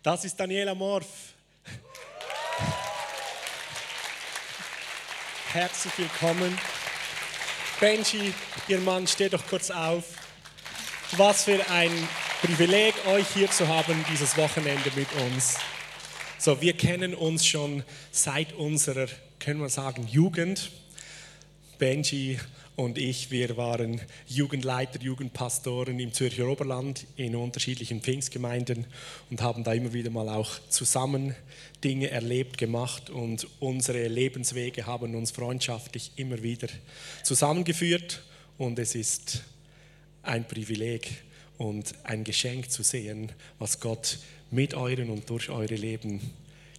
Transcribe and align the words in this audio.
Das 0.00 0.24
ist 0.24 0.38
Daniela 0.38 0.76
Morf. 0.76 1.06
Herzlich 5.52 5.92
willkommen. 5.98 6.56
Benji, 7.80 8.32
Ihr 8.68 8.78
Mann, 8.78 9.08
steht 9.08 9.32
doch 9.32 9.44
kurz 9.48 9.72
auf. 9.72 10.04
Was 11.16 11.44
für 11.44 11.68
ein 11.70 11.90
Privileg, 12.42 12.94
euch 13.08 13.26
hier 13.34 13.50
zu 13.50 13.66
haben, 13.66 14.04
dieses 14.08 14.36
Wochenende 14.36 14.92
mit 14.94 15.08
uns. 15.14 15.58
So, 16.38 16.60
wir 16.60 16.76
kennen 16.76 17.12
uns 17.12 17.44
schon 17.44 17.82
seit 18.12 18.52
unserer, 18.52 19.08
können 19.40 19.60
wir 19.60 19.68
sagen, 19.68 20.06
Jugend. 20.06 20.70
Benji 21.78 22.38
und 22.78 22.96
ich, 22.96 23.32
wir 23.32 23.56
waren 23.56 24.00
Jugendleiter, 24.28 25.00
Jugendpastoren 25.02 25.98
im 25.98 26.12
Zürcher 26.12 26.46
Oberland 26.46 27.08
in 27.16 27.34
unterschiedlichen 27.34 28.00
Pfingstgemeinden 28.00 28.86
und 29.30 29.42
haben 29.42 29.64
da 29.64 29.72
immer 29.72 29.92
wieder 29.92 30.10
mal 30.10 30.28
auch 30.28 30.48
zusammen 30.68 31.34
Dinge 31.82 32.08
erlebt, 32.08 32.56
gemacht. 32.56 33.10
Und 33.10 33.48
unsere 33.58 34.06
Lebenswege 34.06 34.86
haben 34.86 35.16
uns 35.16 35.32
freundschaftlich 35.32 36.12
immer 36.14 36.40
wieder 36.44 36.68
zusammengeführt. 37.24 38.22
Und 38.58 38.78
es 38.78 38.94
ist 38.94 39.42
ein 40.22 40.46
Privileg 40.46 41.24
und 41.56 41.92
ein 42.04 42.22
Geschenk 42.22 42.70
zu 42.70 42.84
sehen, 42.84 43.32
was 43.58 43.80
Gott 43.80 44.18
mit 44.52 44.74
euren 44.74 45.10
und 45.10 45.28
durch 45.28 45.50
eure 45.50 45.74
Leben 45.74 46.20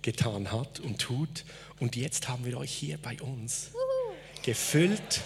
getan 0.02 0.54
hat 0.54 0.80
und 0.80 1.00
tut. 1.00 1.44
Und 1.82 1.98
jetzt 1.98 2.30
haben 2.30 2.46
wir 2.46 2.58
euch 2.58 2.72
hier 2.72 2.98
bei 3.00 3.22
uns 3.22 3.72
gefüllt 4.44 5.22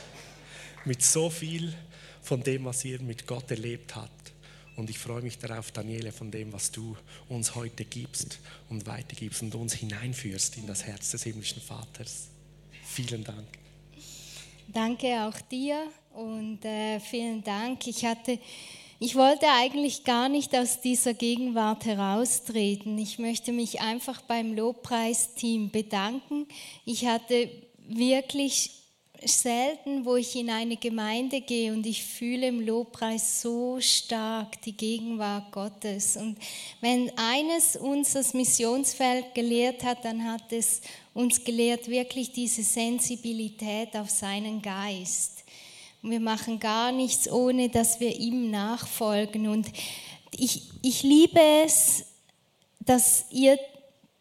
mit 0.85 1.01
so 1.01 1.29
viel 1.29 1.73
von 2.21 2.43
dem, 2.43 2.65
was 2.65 2.83
ihr 2.85 3.01
mit 3.01 3.27
Gott 3.27 3.49
erlebt 3.51 3.95
habt. 3.95 4.33
Und 4.75 4.89
ich 4.89 4.97
freue 4.97 5.21
mich 5.21 5.37
darauf, 5.37 5.71
Daniele, 5.71 6.11
von 6.11 6.31
dem, 6.31 6.51
was 6.51 6.71
du 6.71 6.97
uns 7.29 7.53
heute 7.53 7.85
gibst 7.85 8.39
und 8.69 8.87
weitergibst 8.87 9.43
und 9.43 9.53
uns 9.53 9.73
hineinführst 9.73 10.57
in 10.57 10.65
das 10.65 10.83
Herz 10.83 11.11
des 11.11 11.23
himmlischen 11.23 11.61
Vaters. 11.61 12.29
Vielen 12.83 13.23
Dank. 13.23 13.47
Danke 14.67 15.23
auch 15.23 15.39
dir 15.41 15.87
und 16.13 16.65
äh, 16.65 16.99
vielen 16.99 17.43
Dank. 17.43 17.85
Ich 17.85 18.03
hatte, 18.03 18.39
ich 18.99 19.15
wollte 19.15 19.45
eigentlich 19.47 20.03
gar 20.03 20.27
nicht 20.27 20.55
aus 20.55 20.81
dieser 20.81 21.13
Gegenwart 21.13 21.85
heraustreten. 21.85 22.97
Ich 22.97 23.19
möchte 23.19 23.51
mich 23.51 23.81
einfach 23.81 24.21
beim 24.21 24.55
Lobpreisteam 24.55 25.69
bedanken. 25.69 26.47
Ich 26.85 27.05
hatte 27.05 27.49
wirklich 27.87 28.71
selten, 29.27 30.05
wo 30.05 30.15
ich 30.15 30.35
in 30.35 30.49
eine 30.49 30.77
Gemeinde 30.77 31.41
gehe 31.41 31.73
und 31.73 31.85
ich 31.85 32.03
fühle 32.03 32.47
im 32.47 32.59
Lobpreis 32.59 33.41
so 33.41 33.79
stark 33.79 34.61
die 34.61 34.75
Gegenwart 34.75 35.51
Gottes. 35.51 36.17
Und 36.17 36.37
wenn 36.81 37.11
eines 37.17 37.75
uns 37.75 38.13
das 38.13 38.33
Missionsfeld 38.33 39.33
gelehrt 39.33 39.83
hat, 39.83 40.05
dann 40.05 40.23
hat 40.23 40.51
es 40.51 40.81
uns 41.13 41.43
gelehrt, 41.43 41.87
wirklich 41.87 42.31
diese 42.31 42.63
Sensibilität 42.63 43.95
auf 43.95 44.09
seinen 44.09 44.61
Geist. 44.61 45.43
Und 46.01 46.11
wir 46.11 46.19
machen 46.19 46.59
gar 46.59 46.91
nichts, 46.91 47.31
ohne 47.31 47.69
dass 47.69 47.99
wir 47.99 48.19
ihm 48.19 48.51
nachfolgen. 48.51 49.47
Und 49.47 49.67
ich, 50.37 50.63
ich 50.81 51.03
liebe 51.03 51.39
es, 51.65 52.05
dass 52.79 53.25
ihr 53.31 53.57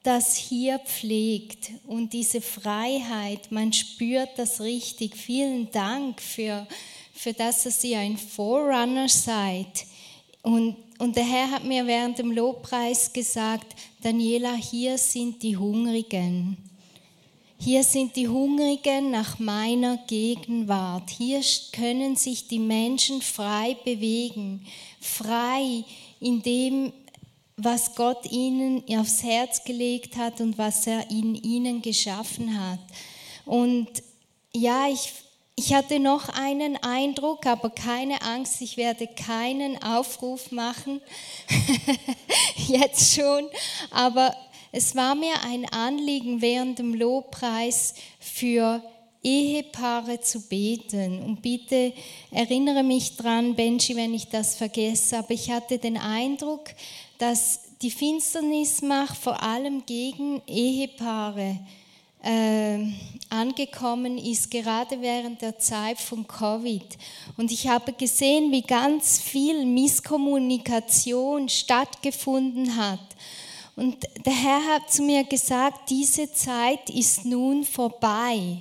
das 0.03 0.37
hier 0.37 0.79
pflegt 0.81 1.71
und 1.87 2.13
diese 2.13 2.41
Freiheit, 2.41 3.53
man 3.53 3.73
spürt 3.73 4.31
das 4.37 4.61
richtig. 4.61 5.17
Vielen 5.17 5.71
Dank 5.71 6.21
für, 6.21 6.67
für 7.15 7.33
das, 7.33 7.63
dass 7.63 7.85
ihr 7.85 7.99
ein 7.99 8.17
Forerunner 8.17 9.09
seid. 9.09 9.87
Und, 10.43 10.77
und 10.99 11.15
der 11.15 11.25
Herr 11.25 11.51
hat 11.53 11.65
mir 11.65 11.87
während 11.87 12.19
dem 12.19 12.33
Lobpreis 12.33 13.13
gesagt, 13.13 13.77
Daniela, 14.03 14.55
hier 14.55 14.99
sind 14.99 15.41
die 15.43 15.57
Hungrigen. 15.57 16.57
Hier 17.61 17.85
sind 17.85 18.17
die 18.17 18.27
Hungrigen 18.27 19.13
nach 19.13 19.39
meiner 19.39 19.99
Gegenwart. 20.09 21.11
Hier 21.11 21.41
können 21.71 22.17
sich 22.17 22.49
die 22.49 22.59
Menschen 22.59 23.23
frei 23.23 23.77
bewegen, 23.85 24.67
frei 25.01 25.85
in 26.19 26.43
dem, 26.43 26.93
was 27.65 27.95
Gott 27.95 28.31
ihnen 28.31 28.83
aufs 28.99 29.23
Herz 29.23 29.65
gelegt 29.65 30.17
hat 30.17 30.41
und 30.41 30.59
was 30.59 30.87
er 30.87 31.11
in 31.11 31.35
ihnen 31.35 31.83
geschaffen 31.83 32.59
hat. 32.61 32.81
Und 33.45 33.89
ja, 34.55 34.89
ich, 34.89 35.13
ich 35.57 35.75
hatte 35.75 35.99
noch 35.99 36.29
einen 36.29 36.77
Eindruck, 36.77 37.47
aber 37.47 37.71
keine 37.71 38.23
Angst, 38.23 38.61
ich 38.63 38.77
werde 38.77 39.07
keinen 39.07 39.83
Aufruf 39.83 40.53
machen, 40.53 41.01
jetzt 42.69 43.15
schon, 43.15 43.49
aber 43.91 44.35
es 44.73 44.97
war 44.97 45.15
mir 45.15 45.35
ein 45.45 45.67
Anliegen 45.67 46.41
während 46.41 46.79
dem 46.79 46.95
Lobpreis 46.95 47.95
für 48.19 48.83
Ehepaare 49.23 50.21
zu 50.21 50.41
beten. 50.49 51.23
Und 51.23 51.43
bitte 51.43 51.93
erinnere 52.31 52.83
mich 52.83 53.17
dran, 53.17 53.55
Benji, 53.55 53.95
wenn 53.97 54.15
ich 54.15 54.29
das 54.29 54.57
vergesse, 54.57 55.19
aber 55.19 55.31
ich 55.33 55.51
hatte 55.51 55.79
den 55.79 55.97
Eindruck, 55.97 56.71
dass 57.23 57.61
die 57.81 57.93
Finsternismacht 57.93 59.17
vor 59.17 59.41
allem 59.41 59.87
gegen 59.87 60.43
Ehepaare 60.45 61.57
äh, 62.21 62.79
angekommen 63.31 64.19
ist, 64.19 64.51
gerade 64.51 65.01
während 65.01 65.41
der 65.41 65.57
Zeit 65.57 66.01
von 66.01 66.27
Covid. 66.27 66.83
Und 67.37 67.53
ich 67.53 67.69
habe 67.69 67.93
gesehen, 67.93 68.51
wie 68.51 68.63
ganz 68.63 69.21
viel 69.21 69.65
Misskommunikation 69.65 71.49
stattgefunden 71.49 72.77
hat. 72.77 72.99
Und 73.77 73.99
der 74.27 74.33
Herr 74.33 74.75
hat 74.75 74.93
zu 74.93 75.03
mir 75.03 75.23
gesagt, 75.23 75.91
diese 75.91 76.33
Zeit 76.33 76.91
ist 76.91 77.25
nun 77.25 77.63
vorbei. 77.63 78.57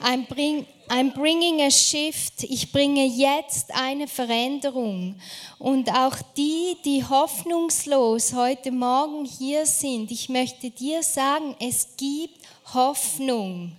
I'm, 0.00 0.24
bring, 0.28 0.66
I'm 0.88 1.12
bringing 1.14 1.62
a 1.62 1.70
shift. 1.70 2.44
Ich 2.44 2.70
bringe 2.70 3.06
jetzt 3.06 3.74
eine 3.74 4.06
Veränderung. 4.06 5.16
Und 5.58 5.90
auch 5.90 6.16
die, 6.36 6.76
die 6.84 7.02
hoffnungslos 7.02 8.34
heute 8.34 8.70
Morgen 8.70 9.24
hier 9.24 9.64
sind, 9.64 10.10
ich 10.10 10.28
möchte 10.28 10.70
dir 10.70 11.02
sagen, 11.02 11.56
es 11.58 11.88
gibt 11.96 12.38
Hoffnung. 12.74 13.72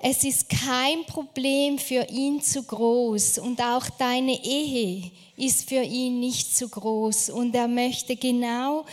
Es 0.00 0.22
ist 0.24 0.48
kein 0.48 1.04
Problem 1.06 1.78
für 1.78 2.06
ihn 2.08 2.40
zu 2.40 2.62
groß 2.62 3.38
und 3.38 3.60
auch 3.60 3.88
deine 3.98 4.44
Ehe 4.44 5.10
ist 5.36 5.68
für 5.68 5.82
ihn 5.82 6.20
nicht 6.20 6.56
zu 6.56 6.68
groß 6.68 7.30
und 7.30 7.54
er 7.54 7.66
möchte 7.66 8.14
genau 8.14 8.84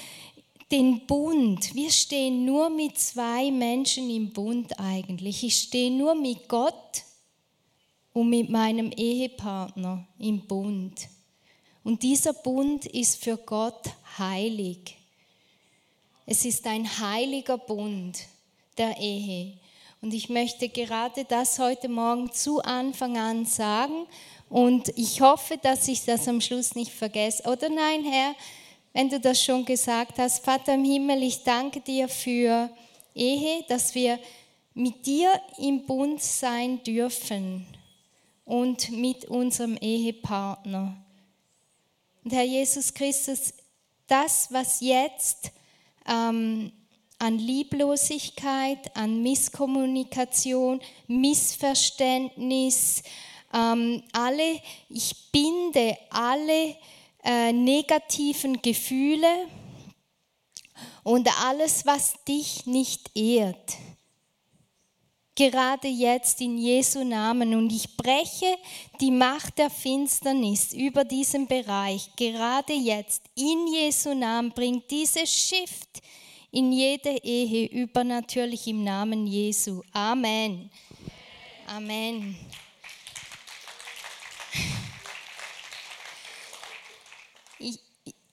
den 0.76 1.06
Bund. 1.08 1.74
Wir 1.74 1.90
stehen 1.90 2.44
nur 2.44 2.70
mit 2.70 3.00
zwei 3.00 3.50
Menschen 3.50 4.10
im 4.10 4.34
Bund 4.34 4.78
eigentlich. 4.78 5.42
Ich 5.42 5.56
stehe 5.56 5.90
nur 5.90 6.16
mit 6.16 6.50
Gott 6.50 7.04
und 8.12 8.30
mit 8.30 8.50
meinem 8.50 8.92
Ehepartner 8.92 10.06
im 10.20 10.46
Bund. 10.46 11.08
Und 11.86 12.04
dieser 12.04 12.34
Bund 12.34 12.86
ist 12.88 13.24
für 13.24 13.38
Gott 13.38 13.86
heilig. 14.18 14.98
Es 16.26 16.44
ist 16.44 16.68
ein 16.68 16.86
heiliger 17.00 17.58
Bund 17.58 18.20
der 18.78 18.98
Ehe. 19.00 19.54
Und 20.02 20.14
ich 20.14 20.28
möchte 20.28 20.68
gerade 20.68 21.24
das 21.24 21.58
heute 21.58 21.88
Morgen 21.88 22.34
zu 22.34 22.62
Anfang 22.62 23.18
an 23.18 23.46
sagen. 23.46 24.08
Und 24.50 24.90
ich 24.98 25.22
hoffe, 25.22 25.58
dass 25.58 25.88
ich 25.88 26.04
das 26.04 26.28
am 26.28 26.42
Schluss 26.42 26.76
nicht 26.76 26.92
vergesse. 26.92 27.50
Oder 27.50 27.70
nein, 27.70 28.04
Herr, 28.04 28.36
wenn 28.96 29.10
du 29.10 29.20
das 29.20 29.44
schon 29.44 29.66
gesagt 29.66 30.20
hast. 30.20 30.46
Vater 30.46 30.74
im 30.74 30.86
Himmel, 30.86 31.22
ich 31.22 31.44
danke 31.44 31.82
dir 31.82 32.08
für 32.08 32.70
Ehe, 33.14 33.66
dass 33.68 33.94
wir 33.94 34.18
mit 34.74 35.06
dir 35.06 35.30
im 35.58 35.86
Bund 35.86 36.22
sein 36.22 36.82
dürfen 36.82 37.68
und 38.46 38.90
mit 38.92 39.26
unserem 39.26 39.76
Ehepartner. 39.76 40.96
Und 42.24 42.32
Herr 42.32 42.46
Jesus 42.46 42.94
Christus, 42.94 43.54
das, 44.08 44.48
was 44.54 44.80
jetzt 44.80 45.52
ähm, 46.08 46.72
an 47.20 47.38
Lieblosigkeit, 47.38 48.96
an 48.96 49.22
Misskommunikation, 49.22 50.80
Missverständnis, 51.08 53.04
ähm, 53.54 54.04
alle, 54.14 54.62
ich 54.88 55.32
binde 55.34 55.98
alle 56.10 56.78
äh, 57.26 57.52
negativen 57.52 58.62
Gefühle 58.62 59.48
und 61.04 61.28
alles, 61.44 61.86
was 61.86 62.14
dich 62.28 62.66
nicht 62.66 63.12
ehrt. 63.18 63.78
Gerade 65.38 65.90
jetzt 65.90 66.40
in 66.40 66.58
Jesu 66.58 67.04
Namen. 67.04 67.56
Und 67.56 67.70
ich 67.70 67.98
breche 67.98 68.58
die 69.02 69.12
Macht 69.12 69.58
der 69.58 69.70
Finsternis 69.70 70.72
über 70.72 71.04
diesen 71.04 71.46
Bereich. 71.46 72.10
Gerade 72.16 72.74
jetzt 72.74 73.24
in 73.36 73.68
Jesu 73.68 74.14
Namen 74.14 74.52
bringt 74.52 74.90
dieses 74.90 75.30
Shift 75.30 76.02
in 76.52 76.72
jede 76.72 77.18
Ehe 77.22 77.68
übernatürlich 77.68 78.66
im 78.68 78.86
Namen 78.86 79.28
Jesu. 79.28 79.82
Amen. 79.92 80.70
Amen. 81.68 82.38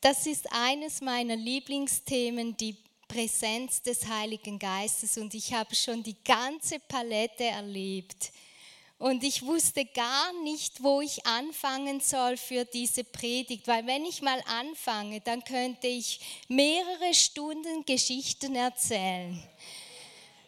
Das 0.02 0.26
ist 0.26 0.52
eines 0.52 1.00
meiner 1.00 1.36
Lieblingsthemen, 1.36 2.56
die 2.56 2.76
Präsenz 3.06 3.80
des 3.82 4.06
Heiligen 4.06 4.58
Geistes. 4.58 5.16
Und 5.16 5.32
ich 5.32 5.54
habe 5.54 5.74
schon 5.74 6.02
die 6.02 6.16
ganze 6.24 6.80
Palette 6.80 7.44
erlebt. 7.44 8.32
Und 8.98 9.22
ich 9.22 9.44
wusste 9.46 9.84
gar 9.84 10.32
nicht, 10.42 10.82
wo 10.82 11.00
ich 11.00 11.24
anfangen 11.24 12.00
soll 12.00 12.36
für 12.36 12.64
diese 12.64 13.04
Predigt, 13.04 13.66
weil 13.68 13.86
wenn 13.86 14.04
ich 14.04 14.22
mal 14.22 14.42
anfange, 14.46 15.20
dann 15.20 15.42
könnte 15.44 15.86
ich 15.86 16.20
mehrere 16.48 17.14
Stunden 17.14 17.84
Geschichten 17.84 18.56
erzählen. 18.56 19.40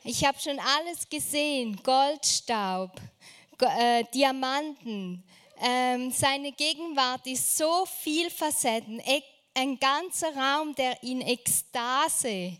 Ich 0.02 0.24
habe 0.24 0.38
schon 0.40 0.58
alles 0.58 1.08
gesehen, 1.08 1.80
Goldstaub, 1.82 2.92
äh, 3.60 4.04
Diamanten. 4.12 5.22
Ähm, 5.60 6.10
seine 6.10 6.52
Gegenwart 6.52 7.26
ist 7.26 7.56
so 7.56 7.86
vielfacetten, 8.02 9.00
ein 9.54 9.78
ganzer 9.78 10.34
Raum, 10.36 10.74
der 10.74 11.02
in 11.02 11.20
Ekstase 11.20 12.56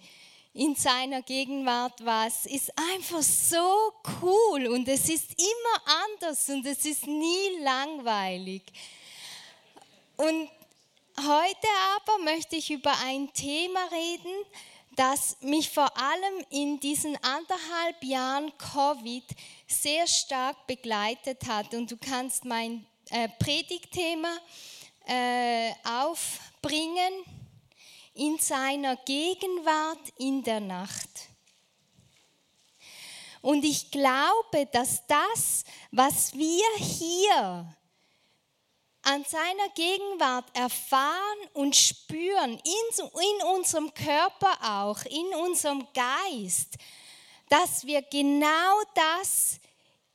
in 0.55 0.76
seiner 0.76 1.23
Gegenwart 1.23 2.05
war. 2.05 2.29
Es 2.29 2.46
ist 2.46 2.73
einfach 2.93 3.23
so 3.23 3.93
cool 4.23 4.69
und 4.69 4.87
es 4.87 5.08
ist 5.08 5.31
immer 5.37 5.96
anders 6.05 6.49
und 6.49 6.64
es 6.64 6.85
ist 6.85 7.06
nie 7.06 7.58
langweilig. 7.61 8.62
Und 10.17 10.49
heute 11.19 11.69
aber 11.96 12.23
möchte 12.23 12.55
ich 12.55 12.70
über 12.70 12.97
ein 13.05 13.32
Thema 13.32 13.81
reden, 13.90 14.44
das 14.94 15.37
mich 15.40 15.70
vor 15.70 15.90
allem 15.97 16.47
in 16.50 16.79
diesen 16.79 17.17
anderthalb 17.17 18.05
Jahren 18.05 18.52
Covid 18.58 19.25
sehr 19.67 20.06
stark 20.06 20.69
begleitet 20.69 21.47
hat. 21.49 21.75
Und 21.75 21.90
du 21.90 21.97
kannst 21.97 22.44
mein 22.44 22.87
äh, 23.11 23.29
Predigtthema 23.40 24.38
äh, 25.08 25.73
aufbringen 26.64 27.25
in 28.14 28.38
seiner 28.38 28.96
Gegenwart 28.96 30.12
in 30.19 30.43
der 30.43 30.61
Nacht. 30.61 31.08
Und 33.43 33.64
ich 33.64 33.90
glaube, 33.90 34.66
dass 34.72 35.06
das, 35.06 35.64
was 35.90 36.32
wir 36.34 36.64
hier 36.78 37.66
an 39.02 39.25
seiner 39.25 39.69
Gegenwart 39.75 40.46
erfahren 40.56 41.49
und 41.52 41.76
spüren, 41.76 42.58
in 42.64 43.46
unserem 43.55 43.93
Körper 43.93 44.56
auch, 44.62 45.05
in 45.05 45.26
unserem 45.40 45.87
Geist, 45.93 46.76
dass 47.50 47.84
wir 47.84 48.00
genau 48.00 48.81
das 48.94 49.58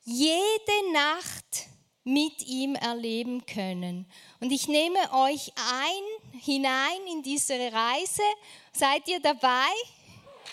jede 0.03 0.91
Nacht 0.91 1.67
mit 2.03 2.47
ihm 2.47 2.73
erleben 2.73 3.45
können. 3.45 4.07
Und 4.39 4.51
ich 4.51 4.67
nehme 4.67 4.97
euch 5.13 5.51
ein, 5.55 6.18
hinein 6.39 7.07
in 7.11 7.21
diese 7.23 7.53
Reise. 7.53 8.23
Seid 8.71 9.07
ihr 9.07 9.19
dabei? 9.19 9.69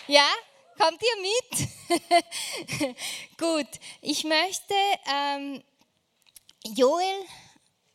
Ja? 0.07 0.27
Kommt 0.77 1.01
ihr 1.01 1.21
mit? 1.21 2.95
Gut, 3.37 3.67
ich 4.01 4.23
möchte 4.23 4.75
ähm, 5.11 5.63
Joel, 6.75 7.25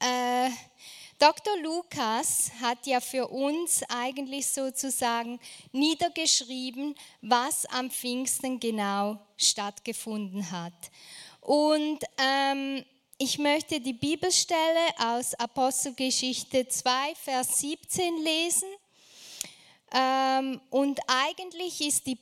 äh, 0.01 0.51
Dr. 1.19 1.57
Lukas 1.59 2.51
hat 2.61 2.85
ja 2.85 3.01
für 3.01 3.29
uns 3.29 3.85
eigentlich 3.89 4.49
sozusagen 4.49 5.39
niedergeschrieben, 5.71 6.97
was 7.21 7.65
am 7.67 7.93
Pfingsten 7.93 8.59
genau 8.59 9.25
stattgefunden 9.37 10.51
hat. 10.51 10.91
Und 11.41 12.01
ähm, 12.19 12.85
ich 13.23 13.39
möchte 13.39 13.79
die 13.79 13.93
Bibelstelle 13.93 14.89
aus 14.99 15.33
Apostelgeschichte 15.35 16.67
2, 16.67 17.15
Vers 17.15 17.61
17 17.61 18.17
lesen. 18.17 18.69
Ähm, 19.95 20.61
und 20.71 20.99
eigentlich 21.07 21.81
ist 21.87 22.05
die 22.09 22.19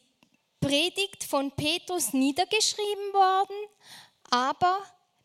Predigt 0.61 1.25
von 1.25 1.53
Petrus 1.53 2.13
niedergeschrieben 2.13 3.15
worden, 3.15 3.57
aber 4.29 4.79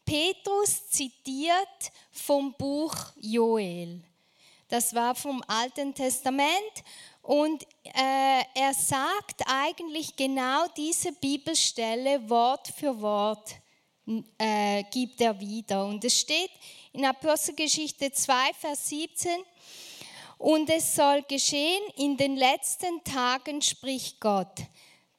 Petrus 0.06 0.88
zitiert 0.88 1.92
vom 2.10 2.54
Buch 2.54 2.96
Joel. 3.18 4.02
Das 4.70 4.96
war 4.96 5.14
vom 5.14 5.44
Alten 5.46 5.94
Testament 5.94 6.84
und 7.22 7.64
äh, 7.84 8.44
er 8.54 8.74
sagt 8.74 9.44
eigentlich 9.46 10.16
genau 10.16 10.68
diese 10.78 11.12
Bibelstelle 11.12 12.30
Wort 12.30 12.70
für 12.70 13.02
Wort 13.02 13.56
äh, 14.38 14.84
gibt 14.92 15.20
er 15.22 15.40
wieder. 15.40 15.86
Und 15.86 16.04
es 16.04 16.20
steht 16.20 16.52
in 16.94 17.06
Apostelgeschichte 17.06 18.12
2, 18.12 18.34
Vers 18.60 18.90
17, 18.90 19.32
und 20.38 20.70
es 20.70 20.96
soll 20.96 21.24
geschehen 21.24 21.82
in 21.96 22.18
den 22.18 22.36
letzten 22.36 23.04
Tagen, 23.04 23.62
spricht 23.62 24.20
Gott. 24.20 24.60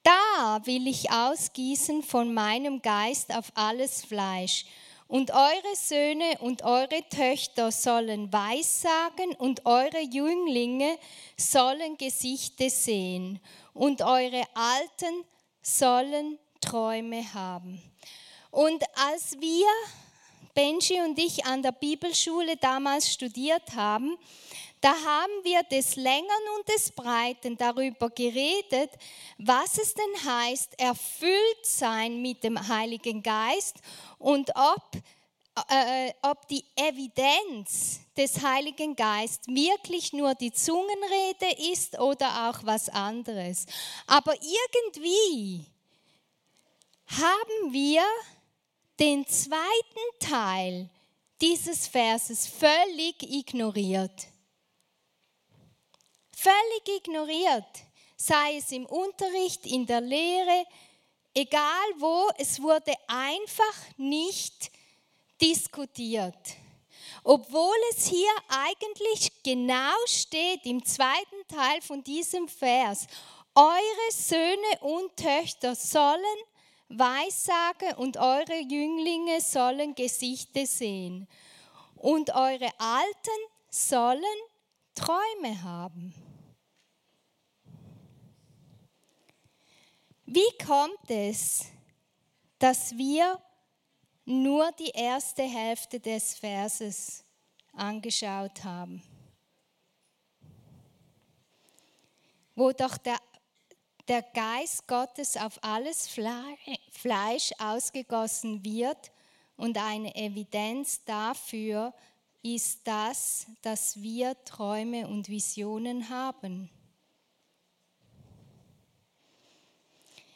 Da 0.03 0.61
will 0.65 0.87
ich 0.87 1.11
ausgießen 1.11 2.03
von 2.03 2.33
meinem 2.33 2.81
Geist 2.81 3.35
auf 3.35 3.51
alles 3.55 4.05
Fleisch. 4.05 4.67
Und 5.09 5.31
eure 5.31 5.77
Söhne 5.77 6.39
und 6.41 6.63
eure 6.63 7.03
Töchter 7.09 7.71
sollen 7.71 8.33
Weissagen 8.33 9.35
und 9.39 9.65
eure 9.65 10.01
Jünglinge 10.01 10.99
sollen 11.37 11.97
Gesichter 11.97 12.71
sehen 12.71 13.41
und 13.73 14.03
eure 14.03 14.43
Alten 14.55 15.25
sollen 15.63 16.39
Träume 16.61 17.33
haben. 17.35 17.81
Und 18.57 18.83
als 18.95 19.39
wir, 19.39 19.67
Benji 20.55 20.99
und 21.03 21.19
ich, 21.19 21.45
an 21.45 21.63
der 21.63 21.73
Bibelschule 21.73 22.57
damals 22.57 23.13
studiert 23.13 23.75
haben, 23.75 24.17
da 24.81 24.93
haben 24.93 25.45
wir 25.45 25.63
des 25.65 25.97
Längern 25.97 26.43
und 26.57 26.67
des 26.67 26.91
Breiten 26.91 27.59
darüber 27.59 28.09
geredet, 28.09 28.93
was 29.37 29.77
es 29.77 29.93
denn 29.93 30.25
heißt, 30.25 30.81
erfüllt 30.81 31.65
sein 31.65 32.23
mit 32.23 32.43
dem 32.45 32.57
Heiligen 32.67 33.23
Geist 33.23 33.77
und 34.19 34.51
ob, 34.57 35.03
äh, 35.69 36.15
ob 36.23 36.49
die 36.49 36.65
Evidenz 36.77 38.01
des 38.17 38.41
Heiligen 38.43 38.97
Geistes 38.97 39.49
wirklich 39.49 40.15
nur 40.15 40.35
die 40.35 40.53
Zungenrede 40.53 41.73
ist 41.75 41.99
oder 41.99 42.49
auch 42.49 42.65
was 42.65 42.89
anderes. 42.89 43.67
Aber 44.07 44.33
irgendwie 44.33 45.67
haben 47.07 47.73
wir 47.75 48.03
den 48.99 49.27
zweiten 49.27 50.19
Teil 50.21 50.89
dieses 51.41 51.87
Verses 51.87 52.47
völlig 52.47 53.23
ignoriert. 53.23 54.27
Völlig 56.35 56.89
ignoriert, 56.99 57.65
sei 58.17 58.57
es 58.57 58.73
im 58.73 58.87
Unterricht, 58.87 59.67
in 59.67 59.87
der 59.87 60.01
Lehre, 60.01 60.65
egal 61.35 61.91
wo, 61.99 62.31
es 62.39 62.61
wurde 62.61 62.93
einfach 63.09 63.75
nicht 63.97 64.71
diskutiert. 65.41 66.57
Obwohl 67.23 67.77
es 67.91 68.07
hier 68.07 68.31
eigentlich 68.49 69.31
genau 69.43 69.95
steht 70.07 70.65
im 70.65 70.85
zweiten 70.85 71.47
Teil 71.49 71.83
von 71.83 72.03
diesem 72.05 72.49
Vers, 72.49 73.07
eure 73.55 74.13
Söhne 74.13 74.79
und 74.81 75.17
Töchter 75.17 75.75
sollen 75.75 76.39
Weissage 76.89 77.97
und 77.97 78.17
eure 78.17 78.61
Jünglinge 78.61 79.41
sollen 79.41 79.95
Gesichter 79.95 80.67
sehen 80.67 81.27
und 81.97 82.31
eure 82.31 82.71
Alten 82.79 83.41
sollen 83.71 84.23
Träume 84.95 85.63
haben. 85.63 86.15
Wie 90.25 90.65
kommt 90.65 91.11
es, 91.11 91.67
dass 92.59 92.97
wir 92.97 93.41
nur 94.25 94.73
die 94.73 94.91
erste 94.91 95.43
Hälfte 95.43 96.01
des 96.01 96.39
Verses 96.39 97.25
angeschaut 97.73 98.65
haben? 98.65 99.03
Wo 102.55 102.73
doch 102.73 102.97
der 102.97 103.19
der 104.09 104.23
Geist 104.23 104.87
Gottes 104.87 105.37
auf 105.37 105.59
alles 105.63 106.09
Fleisch 106.09 107.53
ausgegossen 107.59 108.65
wird 108.65 109.11
und 109.57 109.79
eine 109.79 110.15
Evidenz 110.15 111.05
dafür 111.05 111.93
ist 112.43 112.87
das, 112.87 113.47
dass 113.63 114.01
wir 114.01 114.37
Träume 114.45 115.09
und 115.09 115.29
Visionen 115.29 116.09
haben. 116.09 116.71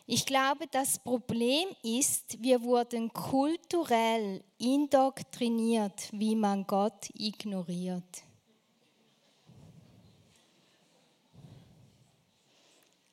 Ich 0.06 0.26
glaube, 0.26 0.66
das 0.72 0.98
Problem 0.98 1.68
ist, 1.84 2.42
wir 2.42 2.62
wurden 2.62 3.12
kulturell 3.12 4.42
indoktriniert, 4.58 6.08
wie 6.10 6.34
man 6.34 6.66
Gott 6.66 7.10
ignoriert. 7.14 8.24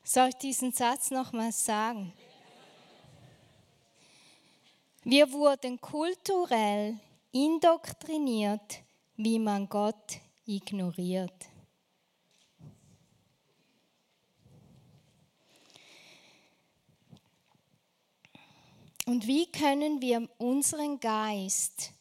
Soll 0.10 0.30
ich 0.30 0.36
diesen 0.36 0.72
Satz 0.72 1.12
nochmal 1.12 1.52
sagen? 1.52 2.14
Wir 5.04 5.30
wurden 5.34 5.82
kulturell 5.82 6.98
indoktriniert, 7.34 8.84
wie 9.18 9.38
man 9.38 9.68
Gott 9.68 10.22
ignoriert. 10.46 11.50
Und 19.08 19.28
wie 19.28 19.52
können 19.52 20.00
wir 20.00 20.30
unseren 20.38 21.02
Geist 21.02 21.92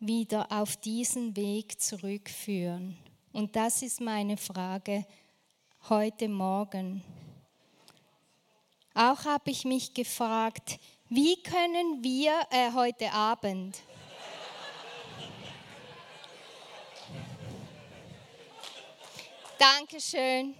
wieder 0.00 0.50
auf 0.50 0.76
diesen 0.78 1.36
Weg 1.36 1.80
zurückführen? 1.80 2.98
Und 3.32 3.54
das 3.54 3.82
ist 3.82 4.00
meine 4.00 4.36
Frage 4.36 5.06
heute 5.88 6.28
Morgen. 6.28 7.04
Auch 8.94 9.24
habe 9.24 9.50
ich 9.50 9.64
mich 9.64 9.94
gefragt, 9.94 10.78
wie 11.08 11.42
können 11.42 12.02
wir 12.02 12.32
äh, 12.50 12.72
heute 12.72 13.12
Abend 13.12 13.76
Dankeschön. 19.62 20.56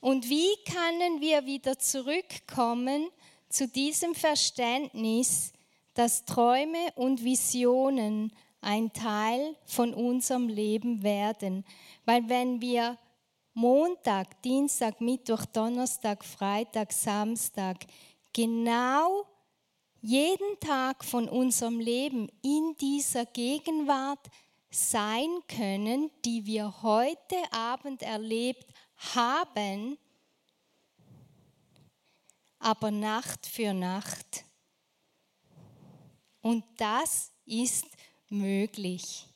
Und 0.00 0.28
wie 0.28 0.50
können 0.64 1.20
wir 1.20 1.46
wieder 1.46 1.78
zurückkommen 1.78 3.10
zu 3.48 3.68
diesem 3.68 4.16
Verständnis, 4.16 5.52
dass 5.94 6.24
Träume 6.24 6.92
und 6.96 7.22
Visionen 7.22 8.32
ein 8.60 8.92
Teil 8.92 9.54
von 9.66 9.94
unserem 9.94 10.48
Leben 10.48 11.04
werden? 11.04 11.64
Weil 12.06 12.28
wenn 12.28 12.60
wir 12.60 12.98
Montag, 13.54 14.42
Dienstag, 14.42 15.00
Mittwoch, 15.00 15.44
Donnerstag, 15.46 16.24
Freitag, 16.24 16.92
Samstag 16.92 17.86
genau 18.32 19.26
jeden 20.00 20.58
Tag 20.58 21.04
von 21.04 21.28
unserem 21.28 21.78
Leben 21.78 22.28
in 22.42 22.74
dieser 22.80 23.24
Gegenwart 23.26 24.28
sein 24.70 25.38
können, 25.46 26.10
die 26.24 26.44
wir 26.44 26.82
heute 26.82 27.36
Abend 27.52 28.02
erlebt 28.02 28.66
haben, 29.14 29.96
aber 32.58 32.90
Nacht 32.90 33.46
für 33.46 33.72
Nacht. 33.72 34.44
Und 36.40 36.64
das 36.76 37.30
ist 37.46 37.86
möglich. 38.28 39.28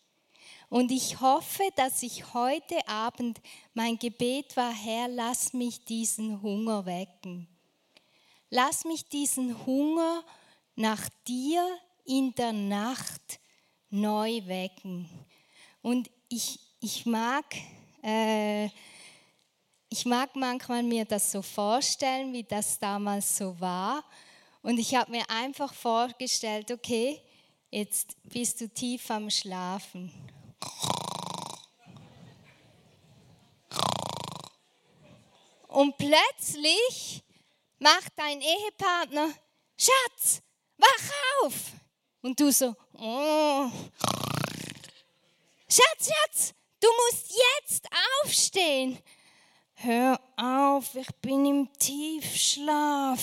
Und 0.70 0.90
ich 0.90 1.20
hoffe, 1.20 1.62
dass 1.76 2.02
ich 2.02 2.34
heute 2.34 2.86
Abend, 2.86 3.40
mein 3.72 3.98
Gebet 3.98 4.56
war, 4.56 4.72
Herr, 4.72 5.08
lass 5.08 5.54
mich 5.54 5.84
diesen 5.84 6.42
Hunger 6.42 6.84
wecken. 6.84 7.48
Lass 8.50 8.84
mich 8.84 9.06
diesen 9.08 9.64
Hunger 9.66 10.24
nach 10.76 11.08
dir 11.26 11.66
in 12.04 12.34
der 12.34 12.52
Nacht 12.52 13.40
neu 13.90 14.40
wecken. 14.46 15.08
Und 15.80 16.10
ich, 16.28 16.58
ich, 16.80 17.06
mag, 17.06 17.44
äh, 18.02 18.66
ich 19.88 20.04
mag 20.04 20.36
manchmal 20.36 20.82
mir 20.82 21.06
das 21.06 21.32
so 21.32 21.40
vorstellen, 21.40 22.32
wie 22.34 22.44
das 22.44 22.78
damals 22.78 23.38
so 23.38 23.58
war. 23.58 24.04
Und 24.62 24.78
ich 24.78 24.94
habe 24.94 25.10
mir 25.10 25.28
einfach 25.30 25.72
vorgestellt, 25.72 26.70
okay, 26.70 27.22
jetzt 27.70 28.16
bist 28.24 28.60
du 28.60 28.68
tief 28.68 29.10
am 29.10 29.30
Schlafen. 29.30 30.12
Und 35.68 35.96
plötzlich 35.98 37.22
macht 37.78 38.12
dein 38.16 38.40
Ehepartner, 38.40 39.32
Schatz, 39.76 40.40
wach 40.78 41.44
auf. 41.44 41.54
Und 42.22 42.40
du 42.40 42.50
so, 42.50 42.74
oh. 42.94 43.70
Schatz, 45.68 46.08
Schatz, 46.08 46.54
du 46.80 46.88
musst 46.88 47.32
jetzt 47.60 47.86
aufstehen. 48.22 48.98
Hör 49.74 50.18
auf, 50.36 50.94
ich 50.94 51.14
bin 51.20 51.44
im 51.44 51.72
Tiefschlaf. 51.78 53.20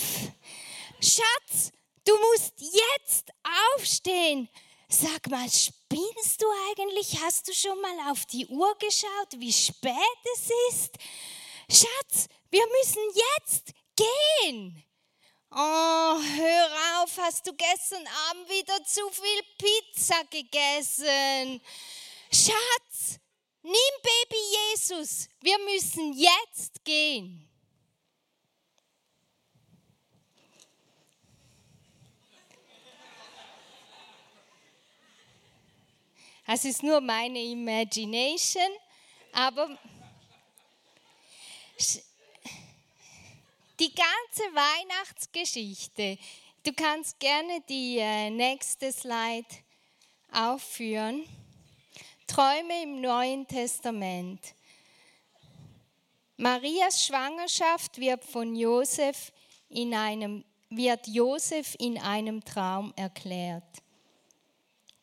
Schatz, 1.00 1.72
du 2.04 2.16
musst 2.16 2.54
jetzt 2.60 3.30
aufstehen. 3.74 4.48
Sag 4.88 5.28
mal, 5.28 5.50
spinnst 5.50 6.40
du 6.40 6.46
eigentlich? 6.70 7.20
Hast 7.22 7.48
du 7.48 7.52
schon 7.52 7.78
mal 7.80 8.12
auf 8.12 8.24
die 8.26 8.46
Uhr 8.46 8.72
geschaut, 8.78 9.32
wie 9.38 9.52
spät 9.52 9.92
es 10.34 10.50
ist? 10.70 10.96
Schatz, 11.68 12.28
wir 12.50 12.66
müssen 12.78 13.02
jetzt 13.14 13.72
gehen. 13.96 14.82
Oh, 15.50 15.56
hör 15.56 17.02
auf, 17.02 17.16
hast 17.18 17.46
du 17.46 17.54
gestern 17.54 18.06
Abend 18.28 18.48
wieder 18.48 18.84
zu 18.84 19.08
viel 19.10 19.42
Pizza 19.58 20.22
gegessen? 20.28 21.60
Schatz, 22.30 23.18
nimm 23.62 23.72
Baby 24.02 24.42
Jesus, 24.70 25.28
wir 25.40 25.58
müssen 25.60 26.12
jetzt 26.12 26.84
gehen. 26.84 27.48
Es 36.48 36.64
ist 36.64 36.82
nur 36.82 37.00
meine 37.00 37.42
Imagination, 37.42 38.70
aber 39.32 39.76
die 43.78 43.94
ganze 43.94 44.42
Weihnachtsgeschichte, 44.54 46.18
du 46.62 46.72
kannst 46.72 47.18
gerne 47.18 47.62
die 47.68 47.98
äh, 47.98 48.30
nächste 48.30 48.92
Slide 48.92 49.46
aufführen. 50.32 51.24
Träume 52.26 52.82
im 52.82 53.00
Neuen 53.00 53.46
Testament. 53.46 54.40
Marias 56.36 57.04
Schwangerschaft 57.06 57.98
wird 57.98 58.24
von 58.24 58.54
Josef 58.56 59.32
in 59.68 59.94
einem 59.94 60.44
wird 60.68 61.06
Josef 61.06 61.76
in 61.78 61.96
einem 61.98 62.44
Traum 62.44 62.92
erklärt. 62.96 63.62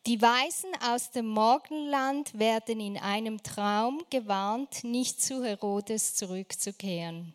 Die 0.06 0.20
Weisen 0.20 0.70
aus 0.82 1.10
dem 1.10 1.26
Morgenland 1.26 2.38
werden 2.38 2.80
in 2.80 2.98
einem 2.98 3.42
Traum 3.42 4.04
gewarnt, 4.10 4.84
nicht 4.84 5.22
zu 5.22 5.42
Herodes 5.42 6.14
zurückzukehren. 6.14 7.32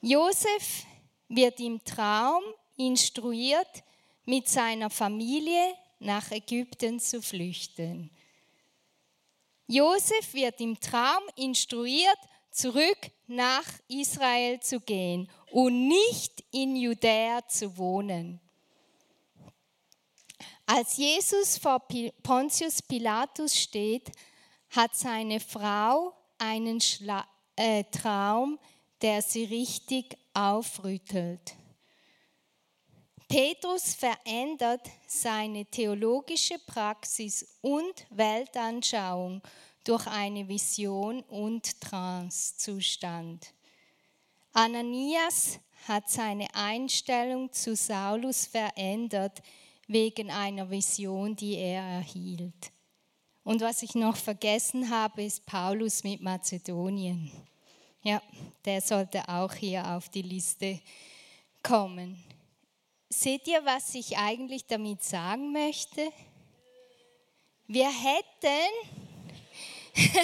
Josef 0.00 0.84
wird 1.28 1.60
im 1.60 1.82
Traum 1.84 2.42
instruiert, 2.76 3.84
mit 4.24 4.48
seiner 4.48 4.90
Familie 4.90 5.74
nach 5.98 6.30
Ägypten 6.30 7.00
zu 7.00 7.20
flüchten. 7.20 8.10
Josef 9.66 10.32
wird 10.32 10.60
im 10.60 10.78
Traum 10.80 11.22
instruiert, 11.36 12.18
zurück 12.50 12.98
nach 13.26 13.64
Israel 13.88 14.58
zu 14.60 14.80
gehen 14.80 15.30
und 15.52 15.88
nicht 15.88 16.44
in 16.50 16.76
Judäa 16.76 17.46
zu 17.46 17.76
wohnen. 17.76 18.40
Als 20.66 20.96
Jesus 20.96 21.58
vor 21.58 21.82
Pontius 22.22 22.80
Pilatus 22.82 23.56
steht, 23.56 24.10
hat 24.70 24.94
seine 24.94 25.40
Frau 25.40 26.14
einen 26.38 26.80
Schla 26.80 27.26
äh, 27.56 27.84
Traum, 27.90 28.58
der 29.02 29.22
sie 29.22 29.44
richtig 29.44 30.16
aufrüttelt. 30.34 31.56
Petrus 33.28 33.94
verändert 33.94 34.90
seine 35.06 35.64
theologische 35.64 36.58
Praxis 36.66 37.46
und 37.60 38.06
Weltanschauung 38.10 39.40
durch 39.84 40.06
eine 40.08 40.48
Vision 40.48 41.20
und 41.22 41.80
Trancezustand. 41.80 43.54
Ananias 44.52 45.60
hat 45.86 46.10
seine 46.10 46.52
Einstellung 46.54 47.52
zu 47.52 47.76
Saulus 47.76 48.46
verändert, 48.46 49.40
wegen 49.86 50.30
einer 50.30 50.70
Vision, 50.70 51.34
die 51.34 51.54
er 51.54 51.82
erhielt. 51.82 52.72
Und 53.42 53.60
was 53.60 53.82
ich 53.82 53.94
noch 53.94 54.16
vergessen 54.16 54.90
habe, 54.90 55.24
ist 55.24 55.46
Paulus 55.46 56.04
mit 56.04 56.20
Mazedonien. 56.20 57.30
Ja, 58.02 58.22
der 58.64 58.80
sollte 58.80 59.28
auch 59.28 59.52
hier 59.52 59.86
auf 59.86 60.08
die 60.08 60.22
Liste 60.22 60.80
kommen. 61.62 62.24
Seht 63.10 63.46
ihr, 63.46 63.62
was 63.64 63.94
ich 63.94 64.16
eigentlich 64.16 64.64
damit 64.66 65.02
sagen 65.02 65.52
möchte? 65.52 66.10
Wir 67.66 67.90
hätten 67.90 68.70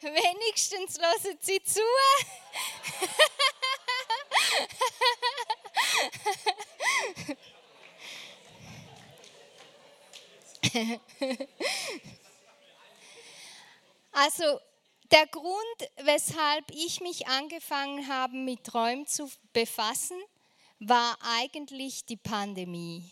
wenigstens 0.00 0.98
loset 0.98 1.44
sie 1.44 1.60
zu. 1.64 1.80
Also 14.14 14.60
der 15.12 15.26
Grund, 15.26 15.90
weshalb 16.04 16.64
ich 16.70 17.00
mich 17.02 17.26
angefangen 17.28 18.08
habe, 18.08 18.34
mit 18.34 18.64
Träumen 18.64 19.06
zu 19.06 19.30
befassen, 19.52 20.16
war 20.78 21.16
eigentlich 21.20 22.06
die 22.06 22.16
Pandemie. 22.16 23.04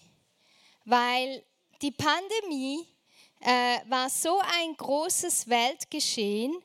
Weil 0.87 1.45
die 1.83 1.91
Pandemie 1.91 2.87
äh, 3.41 3.79
war 3.89 4.09
so 4.09 4.39
ein 4.39 4.75
großes 4.77 5.49
Weltgeschehen 5.49 6.57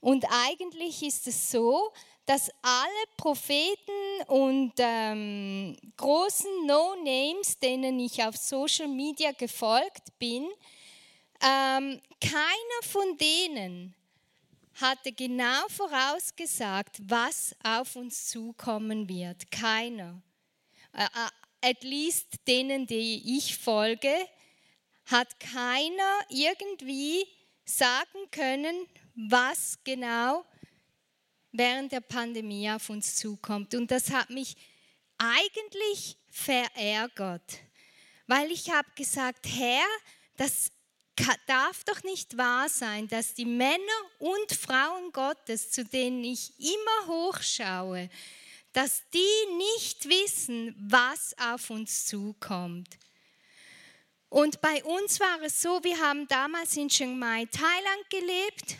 und 0.00 0.24
eigentlich 0.28 1.02
ist 1.02 1.26
es 1.28 1.50
so, 1.50 1.92
dass 2.26 2.50
alle 2.62 3.04
Propheten 3.16 4.22
und 4.26 4.72
ähm, 4.78 5.76
großen 5.96 6.66
No-Names, 6.66 7.58
denen 7.58 7.98
ich 8.00 8.22
auf 8.22 8.36
Social 8.36 8.88
Media 8.88 9.32
gefolgt 9.32 10.18
bin, 10.18 10.48
ähm, 11.42 12.00
keiner 12.20 12.82
von 12.82 13.16
denen 13.16 13.94
hatte 14.80 15.12
genau 15.12 15.68
vorausgesagt, 15.68 16.98
was 17.02 17.54
auf 17.62 17.96
uns 17.96 18.28
zukommen 18.28 19.08
wird. 19.08 19.50
Keiner. 19.50 20.22
Äh, 20.92 21.04
äh, 21.04 21.70
at 21.70 21.82
least 21.82 22.46
denen, 22.48 22.86
die 22.86 23.36
ich 23.38 23.58
folge, 23.58 24.14
hat 25.06 25.38
keiner 25.40 26.20
irgendwie 26.28 27.26
sagen 27.64 28.30
können, 28.30 28.86
was 29.14 29.78
genau 29.84 30.44
während 31.52 31.92
der 31.92 32.00
Pandemie 32.00 32.70
auf 32.70 32.88
uns 32.90 33.16
zukommt. 33.16 33.74
Und 33.74 33.90
das 33.90 34.10
hat 34.10 34.30
mich 34.30 34.56
eigentlich 35.18 36.16
verärgert, 36.30 37.58
weil 38.26 38.50
ich 38.50 38.70
habe 38.70 38.88
gesagt, 38.94 39.46
Herr, 39.46 39.86
das 40.36 40.70
darf 41.46 41.84
doch 41.84 42.02
nicht 42.02 42.36
wahr 42.36 42.68
sein, 42.68 43.08
dass 43.08 43.34
die 43.34 43.44
Männer 43.44 43.78
und 44.18 44.52
Frauen 44.52 45.12
Gottes, 45.12 45.70
zu 45.70 45.84
denen 45.84 46.24
ich 46.24 46.52
immer 46.58 47.06
hochschaue, 47.06 48.08
dass 48.72 49.02
die 49.12 49.56
nicht 49.56 50.08
wissen, 50.08 50.74
was 50.78 51.34
auf 51.38 51.70
uns 51.70 52.06
zukommt. 52.06 52.98
Und 54.28 54.60
bei 54.60 54.84
uns 54.84 55.18
war 55.18 55.42
es 55.42 55.60
so, 55.60 55.82
wir 55.82 55.98
haben 55.98 56.28
damals 56.28 56.76
in 56.76 56.88
Chiang 56.88 57.18
Mai, 57.18 57.46
Thailand 57.46 58.10
gelebt 58.10 58.76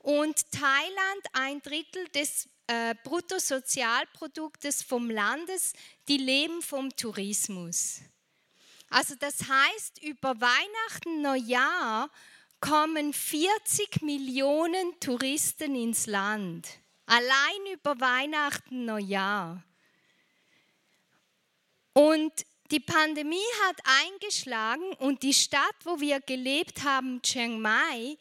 und 0.00 0.50
Thailand, 0.50 1.26
ein 1.32 1.62
Drittel 1.62 2.08
des 2.08 2.48
äh, 2.66 2.94
Bruttosozialproduktes 3.04 4.82
vom 4.82 5.10
Landes, 5.10 5.74
die 6.08 6.16
leben 6.16 6.60
vom 6.60 6.94
Tourismus. 6.96 8.00
Also 8.94 9.14
das 9.16 9.48
heißt, 9.48 10.04
über 10.04 10.40
Weihnachten, 10.40 11.20
Neujahr 11.20 12.08
kommen 12.60 13.12
40 13.12 14.02
Millionen 14.02 15.00
Touristen 15.00 15.74
ins 15.74 16.06
Land. 16.06 16.68
Allein 17.04 17.66
über 17.72 17.98
Weihnachten, 17.98 18.84
Neujahr. 18.84 19.64
Und 21.92 22.32
die 22.70 22.78
Pandemie 22.78 23.42
hat 23.66 23.80
eingeschlagen 23.82 24.92
und 25.00 25.24
die 25.24 25.34
Stadt, 25.34 25.74
wo 25.82 25.98
wir 25.98 26.20
gelebt 26.20 26.84
haben, 26.84 27.20
Chiang 27.22 27.60
Mai, 27.60 28.16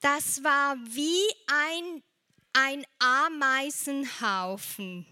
das 0.00 0.42
war 0.42 0.74
wie 0.76 1.22
ein, 1.46 2.02
ein 2.52 2.84
Ameisenhaufen. 2.98 5.06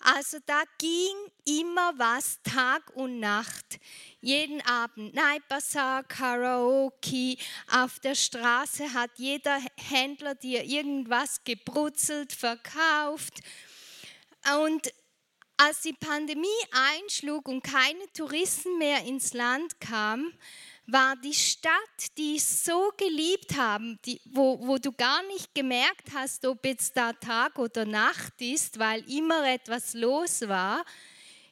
Also 0.00 0.38
da 0.46 0.62
ging 0.78 1.16
immer 1.44 1.92
was 1.98 2.40
Tag 2.42 2.90
und 2.94 3.18
Nacht. 3.18 3.80
Jeden 4.20 4.60
Abend 4.62 5.14
Night 5.14 5.46
Bazaar, 5.48 6.02
Karaoke, 6.02 7.36
auf 7.70 8.00
der 8.00 8.16
Straße 8.16 8.92
hat 8.92 9.10
jeder 9.16 9.60
Händler 9.76 10.34
dir 10.34 10.64
irgendwas 10.64 11.44
gebrutzelt, 11.44 12.32
verkauft. 12.32 13.34
Und 14.64 14.92
als 15.56 15.82
die 15.82 15.92
Pandemie 15.92 16.48
einschlug 16.96 17.46
und 17.46 17.62
keine 17.62 18.12
Touristen 18.12 18.76
mehr 18.78 19.04
ins 19.04 19.34
Land 19.34 19.80
kamen, 19.80 20.36
war 20.86 21.14
die 21.16 21.34
Stadt, 21.34 22.16
die 22.16 22.36
ich 22.36 22.44
so 22.44 22.90
geliebt 22.96 23.56
habe, 23.56 23.98
die, 24.04 24.20
wo, 24.24 24.58
wo 24.66 24.78
du 24.78 24.90
gar 24.90 25.22
nicht 25.28 25.54
gemerkt 25.54 26.12
hast, 26.14 26.44
ob 26.44 26.64
jetzt 26.64 26.96
da 26.96 27.12
Tag 27.12 27.58
oder 27.58 27.84
Nacht 27.84 28.40
ist, 28.40 28.80
weil 28.80 29.08
immer 29.08 29.46
etwas 29.48 29.94
los 29.94 30.48
war, 30.48 30.84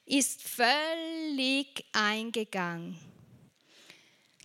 ist 0.07 0.43
völlig 0.43 1.85
eingegangen. 1.93 2.97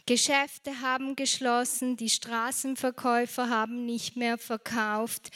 Geschäfte 0.05 0.81
haben 0.81 1.15
geschlossen, 1.15 1.95
die 1.95 2.09
Straßenverkäufer 2.09 3.49
haben 3.49 3.85
nicht 3.85 4.17
mehr 4.17 4.37
verkauft. 4.37 5.29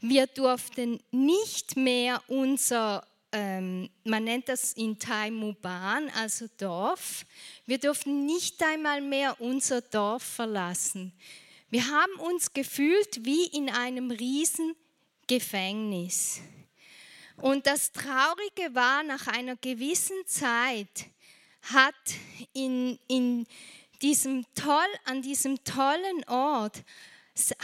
Wir 0.00 0.26
durften 0.26 0.98
nicht 1.12 1.76
mehr 1.76 2.20
unser 2.26 3.06
ähm, 3.32 3.90
man 4.04 4.24
nennt 4.24 4.48
das 4.48 4.72
in 4.72 4.98
Thai 4.98 5.30
Muban, 5.30 6.08
also 6.14 6.46
Dorf. 6.56 7.26
Wir 7.66 7.78
durften 7.78 8.24
nicht 8.24 8.62
einmal 8.62 9.02
mehr 9.02 9.40
unser 9.40 9.82
Dorf 9.82 10.22
verlassen. 10.22 11.12
Wir 11.68 11.86
haben 11.86 12.14
uns 12.20 12.52
gefühlt 12.52 13.24
wie 13.24 13.46
in 13.46 13.68
einem 13.68 14.10
riesen 14.10 14.74
Gefängnis. 15.26 16.40
Und 17.36 17.66
das 17.66 17.92
Traurige 17.92 18.74
war, 18.74 19.02
nach 19.02 19.26
einer 19.26 19.56
gewissen 19.56 20.16
Zeit 20.26 21.06
hat 21.62 21.94
in, 22.54 22.98
in 23.08 23.46
diesem 24.00 24.44
toll, 24.54 24.86
an 25.04 25.22
diesem 25.22 25.62
tollen 25.64 26.24
Ort 26.28 26.82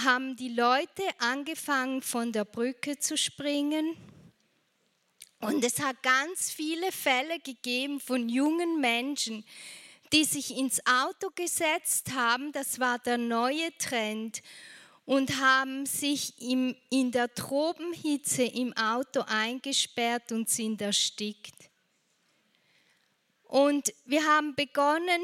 haben 0.04 0.36
die 0.36 0.50
Leute 0.50 1.02
angefangen 1.18 2.02
von 2.02 2.32
der 2.32 2.44
Brücke 2.44 2.98
zu 2.98 3.16
springen. 3.16 3.96
Und 5.40 5.64
es 5.64 5.80
hat 5.80 6.02
ganz 6.02 6.50
viele 6.50 6.92
Fälle 6.92 7.40
gegeben 7.40 7.98
von 7.98 8.28
jungen 8.28 8.80
Menschen, 8.80 9.44
die 10.12 10.24
sich 10.24 10.56
ins 10.56 10.86
Auto 10.86 11.30
gesetzt 11.34 12.12
haben, 12.12 12.52
das 12.52 12.78
war 12.78 12.98
der 12.98 13.16
neue 13.16 13.76
Trend, 13.78 14.42
und 15.04 15.40
haben 15.40 15.86
sich 15.86 16.40
im, 16.40 16.76
in 16.90 17.10
der 17.10 17.32
Tropenhitze 17.34 18.44
im 18.44 18.72
Auto 18.76 19.22
eingesperrt 19.26 20.32
und 20.32 20.48
sind 20.48 20.80
erstickt. 20.80 21.54
Und 23.44 23.92
wir 24.04 24.24
haben 24.24 24.54
begonnen, 24.54 25.20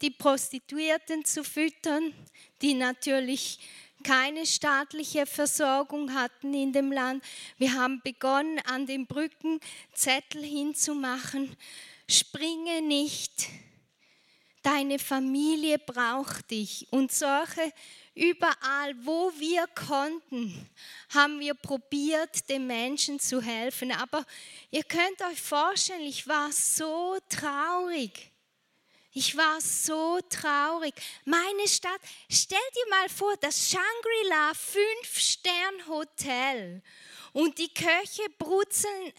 die 0.00 0.10
Prostituierten 0.10 1.24
zu 1.24 1.44
füttern, 1.44 2.14
die 2.62 2.74
natürlich 2.74 3.58
keine 4.02 4.46
staatliche 4.46 5.26
Versorgung 5.26 6.14
hatten 6.14 6.54
in 6.54 6.72
dem 6.72 6.92
Land. 6.92 7.24
Wir 7.58 7.72
haben 7.72 8.00
begonnen, 8.02 8.60
an 8.66 8.86
den 8.86 9.06
Brücken 9.06 9.60
Zettel 9.92 10.44
hinzumachen. 10.44 11.56
Springe 12.08 12.82
nicht, 12.82 13.48
deine 14.62 14.98
Familie 14.98 15.78
braucht 15.78 16.50
dich. 16.50 16.86
Und 16.90 17.10
solche 17.10 17.72
überall, 18.16 18.96
wo 19.04 19.30
wir 19.38 19.68
konnten, 19.68 20.68
haben 21.10 21.38
wir 21.38 21.54
probiert, 21.54 22.48
den 22.48 22.66
Menschen 22.66 23.20
zu 23.20 23.40
helfen. 23.42 23.92
Aber 23.92 24.24
ihr 24.70 24.82
könnt 24.82 25.22
euch 25.30 25.40
vorstellen, 25.40 26.02
ich 26.02 26.26
war 26.26 26.50
so 26.50 27.16
traurig. 27.28 28.32
Ich 29.12 29.36
war 29.36 29.60
so 29.60 30.18
traurig. 30.28 30.92
Meine 31.24 31.68
Stadt, 31.68 32.00
stell 32.30 32.58
dir 32.74 32.90
mal 32.90 33.08
vor, 33.08 33.36
das 33.40 33.70
Shangri-La 33.70 34.52
Fünf-Stern-Hotel 34.54 36.82
und 37.32 37.56
die 37.58 37.72
Köche 37.72 38.28
brutzeln, 38.38 39.12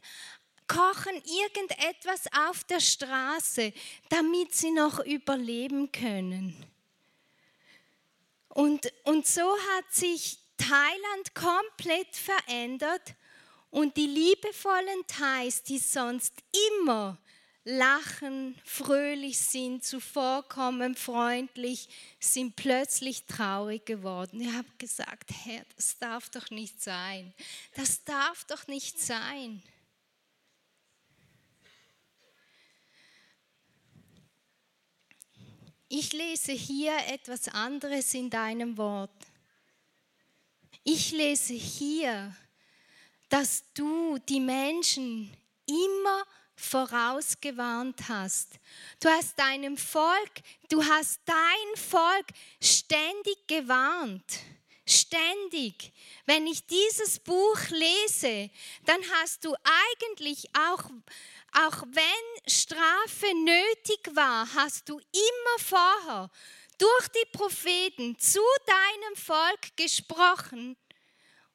kochen 0.67 1.15
irgendetwas 1.15 2.27
auf 2.47 2.63
der 2.65 2.79
Straße, 2.79 3.73
damit 4.09 4.53
sie 4.53 4.69
noch 4.71 4.99
überleben 4.99 5.91
können. 5.91 6.55
Und, 8.57 8.91
und 9.03 9.27
so 9.27 9.43
hat 9.43 9.93
sich 9.93 10.39
Thailand 10.57 11.35
komplett 11.35 12.15
verändert 12.15 13.13
und 13.69 13.95
die 13.95 14.07
liebevollen 14.07 15.05
Thais, 15.05 15.61
die 15.61 15.77
sonst 15.77 16.33
immer 16.71 17.19
lachen, 17.65 18.59
fröhlich 18.65 19.37
sind, 19.37 19.83
zuvorkommen, 19.83 20.95
freundlich, 20.95 21.87
sind 22.19 22.55
plötzlich 22.55 23.27
traurig 23.27 23.85
geworden. 23.85 24.41
Ich 24.41 24.51
habe 24.51 24.69
gesagt, 24.79 25.29
Herr, 25.43 25.61
das 25.75 25.99
darf 25.99 26.31
doch 26.31 26.49
nicht 26.49 26.81
sein. 26.81 27.35
Das 27.75 28.03
darf 28.05 28.43
doch 28.45 28.65
nicht 28.65 28.99
sein. 28.99 29.61
Ich 35.89 36.11
lese 36.11 36.51
hier 36.51 36.97
etwas 37.07 37.47
anderes 37.47 38.13
in 38.13 38.29
deinem 38.29 38.77
Wort. 38.77 39.09
Ich 40.83 41.11
lese 41.11 41.53
hier, 41.53 42.35
dass 43.29 43.63
du 43.73 44.17
die 44.27 44.41
Menschen 44.41 45.31
immer 45.65 46.25
vorausgewarnt 46.55 48.09
hast. 48.09 48.59
Du 48.99 49.07
hast 49.07 49.39
deinem 49.39 49.77
Volk, 49.77 50.31
du 50.67 50.83
hast 50.83 51.21
dein 51.25 51.75
Volk 51.75 52.27
ständig 52.61 53.47
gewarnt. 53.47 54.39
Ständig. 54.85 55.93
Wenn 56.25 56.47
ich 56.47 56.65
dieses 56.65 57.19
Buch 57.19 57.59
lese, 57.69 58.49
dann 58.85 58.99
hast 59.15 59.45
du 59.45 59.53
eigentlich 59.93 60.49
auch, 60.53 60.83
auch 61.65 61.81
wenn 61.91 62.51
Strafe 62.51 63.33
nötig 63.33 64.15
war, 64.15 64.47
hast 64.53 64.87
du 64.89 64.99
immer 64.99 65.57
vorher 65.59 66.29
durch 66.77 67.07
die 67.07 67.37
Propheten 67.37 68.17
zu 68.19 68.41
deinem 68.65 69.15
Volk 69.15 69.75
gesprochen 69.75 70.77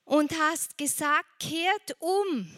und 0.05 0.37
hast 0.37 0.77
gesagt, 0.77 1.39
kehrt 1.39 1.97
um. 2.01 2.51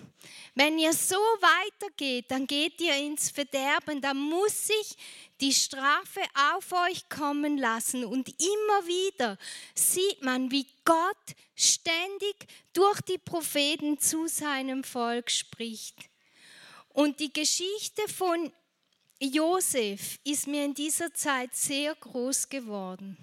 Wenn 0.54 0.78
ihr 0.78 0.94
so 0.94 1.16
weitergeht, 1.16 2.30
dann 2.30 2.46
geht 2.46 2.80
ihr 2.80 2.96
ins 2.96 3.30
Verderben. 3.30 4.00
Da 4.00 4.14
muss 4.14 4.70
ich 4.70 4.96
die 5.40 5.52
Strafe 5.52 6.20
auf 6.54 6.72
euch 6.72 7.06
kommen 7.10 7.58
lassen. 7.58 8.06
Und 8.06 8.28
immer 8.28 8.86
wieder 8.86 9.36
sieht 9.74 10.22
man, 10.22 10.50
wie 10.50 10.66
Gott 10.86 11.36
ständig 11.54 12.46
durch 12.72 13.02
die 13.02 13.18
Propheten 13.18 13.98
zu 13.98 14.28
seinem 14.28 14.82
Volk 14.82 15.30
spricht. 15.30 16.08
Und 16.94 17.18
die 17.18 17.32
Geschichte 17.32 18.02
von 18.06 18.52
Josef 19.20 20.20
ist 20.22 20.46
mir 20.46 20.64
in 20.64 20.74
dieser 20.74 21.12
Zeit 21.12 21.52
sehr 21.52 21.92
groß 21.96 22.48
geworden. 22.48 23.16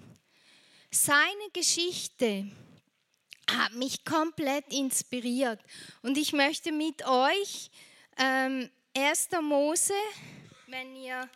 Seine 0.90 1.48
Geschichte 1.54 2.50
hat 3.50 3.72
mich 3.72 4.04
komplett 4.04 4.70
inspiriert. 4.70 5.58
Und 6.02 6.18
ich 6.18 6.34
möchte 6.34 6.70
mit 6.70 7.06
euch 7.06 7.70
ähm, 8.18 8.70
1. 8.94 9.30
Mose, 9.40 9.94
wenn 10.66 10.94
ihr 10.94 11.26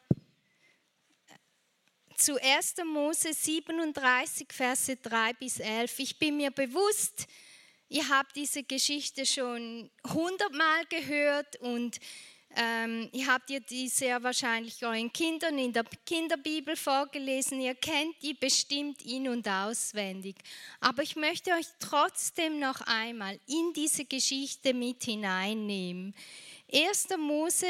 äh, 1.29 2.17
zu 2.17 2.39
1. 2.39 2.75
Mose 2.85 3.33
37, 3.33 4.49
Verse 4.53 4.95
3 4.95 5.33
bis 5.33 5.59
11. 5.59 5.99
Ich 6.01 6.19
bin 6.19 6.37
mir 6.37 6.51
bewusst, 6.51 7.27
ihr 7.89 8.09
habt 8.09 8.37
diese 8.37 8.63
Geschichte 8.63 9.27
schon 9.27 9.91
hundertmal 10.07 10.85
gehört 10.89 11.57
und 11.61 11.99
ähm, 12.59 13.11
ihr 13.13 13.27
habt 13.27 13.51
ihr 13.51 13.61
die 13.61 13.89
sehr 13.89 14.23
wahrscheinlich 14.23 14.83
euren 14.83 15.13
Kindern 15.13 15.59
in 15.59 15.75
der 15.75 15.85
Kinderbibel 16.07 16.75
vorgelesen. 16.75 17.61
Ihr 17.61 17.75
kennt 17.75 18.15
die 18.23 18.33
bestimmt 18.33 19.03
in- 19.03 19.29
und 19.29 19.47
auswendig. 19.47 20.37
Aber 20.81 21.03
ich 21.03 21.17
möchte 21.17 21.51
euch 21.51 21.67
trotzdem 21.81 22.59
noch 22.59 22.81
einmal 22.83 23.39
in 23.47 23.73
diese 23.75 24.07
Geschichte 24.07 24.73
mit 24.73 25.05
hineinnehmen. 25.05 26.15
1. 26.73 27.09
Mose 27.19 27.67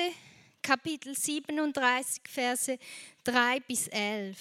Kapitel 0.63 1.17
37, 1.17 2.23
Verse 2.29 2.79
3 3.25 3.61
bis 3.61 3.89
11. 3.89 4.37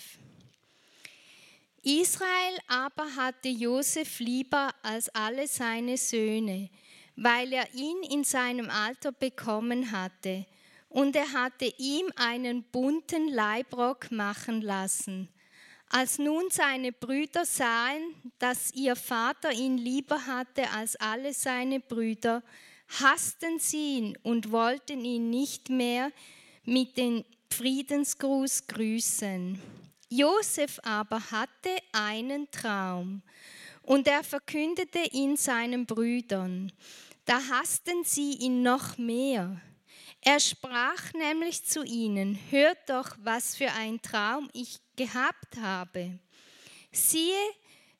Israel 1.86 2.58
aber 2.68 3.16
hatte 3.16 3.48
Josef 3.48 4.20
lieber 4.20 4.74
als 4.84 5.08
alle 5.10 5.48
seine 5.48 5.98
Söhne 5.98 6.70
weil 7.16 7.54
er 7.54 7.74
ihn 7.74 8.04
in 8.10 8.24
seinem 8.24 8.70
Alter 8.70 9.12
bekommen 9.12 9.92
hatte. 9.92 10.46
Und 10.90 11.16
er 11.16 11.32
hatte 11.34 11.72
ihm 11.78 12.06
einen 12.16 12.64
bunten 12.64 13.28
Leibrock 13.28 14.12
machen 14.12 14.62
lassen. 14.62 15.30
Als 15.90 16.18
nun 16.20 16.46
seine 16.50 16.92
Brüder 16.92 17.46
sahen, 17.46 18.32
dass 18.40 18.74
ihr 18.74 18.96
Vater 18.96 19.52
ihn 19.52 19.78
lieber 19.78 20.26
hatte 20.26 20.70
als 20.72 20.96
alle 20.96 21.34
seine 21.34 21.80
Brüder, 21.80 22.44
hassten 23.00 23.60
sie 23.60 23.98
ihn 23.98 24.18
und 24.24 24.52
wollten 24.52 25.04
ihn 25.06 25.30
nicht 25.30 25.70
mehr 25.70 26.12
mit 26.64 26.98
dem 26.98 27.24
Friedensgruß 27.52 28.68
grüßen. 28.68 29.62
Josef 30.10 30.80
aber 30.84 31.20
hatte 31.32 31.76
einen 31.92 32.50
Traum 32.52 33.22
und 33.82 34.08
er 34.08 34.24
verkündete 34.24 35.00
ihn 35.12 35.38
seinen 35.38 35.86
Brüdern. 35.86 36.72
Da 37.26 37.42
hassten 37.50 38.04
sie 38.04 38.34
ihn 38.34 38.62
noch 38.62 38.98
mehr. 38.98 39.60
Er 40.22 40.40
sprach 40.40 41.14
nämlich 41.14 41.66
zu 41.66 41.84
ihnen, 41.84 42.40
hört 42.50 42.90
doch, 42.90 43.16
was 43.22 43.56
für 43.56 43.72
ein 43.74 44.02
Traum 44.02 44.50
ich 44.54 44.80
gehabt 44.96 45.58
habe. 45.62 46.20
Siehe, 46.92 47.38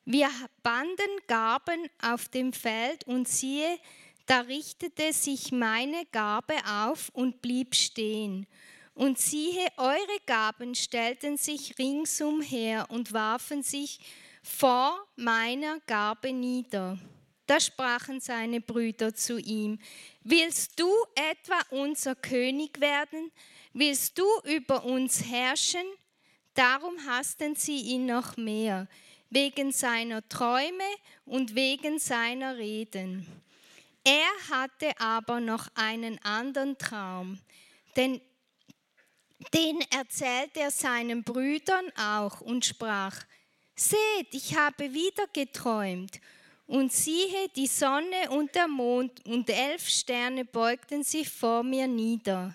wir 0.04 0.28
banden 0.62 1.20
Gaben 1.26 1.88
auf 2.02 2.28
dem 2.28 2.52
Feld 2.52 3.04
und 3.06 3.28
siehe, 3.28 3.78
da 4.26 4.40
richtete 4.40 5.12
sich 5.12 5.52
meine 5.52 6.04
Gabe 6.06 6.54
auf 6.66 7.10
und 7.12 7.42
blieb 7.42 7.76
stehen. 7.76 8.46
Und 8.96 9.18
siehe, 9.18 9.66
eure 9.76 10.18
Gaben 10.24 10.74
stellten 10.74 11.36
sich 11.36 11.78
ringsumher 11.78 12.86
und 12.88 13.12
warfen 13.12 13.62
sich 13.62 14.00
vor 14.42 14.98
meiner 15.16 15.80
Gabe 15.80 16.32
nieder. 16.32 16.98
Da 17.46 17.60
sprachen 17.60 18.20
seine 18.20 18.62
Brüder 18.62 19.14
zu 19.14 19.38
ihm, 19.38 19.78
willst 20.22 20.80
du 20.80 20.90
etwa 21.14 21.60
unser 21.76 22.14
König 22.14 22.80
werden? 22.80 23.30
Willst 23.74 24.18
du 24.18 24.24
über 24.44 24.82
uns 24.84 25.22
herrschen? 25.26 25.84
Darum 26.54 26.96
hassten 27.06 27.54
sie 27.54 27.80
ihn 27.80 28.06
noch 28.06 28.38
mehr, 28.38 28.88
wegen 29.28 29.72
seiner 29.72 30.26
Träume 30.26 30.88
und 31.26 31.54
wegen 31.54 31.98
seiner 31.98 32.56
Reden. 32.56 33.26
Er 34.04 34.30
hatte 34.50 34.98
aber 34.98 35.40
noch 35.40 35.68
einen 35.74 36.18
anderen 36.24 36.78
Traum, 36.78 37.38
denn 37.94 38.22
den 39.52 39.80
erzählte 39.90 40.60
er 40.60 40.70
seinen 40.70 41.22
Brüdern 41.22 41.90
auch 41.96 42.40
und 42.40 42.64
sprach, 42.64 43.24
Seht, 43.78 44.32
ich 44.32 44.56
habe 44.56 44.94
wieder 44.94 45.26
geträumt 45.34 46.18
und 46.66 46.92
siehe, 46.92 47.48
die 47.54 47.66
Sonne 47.66 48.30
und 48.30 48.54
der 48.54 48.68
Mond 48.68 49.24
und 49.26 49.50
elf 49.50 49.86
Sterne 49.86 50.46
beugten 50.46 51.02
sich 51.02 51.28
vor 51.28 51.62
mir 51.62 51.86
nieder. 51.86 52.54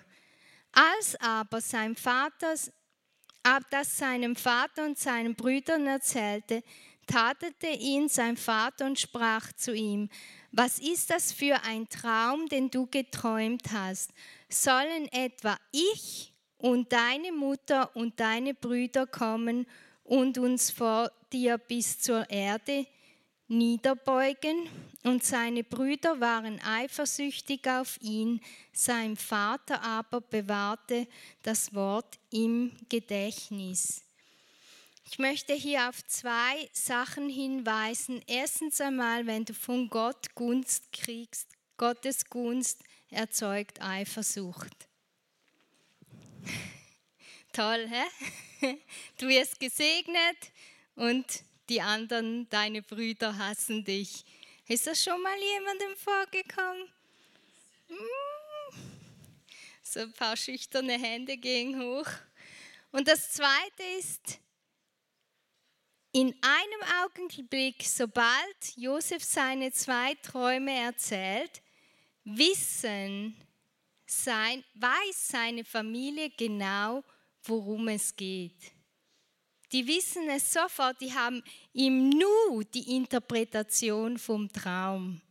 Als 0.72 1.16
aber 1.22 1.62
sein 1.62 1.96
Vater, 1.96 2.56
ab 3.44 3.64
das 3.70 3.98
seinem 3.98 4.36
Vater 4.36 4.84
und 4.84 4.98
seinen 4.98 5.36
Brüdern 5.36 5.86
erzählte, 5.86 6.64
tadelte 7.06 7.68
ihn 7.68 8.10
sein 8.10 8.36
Vater 8.36 8.86
und 8.86 9.00
sprach 9.00 9.54
zu 9.54 9.74
ihm, 9.74 10.10
was 10.52 10.80
ist 10.80 11.12
das 11.12 11.32
für 11.32 11.62
ein 11.64 11.88
Traum, 11.88 12.48
den 12.48 12.70
du 12.72 12.88
geträumt 12.88 13.72
hast? 13.72 14.12
Sollen 14.50 15.08
etwa 15.12 15.58
ich 15.72 16.31
und 16.62 16.94
deine 16.94 17.32
Mutter 17.32 17.96
und 17.96 18.20
deine 18.20 18.54
Brüder 18.54 19.08
kommen 19.08 19.66
und 20.04 20.38
uns 20.38 20.70
vor 20.70 21.12
dir 21.34 21.58
bis 21.58 22.00
zur 22.00 22.30
Erde 22.30 22.86
niederbeugen, 23.48 24.70
und 25.04 25.24
seine 25.24 25.64
Brüder 25.64 26.20
waren 26.20 26.62
eifersüchtig 26.62 27.68
auf 27.68 28.00
ihn, 28.02 28.40
sein 28.72 29.18
Vater 29.18 29.82
aber 29.82 30.22
bewahrte 30.22 31.08
das 31.42 31.74
Wort 31.74 32.20
im 32.30 32.72
Gedächtnis. 32.88 34.04
Ich 35.10 35.18
möchte 35.18 35.54
hier 35.54 35.90
auf 35.90 36.06
zwei 36.06 36.70
Sachen 36.72 37.30
hinweisen. 37.30 38.22
Erstens 38.28 38.80
einmal, 38.80 39.26
wenn 39.26 39.44
du 39.44 39.56
von 39.56 39.90
Gott 39.90 40.36
Gunst 40.36 40.94
kriegst, 40.94 41.48
Gottes 41.78 42.30
Gunst 42.30 42.84
erzeugt 43.10 43.82
Eifersucht. 43.82 44.91
Toll, 47.54 47.88
hä? 47.90 48.04
Du 49.18 49.28
wirst 49.28 49.60
gesegnet 49.60 50.38
und 50.96 51.26
die 51.70 51.82
anderen, 51.82 52.48
deine 52.50 52.82
Brüder 52.82 53.38
hassen 53.38 53.84
dich. 53.84 54.24
Ist 54.68 54.88
das 54.88 55.04
schon 55.04 55.22
mal 55.22 55.38
jemandem 55.38 55.96
vorgekommen? 55.98 56.90
Mm. 57.90 58.76
So 59.82 60.02
ein 60.02 60.14
paar 60.14 60.38
schüchterne 60.38 60.94
Hände 60.94 61.38
gehen 61.38 61.82
hoch. 61.82 62.08
Und 62.92 63.08
das 63.08 63.32
Zweite 63.32 63.84
ist, 64.00 64.40
in 66.14 66.36
einem 66.42 67.06
Augenblick, 67.06 67.84
sobald 67.84 68.76
Josef 68.76 69.24
seine 69.24 69.72
zwei 69.72 70.14
Träume 70.16 70.78
erzählt, 70.78 71.62
wissen 72.26 73.36
sein, 74.12 74.64
weiß 74.76 75.30
seine 75.30 75.64
Familie 75.64 76.30
genau, 76.32 77.04
worum 77.44 77.88
es 77.88 78.16
geht. 78.16 78.74
Die 79.72 79.88
wissen 79.88 80.30
es 80.30 80.52
sofort, 80.52 81.00
die 81.00 81.14
haben 81.14 81.42
im 81.74 82.10
Nu 82.10 82.62
die 82.74 82.96
Interpretation 82.96 84.18
vom 84.18 84.52
Traum. 84.52 85.22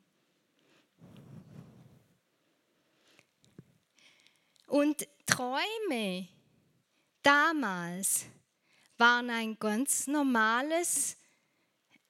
Und 4.66 5.06
Träume 5.26 6.28
damals 7.22 8.24
waren 8.96 9.30
ein 9.30 9.58
ganz 9.58 10.06
normales, 10.06 11.16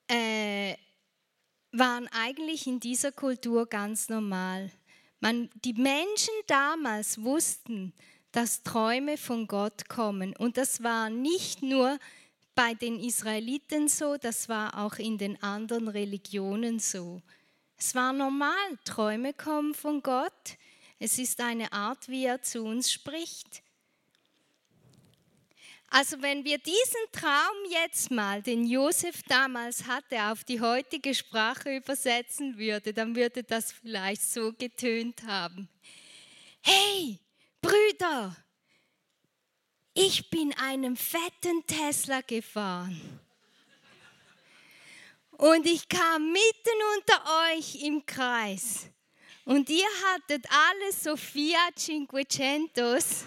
äh, 0.06 0.76
waren 1.72 2.06
eigentlich 2.08 2.66
in 2.66 2.78
dieser 2.78 3.12
Kultur 3.12 3.66
ganz 3.66 4.08
normal. 4.08 4.70
Man, 5.20 5.50
die 5.64 5.74
Menschen 5.74 6.34
damals 6.46 7.22
wussten, 7.22 7.92
dass 8.32 8.62
Träume 8.62 9.16
von 9.16 9.46
Gott 9.46 9.88
kommen. 9.88 10.34
Und 10.36 10.56
das 10.56 10.82
war 10.82 11.10
nicht 11.10 11.62
nur 11.62 11.98
bei 12.54 12.74
den 12.74 12.98
Israeliten 12.98 13.88
so, 13.88 14.16
das 14.16 14.48
war 14.48 14.78
auch 14.78 14.96
in 14.96 15.18
den 15.18 15.42
anderen 15.42 15.88
Religionen 15.88 16.78
so. 16.78 17.22
Es 17.76 17.94
war 17.94 18.12
normal, 18.12 18.78
Träume 18.84 19.32
kommen 19.32 19.74
von 19.74 20.02
Gott. 20.02 20.58
Es 20.98 21.18
ist 21.18 21.40
eine 21.40 21.72
Art, 21.72 22.08
wie 22.08 22.26
er 22.26 22.42
zu 22.42 22.62
uns 22.62 22.92
spricht. 22.92 23.62
Also 25.92 26.22
wenn 26.22 26.44
wir 26.44 26.58
diesen 26.58 27.10
Traum 27.10 27.56
jetzt 27.68 28.12
mal, 28.12 28.40
den 28.40 28.64
Josef 28.64 29.24
damals 29.26 29.86
hatte, 29.86 30.22
auf 30.30 30.44
die 30.44 30.60
heutige 30.60 31.12
Sprache 31.12 31.76
übersetzen 31.76 32.56
würde, 32.56 32.94
dann 32.94 33.16
würde 33.16 33.42
das 33.42 33.72
vielleicht 33.72 34.22
so 34.22 34.52
getönt 34.52 35.20
haben. 35.24 35.68
Hey, 36.62 37.18
Brüder, 37.60 38.36
ich 39.92 40.30
bin 40.30 40.54
einen 40.58 40.96
fetten 40.96 41.66
Tesla 41.66 42.20
gefahren. 42.20 43.20
Und 45.32 45.66
ich 45.66 45.88
kam 45.88 46.30
mitten 46.30 46.78
unter 46.96 47.50
euch 47.50 47.82
im 47.82 48.06
Kreis. 48.06 48.86
Und 49.44 49.68
ihr 49.68 49.88
hattet 50.04 50.46
alle 50.48 50.92
so 50.92 51.16
Fiat 51.16 51.76
Cinquecentos 51.76 53.24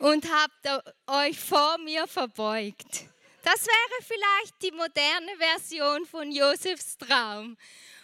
und 0.00 0.26
habt 0.30 0.86
euch 1.06 1.38
vor 1.38 1.78
mir 1.78 2.06
verbeugt. 2.06 3.04
Das 3.42 3.66
wäre 3.66 4.02
vielleicht 4.02 4.62
die 4.62 4.72
moderne 4.72 5.36
Version 5.38 6.04
von 6.06 6.30
Josefs 6.32 6.96
Traum. 6.98 7.56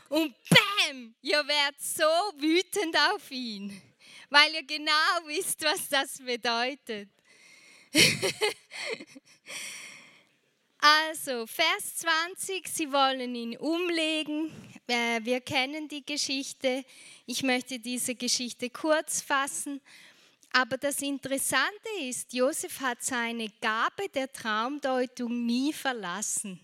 Und 0.09 0.35
bam, 0.49 1.15
ihr 1.21 1.47
werdet 1.47 1.81
so 1.81 2.05
wütend 2.39 2.97
auf 3.13 3.31
ihn, 3.31 3.83
weil 4.31 4.55
ihr 4.55 4.63
genau 4.63 4.93
wisst, 5.27 5.63
was 5.65 5.89
das 5.89 6.19
bedeutet. 6.19 7.09
also, 10.79 11.47
Vers 11.47 11.97
20, 11.97 12.69
sie 12.69 12.93
wollen 12.93 13.35
ihn 13.35 13.57
umlegen. 13.57 14.53
Äh, 14.87 15.21
wir 15.25 15.41
kennen 15.41 15.89
die 15.89 16.05
Geschichte. 16.05 16.85
Ich 17.25 17.43
möchte 17.43 17.79
diese 17.79 18.15
Geschichte 18.15 18.71
kurz 18.71 19.23
fassen. 19.23 19.81
Aber 20.59 20.79
das 20.79 21.03
Interessante 21.03 21.91
ist, 22.01 22.33
Josef 22.33 22.81
hat 22.81 23.03
seine 23.03 23.47
Gabe 23.61 24.09
der 24.09 24.33
Traumdeutung 24.33 25.45
nie 25.45 25.71
verlassen. 25.71 26.59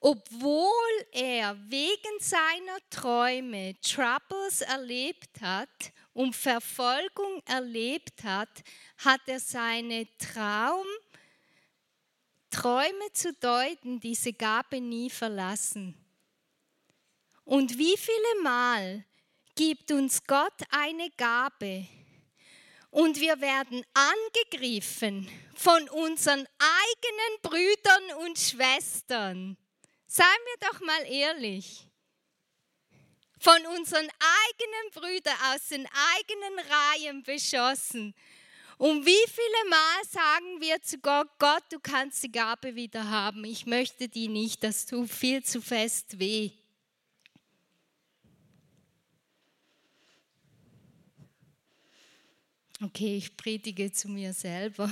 Obwohl 0.00 1.06
er 1.12 1.54
wegen 1.68 2.18
seiner 2.18 2.78
Träume 2.88 3.78
Troubles 3.82 4.62
erlebt 4.62 5.38
hat 5.42 5.68
und 6.14 6.34
Verfolgung 6.34 7.42
erlebt 7.44 8.24
hat, 8.24 8.62
hat 8.96 9.20
er 9.26 9.40
seine 9.40 10.08
Traum, 10.16 10.86
Träume 12.48 13.12
zu 13.12 13.34
deuten, 13.34 14.00
diese 14.00 14.32
Gabe 14.32 14.80
nie 14.80 15.10
verlassen. 15.10 15.94
Und 17.44 17.76
wie 17.76 17.98
viele 17.98 18.42
Mal 18.42 19.04
gibt 19.54 19.92
uns 19.92 20.24
Gott 20.24 20.62
eine 20.70 21.10
Gabe, 21.18 21.86
und 22.98 23.20
wir 23.20 23.40
werden 23.40 23.84
angegriffen 23.94 25.28
von 25.54 25.88
unseren 25.90 26.44
eigenen 26.58 27.40
Brüdern 27.42 28.26
und 28.26 28.36
Schwestern. 28.36 29.56
Seien 30.08 30.26
wir 30.26 30.68
doch 30.68 30.80
mal 30.80 31.04
ehrlich. 31.08 31.86
Von 33.38 33.64
unseren 33.78 34.08
eigenen 34.08 34.90
Brüdern 34.92 35.36
aus 35.54 35.68
den 35.68 35.86
eigenen 36.16 36.58
Reihen 36.58 37.22
beschossen. 37.22 38.16
Und 38.78 39.06
wie 39.06 39.28
viele 39.28 39.70
Mal 39.70 40.04
sagen 40.10 40.60
wir 40.60 40.82
zu 40.82 40.98
Gott, 40.98 41.28
Gott, 41.38 41.62
du 41.70 41.78
kannst 41.78 42.24
die 42.24 42.32
Gabe 42.32 42.74
wieder 42.74 43.08
haben. 43.08 43.44
Ich 43.44 43.64
möchte 43.64 44.08
die 44.08 44.26
nicht, 44.26 44.64
das 44.64 44.86
tut 44.86 45.08
viel 45.08 45.44
zu 45.44 45.62
fest 45.62 46.18
weh. 46.18 46.50
Okay, 52.80 53.16
ich 53.16 53.36
predige 53.36 53.90
zu 53.90 54.08
mir 54.08 54.32
selber. 54.32 54.88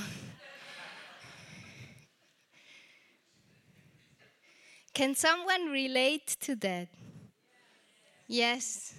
Can 4.92 5.14
someone 5.14 5.70
relate 5.70 6.36
to 6.40 6.56
that? 6.56 6.88
Yes. 8.26 8.92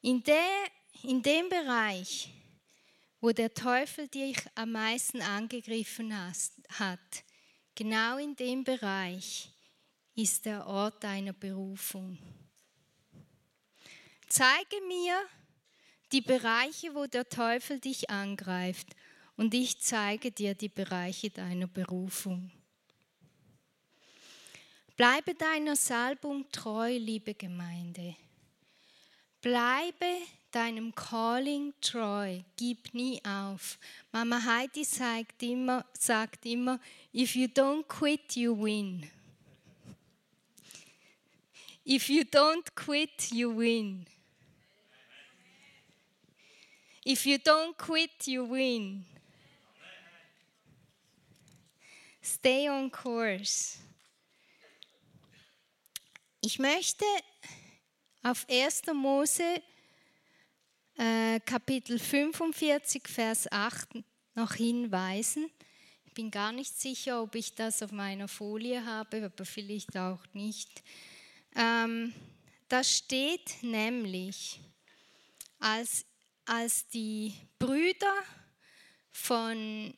In, 0.00 0.20
der, 0.24 0.68
in 1.04 1.22
dem 1.22 1.48
Bereich, 1.48 2.30
wo 3.20 3.30
der 3.30 3.54
Teufel 3.54 4.08
dich 4.08 4.38
am 4.56 4.72
meisten 4.72 5.22
angegriffen 5.22 6.12
hat, 6.70 7.24
genau 7.76 8.18
in 8.18 8.34
dem 8.34 8.64
Bereich 8.64 9.52
ist 10.16 10.44
der 10.44 10.66
Ort 10.66 11.04
deiner 11.04 11.34
Berufung. 11.34 12.18
Zeige 14.28 14.76
mir 14.86 15.18
die 16.12 16.20
Bereiche, 16.20 16.94
wo 16.94 17.06
der 17.06 17.28
Teufel 17.28 17.80
dich 17.80 18.10
angreift 18.10 18.88
und 19.36 19.54
ich 19.54 19.80
zeige 19.80 20.30
dir 20.30 20.54
die 20.54 20.68
Bereiche 20.68 21.30
deiner 21.30 21.66
Berufung. 21.66 22.50
Bleibe 24.96 25.34
deiner 25.34 25.76
Salbung 25.76 26.50
treu, 26.50 26.96
liebe 26.96 27.34
Gemeinde. 27.34 28.16
Bleibe 29.40 30.16
deinem 30.50 30.92
Calling 30.94 31.72
treu, 31.80 32.40
gib 32.56 32.92
nie 32.94 33.24
auf. 33.24 33.78
Mama 34.10 34.42
Heidi 34.44 34.84
sagt 34.84 35.42
immer, 35.42 35.86
sagt 35.92 36.44
immer, 36.46 36.80
if 37.14 37.36
you 37.36 37.46
don't 37.46 37.86
quit, 37.86 38.34
you 38.34 38.60
win. 38.60 39.08
If 41.84 42.08
you 42.08 42.22
don't 42.24 42.74
quit, 42.74 43.30
you 43.30 43.56
win. 43.56 44.04
If 47.10 47.24
you 47.24 47.38
don't 47.38 47.74
quit, 47.74 48.26
you 48.26 48.44
win. 48.44 49.02
Stay 52.20 52.68
on 52.68 52.90
course. 52.90 53.78
Ich 56.42 56.58
möchte 56.58 57.06
auf 58.22 58.46
1. 58.50 58.82
Mose 58.92 59.62
äh, 60.98 61.40
Kapitel 61.46 61.98
45, 61.98 63.08
Vers 63.08 63.50
8 63.50 63.88
noch 64.34 64.52
hinweisen. 64.52 65.50
Ich 66.04 66.12
bin 66.12 66.30
gar 66.30 66.52
nicht 66.52 66.78
sicher, 66.78 67.22
ob 67.22 67.34
ich 67.36 67.54
das 67.54 67.82
auf 67.82 67.90
meiner 67.90 68.28
Folie 68.28 68.84
habe, 68.84 69.24
aber 69.24 69.46
vielleicht 69.46 69.96
auch 69.96 70.22
nicht. 70.34 70.82
Ähm, 71.56 72.12
da 72.68 72.84
steht 72.84 73.62
nämlich, 73.62 74.60
als 75.58 76.04
als 76.48 76.88
die 76.88 77.34
Brüder 77.58 78.14
von, 79.10 79.94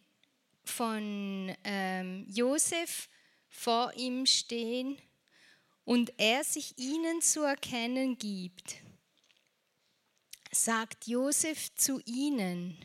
von 0.65 1.55
ähm, 1.65 2.27
Josef 2.29 3.09
vor 3.49 3.93
ihm 3.95 4.27
stehen 4.27 4.99
und 5.85 6.13
er 6.19 6.43
sich 6.45 6.77
ihnen 6.79 7.23
zu 7.23 7.43
erkennen 7.43 8.19
gibt, 8.19 8.77
sagt 10.51 11.07
Josef 11.07 11.75
zu 11.77 12.01
ihnen 12.05 12.77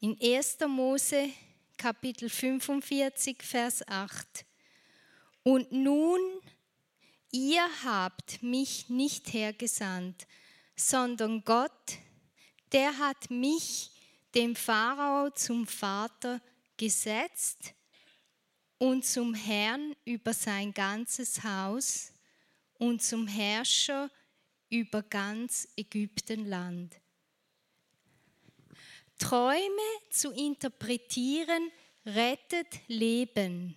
in 0.00 0.18
1. 0.20 0.58
Mose 0.68 1.30
Kapitel 1.78 2.28
45, 2.28 3.42
Vers 3.42 3.86
8. 3.88 4.44
Und 5.42 5.72
nun, 5.72 6.20
ihr 7.30 7.66
habt 7.84 8.42
mich 8.42 8.88
nicht 8.88 9.32
hergesandt, 9.32 10.26
sondern 10.76 11.44
Gott, 11.44 11.98
der 12.74 12.98
hat 12.98 13.30
mich 13.30 13.92
dem 14.34 14.56
Pharao 14.56 15.30
zum 15.30 15.64
Vater 15.64 16.42
gesetzt 16.76 17.72
und 18.78 19.06
zum 19.06 19.32
Herrn 19.32 19.94
über 20.04 20.34
sein 20.34 20.74
ganzes 20.74 21.44
Haus 21.44 22.12
und 22.74 23.00
zum 23.00 23.28
Herrscher 23.28 24.10
über 24.70 25.04
ganz 25.04 25.68
Ägyptenland. 25.76 26.96
Träume 29.20 29.60
zu 30.10 30.32
interpretieren 30.32 31.70
rettet 32.04 32.80
Leben. 32.88 33.76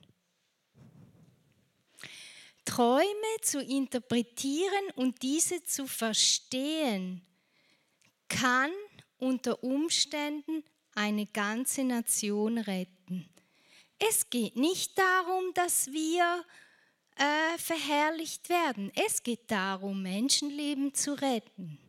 Träume 2.66 3.42
zu 3.44 3.62
interpretieren 3.62 4.90
und 4.96 5.22
diese 5.22 5.64
zu 5.64 5.86
verstehen 5.86 7.22
kann 8.28 8.72
unter 9.18 9.64
Umständen 9.64 10.64
eine 10.94 11.26
ganze 11.28 11.84
Nation 11.84 12.58
retten. 12.58 13.30
Es 14.00 14.30
geht 14.30 14.56
nicht 14.56 14.98
darum, 14.98 15.54
dass 15.54 15.88
wir 15.92 16.46
äh, 17.16 17.58
verherrlicht 17.58 18.50
werden. 18.50 18.92
Es 18.96 19.24
geht 19.24 19.50
darum, 19.50 20.02
Menschenleben 20.04 20.94
zu 20.94 21.14
retten. 21.14 21.80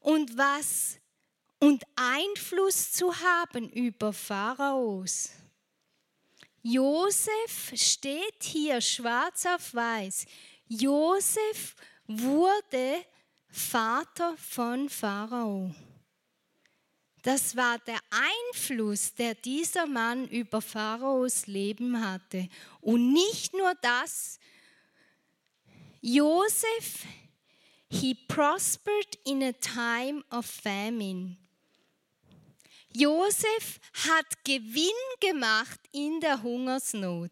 Und 0.00 0.36
was 0.36 0.98
und 1.58 1.84
Einfluss 1.94 2.90
zu 2.92 3.14
haben 3.20 3.68
über 3.68 4.12
Pharaos. 4.12 5.30
Josef 6.62 7.72
steht 7.74 8.42
hier 8.42 8.80
schwarz 8.80 9.46
auf 9.46 9.72
weiß. 9.74 10.26
Josef 10.66 11.76
wurde 12.06 13.04
Vater 13.52 14.34
von 14.38 14.88
Pharao. 14.88 15.74
Das 17.22 17.54
war 17.54 17.78
der 17.80 18.00
Einfluss, 18.10 19.14
der 19.14 19.34
dieser 19.34 19.86
Mann 19.86 20.26
über 20.28 20.62
Pharaos 20.62 21.46
Leben 21.46 22.04
hatte. 22.04 22.48
Und 22.80 23.12
nicht 23.12 23.52
nur 23.52 23.74
das, 23.82 24.40
Joseph, 26.00 27.06
he 27.88 28.14
prospered 28.26 29.18
in 29.24 29.42
a 29.42 29.52
time 29.52 30.24
of 30.32 30.46
famine. 30.46 31.36
Josef 32.94 33.78
hat 34.08 34.44
Gewinn 34.44 34.90
gemacht 35.20 35.78
in 35.92 36.20
der 36.20 36.42
Hungersnot. 36.42 37.30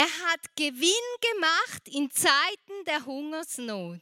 Er 0.00 0.06
hat 0.06 0.56
Gewinn 0.56 1.10
gemacht 1.34 1.86
in 1.88 2.10
Zeiten 2.10 2.84
der 2.86 3.04
Hungersnot. 3.04 4.00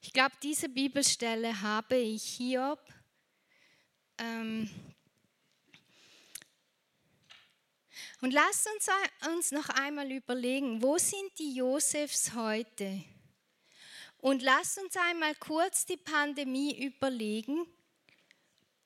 Ich 0.00 0.14
glaube, 0.14 0.34
diese 0.42 0.70
Bibelstelle 0.70 1.60
habe 1.60 1.96
ich 1.96 2.22
Hiob 2.38 2.80
ähm, 4.16 4.70
Und 8.22 8.32
lasst 8.32 8.66
uns, 8.74 8.88
uns 9.30 9.52
noch 9.52 9.68
einmal 9.68 10.10
überlegen, 10.10 10.80
wo 10.80 10.96
sind 10.96 11.38
die 11.38 11.54
Josefs 11.54 12.32
heute? 12.32 13.04
Und 14.16 14.40
lasst 14.40 14.78
uns 14.78 14.96
einmal 14.96 15.34
kurz 15.34 15.84
die 15.84 15.98
Pandemie 15.98 16.82
überlegen 16.82 17.66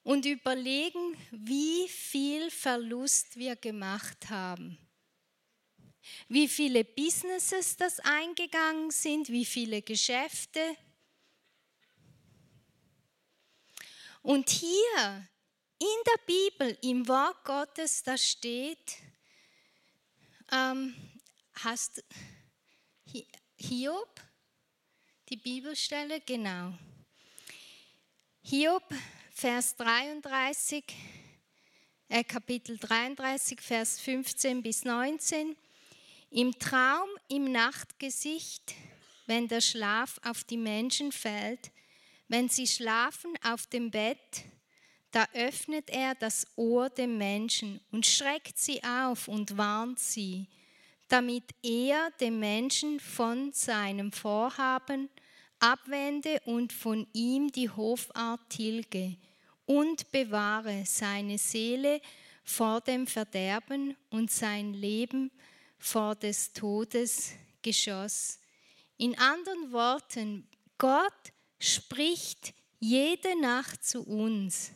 und 0.02 0.26
überlegen, 0.26 1.16
wie 1.30 1.88
viel 1.88 2.50
Verlust 2.50 3.36
wir 3.36 3.56
gemacht 3.56 4.30
haben. 4.30 4.78
Wie 6.28 6.48
viele 6.48 6.84
Businesses 6.84 7.76
das 7.76 8.00
eingegangen 8.00 8.90
sind, 8.90 9.28
wie 9.28 9.44
viele 9.44 9.82
Geschäfte. 9.82 10.76
Und 14.22 14.50
hier 14.50 15.28
in 15.78 15.86
der 16.06 16.20
Bibel, 16.26 16.78
im 16.82 17.06
Wort 17.06 17.44
Gottes, 17.44 18.02
da 18.02 18.16
steht, 18.16 18.96
ähm, 20.50 20.94
hast 21.54 22.04
Hiob, 23.56 24.20
die 25.28 25.36
Bibelstelle, 25.36 26.20
genau. 26.20 26.72
Hiob, 28.42 28.84
Vers 29.42 29.74
33, 29.74 30.84
äh, 32.08 32.22
Kapitel 32.22 32.78
33, 32.78 33.60
Vers 33.60 33.98
15 33.98 34.62
bis 34.62 34.84
19. 34.84 35.56
Im 36.30 36.56
Traum, 36.60 37.08
im 37.26 37.50
Nachtgesicht, 37.50 38.72
wenn 39.26 39.48
der 39.48 39.60
Schlaf 39.60 40.20
auf 40.22 40.44
die 40.44 40.56
Menschen 40.56 41.10
fällt, 41.10 41.72
wenn 42.28 42.48
sie 42.48 42.68
schlafen 42.68 43.34
auf 43.42 43.66
dem 43.66 43.90
Bett, 43.90 44.44
da 45.10 45.26
öffnet 45.32 45.90
er 45.90 46.14
das 46.14 46.46
Ohr 46.54 46.88
dem 46.88 47.18
Menschen 47.18 47.80
und 47.90 48.06
schreckt 48.06 48.56
sie 48.56 48.80
auf 48.84 49.26
und 49.26 49.58
warnt 49.58 49.98
sie, 49.98 50.46
damit 51.08 51.50
er 51.64 52.12
den 52.20 52.38
Menschen 52.38 53.00
von 53.00 53.52
seinem 53.52 54.12
Vorhaben 54.12 55.08
abwende 55.58 56.40
und 56.44 56.72
von 56.72 57.08
ihm 57.12 57.50
die 57.50 57.70
Hofart 57.70 58.48
tilge 58.48 59.16
und 59.76 60.10
bewahre 60.10 60.84
seine 60.86 61.38
Seele 61.38 62.00
vor 62.44 62.80
dem 62.80 63.06
Verderben 63.06 63.96
und 64.10 64.30
sein 64.30 64.74
Leben 64.74 65.30
vor 65.78 66.14
des 66.14 66.52
Todes 66.52 67.32
Geschoss. 67.62 68.38
In 68.96 69.16
anderen 69.18 69.72
Worten, 69.72 70.46
Gott 70.78 71.32
spricht 71.58 72.54
jede 72.80 73.40
Nacht 73.40 73.84
zu 73.84 74.02
uns 74.02 74.72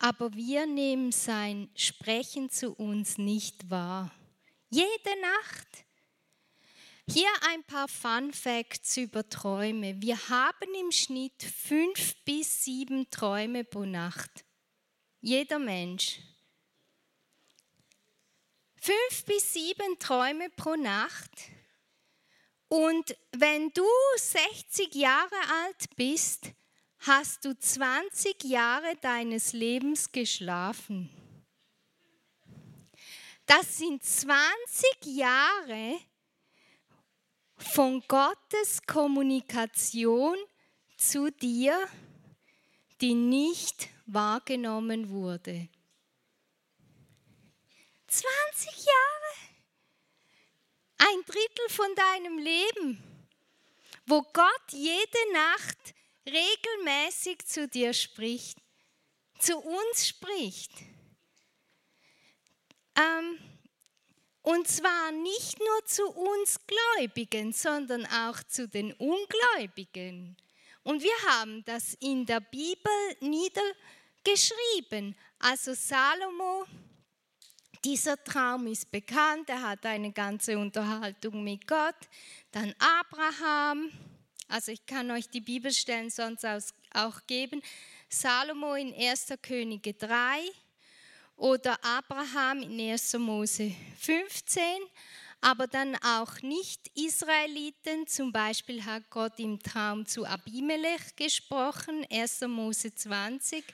aber 0.00 0.34
wir 0.34 0.66
nehmen 0.66 1.12
sein 1.12 1.68
Sprechen 1.76 2.48
zu 2.48 2.72
uns 2.72 3.18
nicht 3.18 3.70
wahr. 3.70 4.10
Jede 4.70 5.20
Nacht. 5.20 5.84
Hier 7.12 7.32
ein 7.40 7.64
paar 7.64 7.88
Fun 7.88 8.32
Facts 8.32 8.96
über 8.96 9.28
Träume. 9.28 10.00
Wir 10.00 10.16
haben 10.28 10.72
im 10.80 10.92
Schnitt 10.92 11.42
fünf 11.42 12.14
bis 12.24 12.64
sieben 12.64 13.10
Träume 13.10 13.64
pro 13.64 13.84
Nacht. 13.84 14.44
Jeder 15.20 15.58
Mensch. 15.58 16.20
Fünf 18.76 19.24
bis 19.24 19.52
sieben 19.52 19.98
Träume 19.98 20.50
pro 20.50 20.76
Nacht. 20.76 21.32
Und 22.68 23.16
wenn 23.32 23.70
du 23.70 23.88
60 24.16 24.94
Jahre 24.94 25.34
alt 25.64 25.96
bist, 25.96 26.52
hast 27.00 27.44
du 27.44 27.58
20 27.58 28.44
Jahre 28.44 28.94
deines 29.00 29.52
Lebens 29.52 30.12
geschlafen. 30.12 31.10
Das 33.46 33.78
sind 33.78 34.00
20 34.04 34.46
Jahre 35.06 35.98
von 37.62 38.02
Gottes 38.08 38.82
Kommunikation 38.86 40.36
zu 40.96 41.30
dir, 41.30 41.88
die 43.00 43.14
nicht 43.14 43.88
wahrgenommen 44.06 45.10
wurde. 45.10 45.68
20 48.08 48.84
Jahre. 48.84 49.50
Ein 50.98 51.22
Drittel 51.24 51.68
von 51.68 51.94
deinem 51.94 52.38
Leben, 52.38 53.02
wo 54.06 54.20
Gott 54.32 54.72
jede 54.72 55.32
Nacht 55.32 55.94
regelmäßig 56.26 57.46
zu 57.46 57.68
dir 57.68 57.92
spricht, 57.94 58.58
zu 59.38 59.56
uns 59.58 60.08
spricht. 60.08 60.72
Ähm, 62.96 63.38
und 64.42 64.66
zwar 64.68 65.12
nicht 65.12 65.58
nur 65.58 65.84
zu 65.86 66.06
uns 66.08 66.58
Gläubigen, 66.66 67.52
sondern 67.52 68.06
auch 68.06 68.42
zu 68.44 68.66
den 68.68 68.92
Ungläubigen. 68.94 70.36
Und 70.82 71.02
wir 71.02 71.12
haben 71.28 71.62
das 71.64 71.94
in 72.00 72.24
der 72.24 72.40
Bibel 72.40 72.92
niedergeschrieben. 73.20 75.14
Also 75.38 75.74
Salomo, 75.74 76.64
dieser 77.84 78.22
Traum 78.22 78.66
ist 78.66 78.90
bekannt, 78.90 79.50
er 79.50 79.62
hat 79.62 79.84
eine 79.84 80.12
ganze 80.12 80.58
Unterhaltung 80.58 81.44
mit 81.44 81.66
Gott. 81.66 81.96
Dann 82.50 82.74
Abraham, 82.78 83.90
also 84.48 84.72
ich 84.72 84.84
kann 84.86 85.10
euch 85.10 85.28
die 85.28 85.42
Bibelstellen 85.42 86.08
sonst 86.08 86.46
auch 86.94 87.26
geben. 87.26 87.62
Salomo 88.08 88.74
in 88.74 88.94
1. 88.94 89.34
Könige 89.42 89.92
3 89.92 90.50
oder 91.40 91.82
Abraham 91.82 92.60
in 92.62 92.78
1. 92.78 93.14
Mose 93.14 93.74
15, 93.98 94.62
aber 95.40 95.66
dann 95.66 95.96
auch 95.96 96.42
Nicht-Israeliten. 96.42 98.06
Zum 98.06 98.30
Beispiel 98.30 98.84
hat 98.84 99.08
Gott 99.08 99.38
im 99.40 99.58
Traum 99.58 100.04
zu 100.04 100.26
Abimelech 100.26 101.16
gesprochen, 101.16 102.06
1. 102.10 102.42
Mose 102.42 102.94
20, 102.94 103.64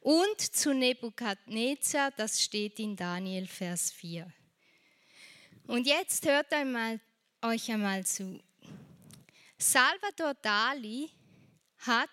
und 0.00 0.40
zu 0.40 0.72
Nebukadnezar, 0.72 2.12
das 2.12 2.42
steht 2.42 2.80
in 2.80 2.96
Daniel 2.96 3.46
Vers 3.46 3.92
4. 3.92 4.26
Und 5.66 5.86
jetzt 5.86 6.26
hört 6.26 6.50
einmal, 6.52 6.98
euch 7.42 7.70
einmal 7.70 8.06
zu. 8.06 8.40
Salvador 9.58 10.32
Dali 10.40 11.10
hat 11.80 12.08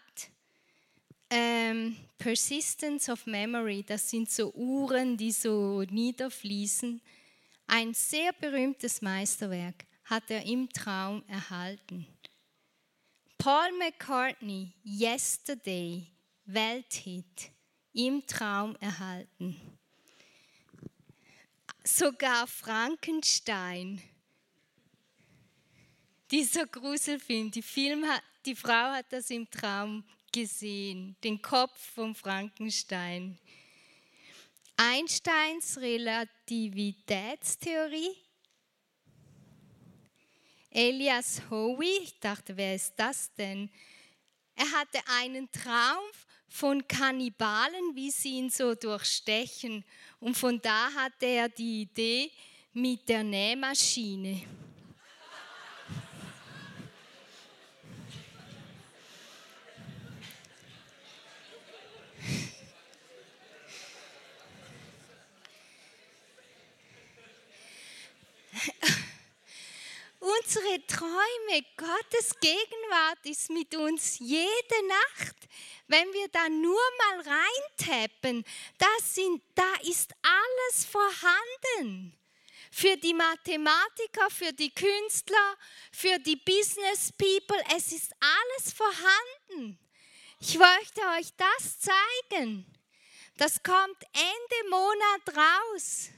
ähm, 1.29 1.95
Persistence 2.17 3.09
of 3.09 3.25
Memory, 3.25 3.83
das 3.83 4.09
sind 4.09 4.29
so 4.29 4.51
Uhren, 4.53 5.15
die 5.15 5.31
so 5.31 5.83
niederfließen. 5.83 7.01
Ein 7.67 7.93
sehr 7.93 8.33
berühmtes 8.33 9.01
Meisterwerk 9.01 9.85
hat 10.05 10.29
er 10.29 10.45
im 10.45 10.69
Traum 10.69 11.23
erhalten. 11.27 12.07
Paul 13.37 13.71
McCartney, 13.77 14.73
Yesterday, 14.83 16.07
Welthit, 16.45 17.51
im 17.93 18.25
Traum 18.25 18.75
erhalten. 18.79 19.55
Sogar 21.83 22.47
Frankenstein 22.47 24.01
dieser 26.31 26.67
Gruselfilm, 26.67 27.49
die, 27.49 27.61
Film 27.61 28.05
hat, 28.05 28.21
die 28.45 28.55
Frau 28.55 28.91
hat 28.91 29.11
das 29.11 29.29
im 29.29 29.49
Traum 29.49 30.03
gesehen, 30.31 31.15
den 31.23 31.41
Kopf 31.41 31.77
von 31.93 32.15
Frankenstein. 32.15 33.37
Einsteins 34.77 35.77
Relativitätstheorie. 35.77 38.15
Elias 40.71 41.41
Howe, 41.49 41.83
ich 41.83 42.19
dachte, 42.19 42.55
wer 42.55 42.75
ist 42.75 42.93
das 42.95 43.33
denn? 43.33 43.69
Er 44.55 44.71
hatte 44.71 44.99
einen 45.07 45.51
Traum 45.51 46.03
von 46.47 46.87
Kannibalen, 46.87 47.95
wie 47.95 48.11
sie 48.11 48.37
ihn 48.37 48.49
so 48.49 48.75
durchstechen. 48.75 49.83
Und 50.19 50.37
von 50.37 50.61
da 50.61 50.93
hatte 50.93 51.25
er 51.25 51.49
die 51.49 51.81
Idee 51.81 52.31
mit 52.73 53.07
der 53.07 53.23
Nähmaschine. 53.23 54.41
Unsere 70.43 70.85
Träume, 70.87 71.65
Gottes 71.75 72.39
Gegenwart 72.39 73.25
ist 73.25 73.49
mit 73.49 73.75
uns 73.75 74.19
jede 74.19 74.87
Nacht. 74.87 75.35
Wenn 75.87 76.11
wir 76.13 76.27
da 76.29 76.47
nur 76.49 76.79
mal 76.97 77.21
reintappen, 77.21 78.45
das 78.77 79.15
sind, 79.15 79.41
da 79.55 79.73
ist 79.83 80.13
alles 80.21 80.85
vorhanden. 80.85 82.15
Für 82.71 82.95
die 82.97 83.13
Mathematiker, 83.13 84.29
für 84.29 84.53
die 84.53 84.73
Künstler, 84.73 85.57
für 85.91 86.19
die 86.19 86.35
Business 86.35 87.11
People, 87.17 87.63
es 87.75 87.91
ist 87.91 88.13
alles 88.19 88.73
vorhanden. 88.73 89.79
Ich 90.39 90.57
möchte 90.57 91.01
euch 91.17 91.33
das 91.35 91.79
zeigen. 91.79 92.65
Das 93.37 93.61
kommt 93.63 94.03
Ende 94.13 94.69
Monat 94.69 95.35
raus. 95.35 96.09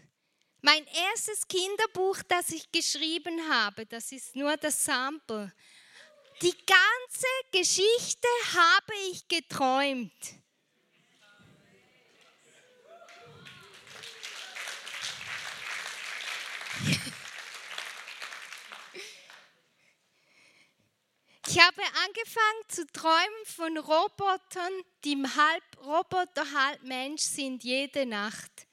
Mein 0.63 0.85
erstes 0.85 1.47
Kinderbuch, 1.47 2.21
das 2.27 2.49
ich 2.49 2.71
geschrieben 2.71 3.41
habe, 3.49 3.87
das 3.87 4.11
ist 4.11 4.35
nur 4.35 4.55
das 4.57 4.85
Sample. 4.85 5.51
Die 6.39 6.55
ganze 6.65 7.27
Geschichte 7.51 8.27
habe 8.53 8.93
ich 9.11 9.27
geträumt. 9.27 10.13
Ich 21.47 21.59
habe 21.59 21.81
angefangen 22.05 22.69
zu 22.69 22.85
träumen 22.93 23.45
von 23.45 23.77
Robotern, 23.79 24.73
die 25.03 25.17
halb 25.17 25.63
Roboter, 25.83 26.45
halb 26.53 26.83
Mensch 26.83 27.23
sind 27.23 27.63
jede 27.63 28.05
Nacht 28.05 28.67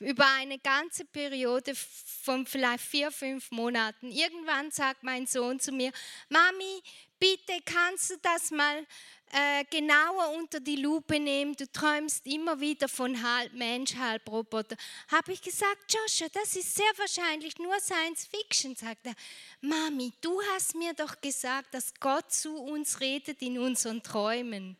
über 0.00 0.26
eine 0.34 0.58
ganze 0.58 1.04
Periode 1.04 1.74
von 1.74 2.46
vielleicht 2.46 2.84
vier, 2.84 3.10
fünf 3.10 3.50
Monaten. 3.50 4.10
Irgendwann 4.10 4.70
sagt 4.70 5.02
mein 5.02 5.26
Sohn 5.26 5.58
zu 5.58 5.72
mir, 5.72 5.92
Mami, 6.28 6.82
bitte 7.18 7.54
kannst 7.64 8.10
du 8.10 8.14
das 8.22 8.50
mal 8.50 8.86
äh, 9.30 9.64
genauer 9.70 10.30
unter 10.38 10.60
die 10.60 10.76
Lupe 10.76 11.20
nehmen, 11.20 11.54
du 11.54 11.70
träumst 11.70 12.26
immer 12.26 12.58
wieder 12.60 12.88
von 12.88 13.22
halb 13.22 13.52
Mensch, 13.52 13.94
halb 13.96 14.26
Roboter. 14.30 14.76
Habe 15.08 15.32
ich 15.32 15.42
gesagt, 15.42 15.92
Joshua, 15.92 16.28
das 16.32 16.56
ist 16.56 16.74
sehr 16.74 16.92
wahrscheinlich 16.96 17.58
nur 17.58 17.78
Science 17.80 18.26
Fiction, 18.26 18.74
sagt 18.74 19.06
er. 19.06 19.14
Mami, 19.60 20.12
du 20.20 20.40
hast 20.54 20.74
mir 20.74 20.94
doch 20.94 21.20
gesagt, 21.20 21.74
dass 21.74 21.92
Gott 22.00 22.32
zu 22.32 22.56
uns 22.56 23.00
redet 23.00 23.42
in 23.42 23.58
unseren 23.58 24.02
Träumen. 24.02 24.76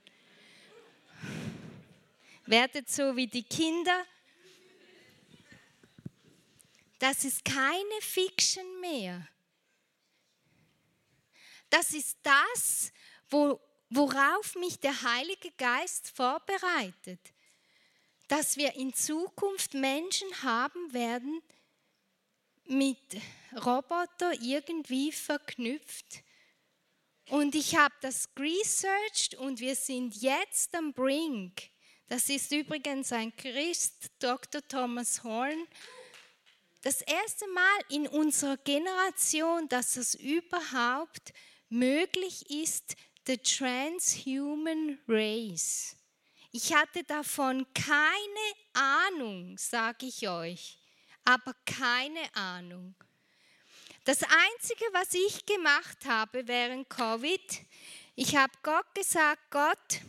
Werdet 2.46 2.88
so 2.88 3.14
wie 3.16 3.26
die 3.26 3.42
Kinder, 3.42 4.06
das 6.98 7.24
ist 7.24 7.44
keine 7.44 8.00
Fiction 8.00 8.80
mehr. 8.80 9.26
Das 11.70 11.92
ist 11.92 12.18
das, 12.22 12.92
wo, 13.28 13.60
worauf 13.90 14.54
mich 14.56 14.80
der 14.80 15.02
Heilige 15.02 15.50
Geist 15.52 16.10
vorbereitet. 16.10 17.20
Dass 18.26 18.56
wir 18.56 18.74
in 18.74 18.92
Zukunft 18.92 19.74
Menschen 19.74 20.42
haben 20.42 20.92
werden, 20.92 21.42
mit 22.64 22.98
Roboter 23.64 24.32
irgendwie 24.40 25.12
verknüpft. 25.12 26.22
Und 27.30 27.54
ich 27.54 27.76
habe 27.76 27.94
das 28.00 28.28
researched 28.38 29.34
und 29.34 29.60
wir 29.60 29.74
sind 29.74 30.16
jetzt 30.16 30.74
am 30.74 30.92
Brink. 30.92 31.70
Das 32.08 32.28
ist 32.30 32.52
übrigens 32.52 33.12
ein 33.12 33.34
Christ, 33.36 34.10
Dr. 34.18 34.66
Thomas 34.66 35.22
Horn, 35.24 35.66
das 36.82 37.02
erste 37.02 37.46
Mal 37.48 37.78
in 37.90 38.06
unserer 38.06 38.56
Generation, 38.58 39.68
dass 39.68 39.96
es 39.96 40.14
überhaupt 40.14 41.32
möglich 41.68 42.48
ist, 42.50 42.94
the 43.26 43.36
transhuman 43.36 44.98
race. 45.06 45.96
Ich 46.50 46.74
hatte 46.74 47.04
davon 47.04 47.66
keine 47.74 48.52
Ahnung, 48.72 49.58
sage 49.58 50.06
ich 50.06 50.28
euch, 50.28 50.78
aber 51.24 51.54
keine 51.66 52.34
Ahnung. 52.34 52.94
Das 54.04 54.22
Einzige, 54.22 54.84
was 54.92 55.12
ich 55.12 55.44
gemacht 55.44 56.06
habe 56.06 56.48
während 56.48 56.88
Covid, 56.88 57.60
ich 58.14 58.34
habe 58.34 58.52
Gott 58.62 58.94
gesagt, 58.94 59.50
Gott, 59.50 60.00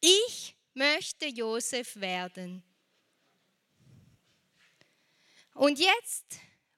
ich 0.00 0.56
möchte 0.72 1.26
Josef 1.26 1.96
werden. 1.96 2.62
Und 5.54 5.78
jetzt, 5.78 6.24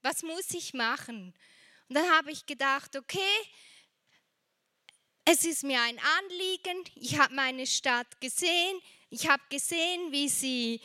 was 0.03 0.23
muss 0.23 0.51
ich 0.51 0.75
machen? 0.75 1.35
Und 1.89 1.95
dann 1.95 2.11
habe 2.13 2.31
ich 2.31 2.47
gedacht, 2.47 2.95
okay, 2.97 3.19
es 5.25 5.45
ist 5.45 5.65
mir 5.65 5.81
ein 5.81 5.99
Anliegen, 6.19 6.85
ich 6.95 7.19
habe 7.19 7.35
meine 7.35 7.67
Stadt 7.67 8.21
gesehen, 8.21 8.81
ich 9.11 9.29
habe 9.29 9.43
gesehen, 9.49 10.13
wie 10.13 10.29
sie 10.29 10.81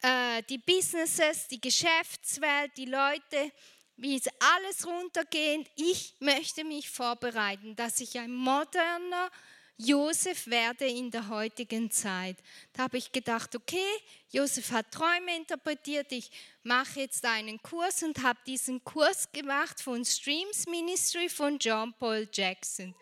äh, 0.00 0.42
die 0.44 0.58
Businesses, 0.58 1.48
die 1.48 1.60
Geschäftswelt, 1.60 2.76
die 2.76 2.86
Leute, 2.86 3.52
wie 3.96 4.16
es 4.16 4.28
alles 4.38 4.86
runtergeht. 4.86 5.70
Ich 5.76 6.14
möchte 6.20 6.64
mich 6.64 6.88
vorbereiten, 6.88 7.76
dass 7.76 8.00
ich 8.00 8.18
ein 8.18 8.32
moderner, 8.32 9.30
Josef 9.76 10.46
werde 10.46 10.86
in 10.86 11.10
der 11.10 11.28
heutigen 11.28 11.90
Zeit. 11.90 12.36
Da 12.72 12.84
habe 12.84 12.98
ich 12.98 13.10
gedacht, 13.10 13.56
okay, 13.56 13.88
Josef 14.30 14.70
hat 14.70 14.92
Träume 14.92 15.36
interpretiert, 15.36 16.12
ich 16.12 16.30
mache 16.62 17.00
jetzt 17.00 17.24
einen 17.24 17.60
Kurs 17.60 18.02
und 18.04 18.22
habe 18.22 18.38
diesen 18.46 18.84
Kurs 18.84 19.30
gemacht 19.32 19.80
von 19.80 20.04
Streams 20.04 20.66
Ministry 20.66 21.28
von 21.28 21.58
John 21.58 21.92
Paul 21.98 22.28
Jackson. 22.32 22.94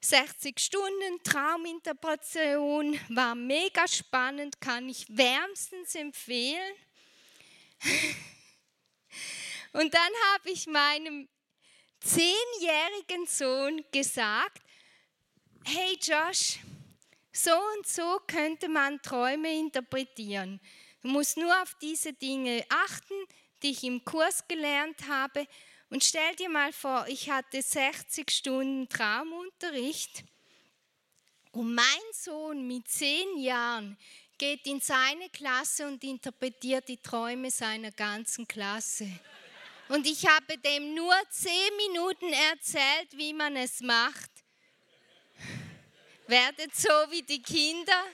60 0.00 0.58
Stunden 0.58 1.22
Trauminterpretation, 1.22 2.98
war 3.10 3.34
mega 3.34 3.86
spannend, 3.86 4.60
kann 4.60 4.88
ich 4.88 5.06
wärmstens 5.08 5.94
empfehlen. 5.94 6.74
Und 9.72 9.94
dann 9.94 10.12
habe 10.34 10.50
ich 10.50 10.66
meinem 10.66 11.28
zehnjährigen 12.00 13.26
Sohn 13.26 13.84
gesagt, 13.92 14.60
hey 15.64 15.98
Josh, 16.00 16.58
so 17.32 17.52
und 17.76 17.86
so 17.86 18.20
könnte 18.26 18.68
man 18.68 19.00
Träume 19.02 19.58
interpretieren. 19.58 20.60
Du 21.02 21.08
musst 21.08 21.36
nur 21.36 21.52
auf 21.62 21.76
diese 21.80 22.12
Dinge 22.12 22.64
achten, 22.68 23.14
die 23.62 23.70
ich 23.70 23.84
im 23.84 24.04
Kurs 24.04 24.46
gelernt 24.46 25.06
habe. 25.08 25.46
Und 25.90 26.02
stell 26.02 26.34
dir 26.36 26.48
mal 26.48 26.72
vor, 26.72 27.06
ich 27.08 27.30
hatte 27.30 27.62
60 27.62 28.30
Stunden 28.30 28.88
Traumunterricht 28.88 30.24
und 31.52 31.74
mein 31.74 31.84
Sohn 32.12 32.66
mit 32.66 32.88
zehn 32.88 33.38
Jahren 33.38 33.98
geht 34.38 34.66
in 34.66 34.80
seine 34.80 35.28
Klasse 35.28 35.86
und 35.86 36.02
interpretiert 36.02 36.88
die 36.88 36.96
Träume 36.96 37.50
seiner 37.50 37.92
ganzen 37.92 38.48
Klasse. 38.48 39.08
Und 39.88 40.06
ich 40.06 40.26
habe 40.26 40.56
dem 40.58 40.94
nur 40.94 41.14
zehn 41.30 41.76
Minuten 41.76 42.32
erzählt, 42.50 43.08
wie 43.16 43.34
man 43.34 43.56
es 43.56 43.80
macht 43.80 44.31
werdet 46.32 46.74
so 46.74 46.88
wie 47.10 47.22
die 47.22 47.42
Kinder. 47.42 48.04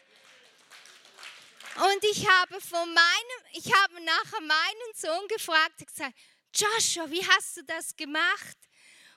Und 1.76 2.04
ich 2.10 2.28
habe 2.28 2.60
von 2.60 2.92
meinem, 2.92 3.40
ich 3.52 3.72
habe 3.72 3.94
nachher 4.02 4.40
meinen 4.40 4.92
Sohn 4.94 5.28
gefragt, 5.28 5.86
gesagt, 5.86 6.16
Joshua, 6.52 7.08
wie 7.08 7.24
hast 7.24 7.58
du 7.58 7.62
das 7.62 7.94
gemacht? 7.94 8.58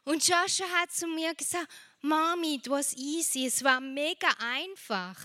Und 0.04 0.28
Joshua 0.28 0.70
hat 0.70 0.92
zu 0.92 1.08
mir 1.08 1.34
gesagt, 1.34 1.68
Mami, 2.02 2.56
it 2.56 2.70
was 2.70 2.94
easy, 2.94 3.48
es 3.48 3.64
war 3.64 3.80
mega 3.82 4.30
einfach. 4.40 5.18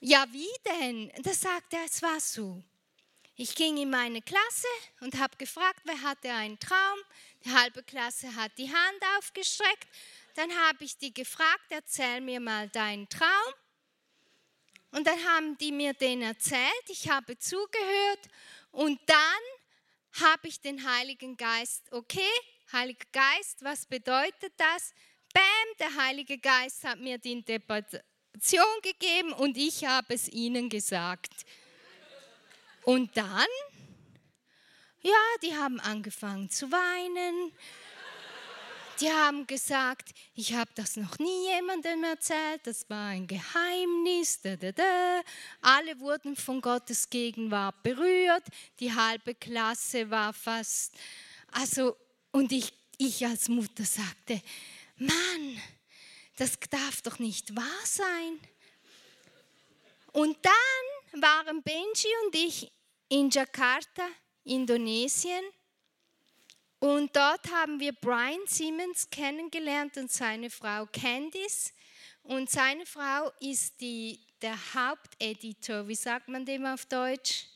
ja, 0.00 0.26
wie 0.32 0.56
denn? 0.64 1.12
Da 1.22 1.32
sagt 1.32 1.72
er, 1.74 1.84
es 1.84 2.02
war 2.02 2.18
so. 2.20 2.62
Ich 3.36 3.54
ging 3.54 3.76
in 3.76 3.90
meine 3.90 4.20
Klasse 4.20 4.66
und 5.00 5.16
habe 5.16 5.36
gefragt, 5.36 5.82
wer 5.84 6.02
hatte 6.02 6.32
einen 6.32 6.58
Traum. 6.58 6.98
Die 7.44 7.50
halbe 7.50 7.82
Klasse 7.82 8.34
hat 8.34 8.52
die 8.58 8.68
Hand 8.68 9.02
aufgestreckt. 9.18 9.88
Dann 10.34 10.50
habe 10.66 10.84
ich 10.84 10.96
die 10.98 11.12
gefragt, 11.12 11.66
erzähl 11.70 12.20
mir 12.20 12.40
mal 12.40 12.68
deinen 12.68 13.08
Traum. 13.08 13.54
Und 14.90 15.06
dann 15.06 15.18
haben 15.24 15.58
die 15.58 15.72
mir 15.72 15.94
den 15.94 16.22
erzählt. 16.22 16.84
Ich 16.88 17.08
habe 17.08 17.38
zugehört 17.38 18.20
und 18.70 19.00
dann 19.06 19.16
habe 20.20 20.48
ich 20.48 20.60
den 20.60 20.88
Heiligen 20.90 21.36
Geist, 21.36 21.92
okay, 21.92 22.20
Heiliger 22.72 23.06
Geist, 23.12 23.62
was 23.62 23.86
bedeutet 23.86 24.52
das? 24.56 24.92
Bam, 25.32 25.44
der 25.78 25.94
Heilige 26.04 26.38
Geist 26.38 26.84
hat 26.84 26.98
mir 26.98 27.18
die 27.18 27.32
Interpretation 27.32 28.64
gegeben 28.82 29.32
und 29.32 29.56
ich 29.56 29.84
habe 29.84 30.14
es 30.14 30.28
ihnen 30.28 30.68
gesagt. 30.68 31.32
Und 32.84 33.16
dann, 33.16 33.46
ja, 35.02 35.12
die 35.42 35.54
haben 35.54 35.80
angefangen 35.80 36.50
zu 36.50 36.70
weinen. 36.70 37.52
Die 39.00 39.10
haben 39.10 39.46
gesagt, 39.46 40.08
ich 40.34 40.54
habe 40.54 40.70
das 40.74 40.96
noch 40.96 41.20
nie 41.20 41.46
jemandem 41.54 42.02
erzählt, 42.02 42.62
das 42.64 42.90
war 42.90 43.10
ein 43.10 43.28
Geheimnis. 43.28 44.40
Da, 44.40 44.56
da, 44.56 44.72
da. 44.72 45.20
Alle 45.60 46.00
wurden 46.00 46.34
von 46.34 46.60
Gottes 46.60 47.08
Gegenwart 47.08 47.80
berührt, 47.84 48.42
die 48.80 48.92
halbe 48.92 49.36
Klasse 49.36 50.10
war 50.10 50.32
fast, 50.32 50.94
also, 51.52 51.96
und 52.32 52.50
ich, 52.50 52.72
ich 52.98 53.24
als 53.24 53.48
Mutter 53.48 53.84
sagte, 53.84 54.42
Mann, 54.96 55.62
das 56.36 56.58
darf 56.68 57.02
doch 57.02 57.20
nicht 57.20 57.54
wahr 57.54 57.84
sein. 57.84 58.40
Und 60.12 60.36
dann 60.44 61.22
waren 61.22 61.62
Benji 61.62 62.08
und 62.26 62.34
ich 62.34 62.72
in 63.08 63.30
Jakarta, 63.30 64.08
Indonesien. 64.48 65.44
Und 66.80 67.14
dort 67.14 67.50
haben 67.50 67.80
wir 67.80 67.92
Brian 67.92 68.46
Simmons 68.46 69.10
kennengelernt 69.10 69.96
und 69.96 70.10
seine 70.12 70.48
Frau 70.48 70.86
Candice. 70.86 71.72
Und 72.22 72.50
seine 72.50 72.86
Frau 72.86 73.32
ist 73.40 73.80
die, 73.80 74.20
der 74.40 74.56
Haupteditor, 74.74 75.88
wie 75.88 75.94
sagt 75.94 76.28
man 76.28 76.44
dem 76.44 76.66
auf 76.66 76.86
Deutsch? 76.86 77.46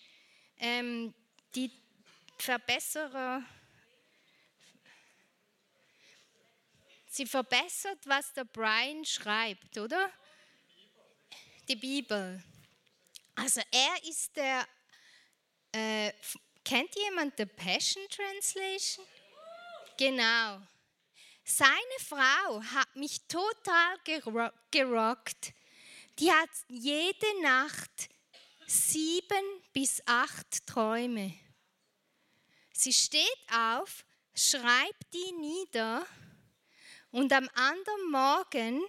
Ähm, 0.59 1.15
die 1.55 1.71
Verbesserer. 2.39 3.43
Sie 7.09 7.27
verbessert, 7.27 7.99
was 8.07 8.33
der 8.33 8.45
Brian 8.45 9.05
schreibt, 9.05 9.79
oder? 9.79 10.11
Die 11.69 11.77
Bibel. 11.77 12.43
Also 13.35 13.61
er 13.71 14.09
ist 14.09 14.35
der, 14.37 14.67
äh, 15.73 16.13
kennt 16.65 16.95
jemand 16.95 17.39
die 17.39 17.47
Passion 17.47 18.05
Translation? 18.09 19.05
Genau. 19.97 20.61
Seine 21.45 21.99
Frau 21.99 22.63
hat 22.63 22.95
mich 22.95 23.21
total 23.27 23.99
gerockt. 24.71 25.53
Die 26.19 26.31
hat 26.31 26.51
jede 26.69 27.43
Nacht 27.43 28.09
sieben 28.67 29.63
bis 29.73 30.03
acht 30.07 30.67
Träume. 30.67 31.35
Sie 32.73 32.93
steht 32.93 33.23
auf, 33.53 34.05
schreibt 34.35 35.13
die 35.13 35.33
nieder 35.33 36.07
und 37.11 37.33
am 37.33 37.49
anderen 37.55 38.11
Morgen 38.11 38.83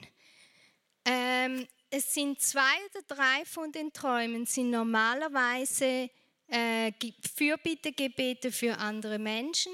ähm, 1.06 1.68
es 1.90 2.14
sind 2.14 2.42
zwei 2.42 2.76
oder 2.90 3.04
drei 3.08 3.46
von 3.46 3.72
den 3.72 3.92
Träumen 3.92 4.46
sind 4.46 4.72
normalerweise 4.72 6.10
äh, 6.48 6.92
Fürbittegebete 7.36 8.52
für 8.52 8.78
andere 8.78 9.20
Menschen. 9.20 9.74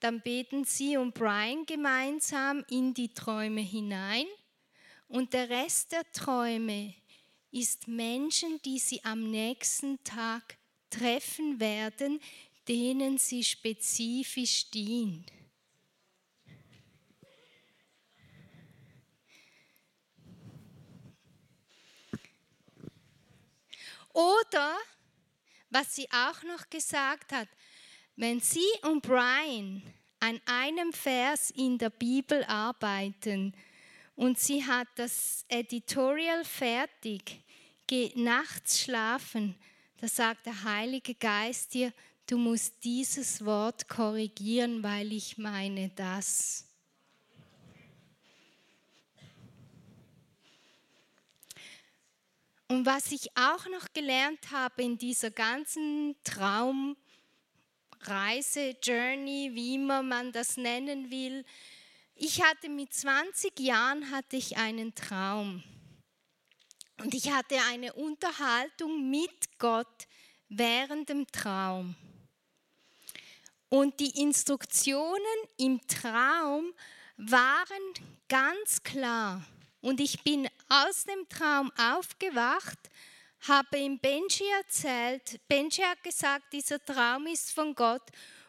Dann 0.00 0.20
beten 0.20 0.64
sie 0.64 0.96
und 0.96 1.14
Brian 1.14 1.66
gemeinsam 1.66 2.64
in 2.70 2.94
die 2.94 3.12
Träume 3.12 3.60
hinein. 3.60 4.26
Und 5.08 5.32
der 5.32 5.48
Rest 5.48 5.92
der 5.92 6.10
Träume 6.12 6.94
ist 7.50 7.88
Menschen, 7.88 8.60
die 8.64 8.78
sie 8.78 9.04
am 9.04 9.30
nächsten 9.30 10.02
Tag 10.04 10.58
treffen 10.90 11.58
werden, 11.58 12.20
denen 12.68 13.18
sie 13.18 13.42
spezifisch 13.42 14.70
dienen. 14.70 15.24
Oder, 24.12 24.76
was 25.70 25.94
sie 25.94 26.08
auch 26.10 26.42
noch 26.44 26.68
gesagt 26.70 27.32
hat, 27.32 27.48
wenn 28.16 28.40
sie 28.40 28.66
und 28.82 29.02
Brian 29.02 29.82
an 30.20 30.40
einem 30.46 30.92
Vers 30.92 31.50
in 31.50 31.78
der 31.78 31.90
Bibel 31.90 32.42
arbeiten 32.44 33.54
und 34.16 34.38
sie 34.38 34.64
hat 34.64 34.88
das 34.96 35.44
Editorial 35.48 36.44
fertig, 36.44 37.44
geht 37.86 38.16
nachts 38.16 38.80
schlafen, 38.80 39.54
da 40.00 40.08
sagt 40.08 40.46
der 40.46 40.64
Heilige 40.64 41.14
Geist 41.14 41.74
dir, 41.74 41.92
du 42.26 42.38
musst 42.38 42.84
dieses 42.84 43.44
Wort 43.44 43.88
korrigieren, 43.88 44.82
weil 44.82 45.12
ich 45.12 45.38
meine 45.38 45.90
das. 45.90 46.67
Und 52.68 52.84
was 52.84 53.10
ich 53.12 53.34
auch 53.34 53.66
noch 53.68 53.92
gelernt 53.94 54.50
habe 54.52 54.82
in 54.82 54.98
dieser 54.98 55.30
ganzen 55.30 56.14
Traumreise, 56.22 56.96
Journey, 58.82 59.50
wie 59.54 59.76
immer 59.76 60.02
man 60.02 60.32
das 60.32 60.58
nennen 60.58 61.10
will, 61.10 61.46
ich 62.14 62.42
hatte 62.42 62.68
mit 62.68 62.92
20 62.92 63.58
Jahren 63.58 64.10
hatte 64.10 64.36
ich 64.36 64.58
einen 64.58 64.94
Traum. 64.94 65.62
Und 66.98 67.14
ich 67.14 67.30
hatte 67.30 67.56
eine 67.70 67.94
Unterhaltung 67.94 69.08
mit 69.08 69.58
Gott 69.58 70.06
während 70.48 71.08
dem 71.08 71.26
Traum. 71.28 71.94
Und 73.70 73.98
die 74.00 74.20
Instruktionen 74.20 75.22
im 75.56 75.80
Traum 75.86 76.74
waren 77.16 77.94
ganz 78.28 78.82
klar. 78.82 79.42
Und 79.80 80.00
ich 80.00 80.22
bin 80.22 80.48
aus 80.68 81.04
dem 81.04 81.28
Traum 81.28 81.72
aufgewacht, 81.78 82.78
habe 83.46 83.78
ihm 83.78 83.98
Benji 83.98 84.44
erzählt. 84.58 85.40
Benji 85.48 85.82
hat 85.82 86.02
gesagt, 86.02 86.52
dieser 86.52 86.84
Traum 86.84 87.26
ist 87.26 87.52
von 87.52 87.74
Gott 87.74 88.02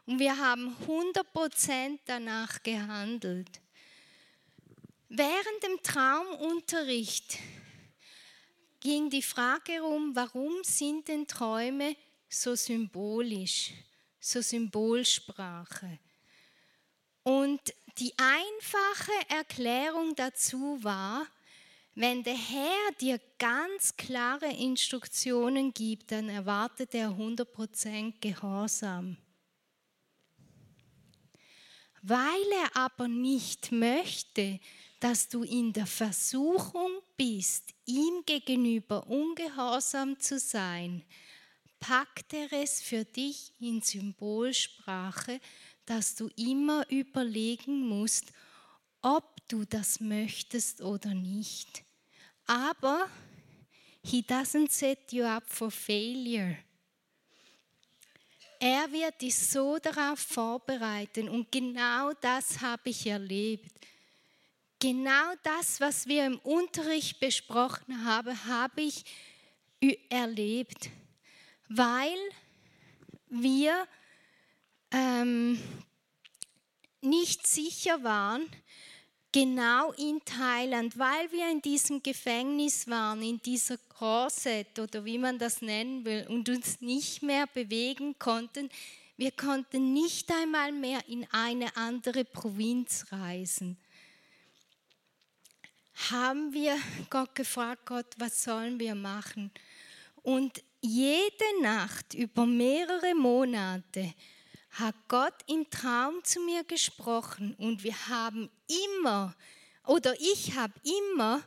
und 0.06 0.20
wir 0.20 0.36
haben 0.36 0.76
100% 0.88 2.00
danach 2.06 2.62
gehandelt. 2.64 3.62
Während 5.10 5.64
dem 5.64 5.82
Traumunterricht 5.82 7.38
ging 8.80 9.10
die 9.10 9.22
Frage 9.22 9.74
herum, 9.74 10.16
warum 10.16 10.64
sind 10.64 11.08
denn 11.08 11.28
Träume 11.28 11.96
so 12.28 12.56
symbolisch, 12.56 13.72
so 14.20 14.42
Symbolsprache? 14.42 16.00
Und 17.24 17.62
die 17.98 18.14
einfache 18.18 19.30
Erklärung 19.30 20.16
dazu 20.16 20.78
war, 20.84 21.28
wenn 21.96 22.24
der 22.24 22.38
Herr 22.38 22.92
dir 23.00 23.20
ganz 23.38 23.96
klare 23.98 24.52
Instruktionen 24.52 25.74
gibt, 25.74 26.12
dann 26.12 26.30
erwartet 26.30 26.94
er 26.96 27.10
100% 27.10 28.14
Gehorsam. 28.22 29.18
Weil 32.02 32.52
er 32.64 32.76
aber 32.78 33.08
nicht 33.08 33.72
möchte, 33.72 34.60
dass 35.00 35.30
du 35.30 35.44
in 35.44 35.74
der 35.74 35.86
Versuchung 35.86 36.92
bist, 37.18 37.74
ihm 37.86 38.24
gegenüber 38.26 39.08
ungehorsam 39.08 40.20
zu 40.20 40.40
sein, 40.40 41.04
packt 41.80 42.34
er 42.34 42.52
es 42.54 42.82
für 42.82 43.06
dich 43.06 43.54
in 43.60 43.82
Symbolsprache, 43.82 45.40
dass 45.86 46.16
du 46.16 46.30
immer 46.36 46.90
überlegen 46.90 47.88
musst, 47.88 48.32
ob 49.02 49.39
du 49.50 49.66
das 49.66 50.00
möchtest 50.00 50.82
oder 50.82 51.14
nicht. 51.14 51.84
Aber 52.46 53.10
he 54.04 54.22
doesn't 54.22 54.72
set 54.72 55.12
you 55.12 55.24
up 55.26 55.44
for 55.48 55.70
failure. 55.70 56.58
Er 58.62 58.92
wird 58.92 59.22
dich 59.22 59.36
so 59.36 59.78
darauf 59.78 60.20
vorbereiten 60.20 61.30
und 61.30 61.52
genau 61.52 62.12
das 62.20 62.60
habe 62.60 62.90
ich 62.90 63.08
erlebt. 63.08 63.72
Genau 64.80 65.34
das, 65.44 65.80
was 65.80 66.08
wir 66.08 66.26
im 66.26 66.40
Unterricht 66.40 67.20
besprochen 67.20 68.06
haben, 68.06 68.46
habe 68.46 68.82
ich 68.82 69.06
erlebt, 70.10 70.90
weil 71.70 72.18
wir 73.30 73.88
ähm, 74.92 75.62
nicht 77.02 77.48
sicher 77.48 78.04
waren, 78.04 78.46
genau 79.32 79.92
in 79.94 80.22
Thailand, 80.26 80.98
weil 80.98 81.32
wir 81.32 81.50
in 81.52 81.62
diesem 81.62 82.02
Gefängnis 82.02 82.88
waren, 82.88 83.22
in 83.22 83.42
dieser 83.42 83.78
Korset 83.78 84.80
oder 84.80 85.06
wie 85.06 85.18
man 85.18 85.38
das 85.38 85.62
nennen 85.62 86.06
will, 86.06 86.26
und 86.30 86.50
uns 86.50 86.82
nicht 86.82 87.22
mehr 87.22 87.48
bewegen 87.48 88.18
konnten. 88.18 88.70
Wir 89.18 89.32
konnten 89.32 89.94
nicht 89.94 90.32
einmal 90.32 90.72
mehr 90.72 91.08
in 91.08 91.28
eine 91.32 91.76
andere 91.76 92.24
Provinz 92.26 93.06
reisen. 93.12 93.78
Haben 96.10 96.54
wir 96.54 96.78
Gott 97.10 97.36
gefragt, 97.36 97.86
Gott, 97.86 98.08
was 98.18 98.44
sollen 98.44 98.80
wir 98.80 98.96
machen? 98.96 99.52
Und 100.24 100.64
jede 100.82 101.62
Nacht 101.62 102.14
über 102.14 102.46
mehrere 102.46 103.14
Monate 103.14 104.14
hat 104.80 104.96
Gott 105.08 105.36
im 105.48 105.70
Traum 105.70 106.24
zu 106.24 106.40
mir 106.42 106.64
gesprochen 106.64 107.56
und 107.58 107.84
wir 107.84 108.08
haben 108.08 108.50
immer 108.94 109.36
oder 109.86 110.14
ich 110.20 110.56
habe 110.56 110.74
immer 110.84 111.44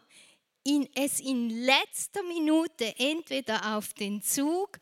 in, 0.65 0.89
es 0.95 1.21
in 1.21 1.51
letzter 1.51 2.23
Minute 2.23 2.95
entweder 2.99 3.77
auf 3.77 3.95
den 3.95 4.23
Zug, 4.23 4.79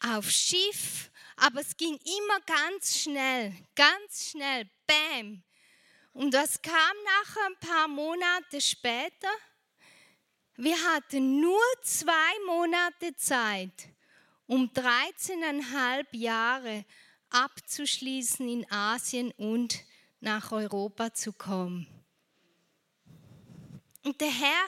auf 0.00 0.30
Schiff, 0.30 1.10
aber 1.36 1.60
es 1.60 1.76
ging 1.76 1.96
immer 1.96 2.40
ganz 2.46 2.98
schnell, 2.98 3.52
ganz 3.74 4.30
schnell, 4.30 4.68
bam. 4.86 5.42
Und 6.12 6.32
was 6.32 6.60
kam 6.62 6.96
nachher 7.04 7.46
ein 7.46 7.68
paar 7.68 7.88
Monate 7.88 8.60
später? 8.60 9.28
Wir 10.56 10.76
hatten 10.92 11.40
nur 11.40 11.62
zwei 11.82 12.32
Monate 12.46 13.16
Zeit, 13.16 13.88
um 14.46 14.70
13,5 14.70 16.06
Jahre 16.12 16.84
abzuschließen 17.34 18.48
in 18.48 18.70
Asien 18.70 19.32
und 19.32 19.84
nach 20.20 20.52
Europa 20.52 21.12
zu 21.12 21.32
kommen. 21.32 21.86
Und 24.04 24.20
der 24.20 24.30
Herr 24.30 24.66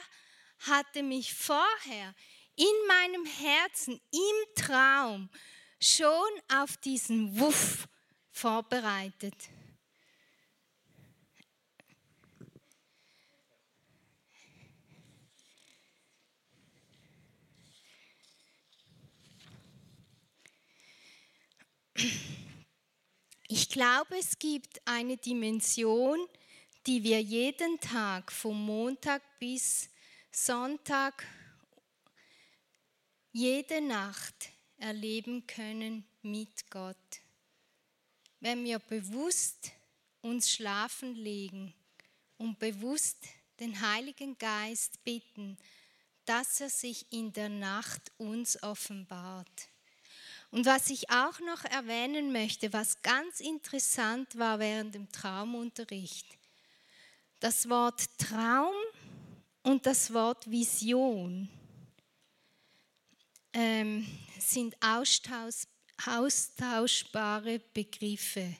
hatte 0.59 1.01
mich 1.01 1.33
vorher 1.33 2.13
in 2.55 2.65
meinem 2.87 3.25
Herzen, 3.25 4.01
im 4.11 4.55
Traum, 4.55 5.29
schon 5.79 6.11
auf 6.53 6.75
diesen 6.77 7.39
Wuff 7.39 7.87
vorbereitet. 8.31 9.35
Ich 23.49 23.69
glaube, 23.69 24.17
es 24.17 24.37
gibt 24.37 24.81
eine 24.85 25.15
Dimension, 25.15 26.19
die 26.85 27.01
wir 27.01 27.21
jeden 27.21 27.79
Tag 27.79 28.29
vom 28.29 28.65
Montag 28.65 29.21
bis 29.39 29.89
Sonntag, 30.29 31.25
jede 33.31 33.79
Nacht 33.79 34.49
erleben 34.75 35.47
können 35.47 36.05
mit 36.23 36.69
Gott. 36.69 36.97
Wenn 38.41 38.65
wir 38.65 38.79
bewusst 38.79 39.71
uns 40.19 40.51
schlafen 40.51 41.15
legen 41.15 41.73
und 42.37 42.59
bewusst 42.59 43.27
den 43.61 43.79
Heiligen 43.79 44.37
Geist 44.37 45.01
bitten, 45.05 45.57
dass 46.25 46.59
er 46.59 46.69
sich 46.69 47.13
in 47.13 47.31
der 47.31 47.49
Nacht 47.49 48.11
uns 48.17 48.61
offenbart. 48.61 49.69
Und 50.51 50.65
was 50.65 50.89
ich 50.89 51.09
auch 51.09 51.41
noch 51.41 51.65
erwähnen 51.65 52.31
möchte, 52.31 52.71
was 52.71 53.01
ganz 53.01 53.41
interessant 53.41 54.37
war 54.37 54.59
während 54.59 54.95
dem 54.95 55.11
Traumunterricht, 55.11 56.25
das 57.39 57.69
Wort 57.69 58.01
Traum 58.17 58.73
und 59.63 59.85
das 59.85 60.13
Wort 60.13 60.49
Vision 60.49 61.49
ähm, 63.53 64.07
sind 64.39 64.75
austauschbare 64.81 67.59
Begriffe. 67.73 68.55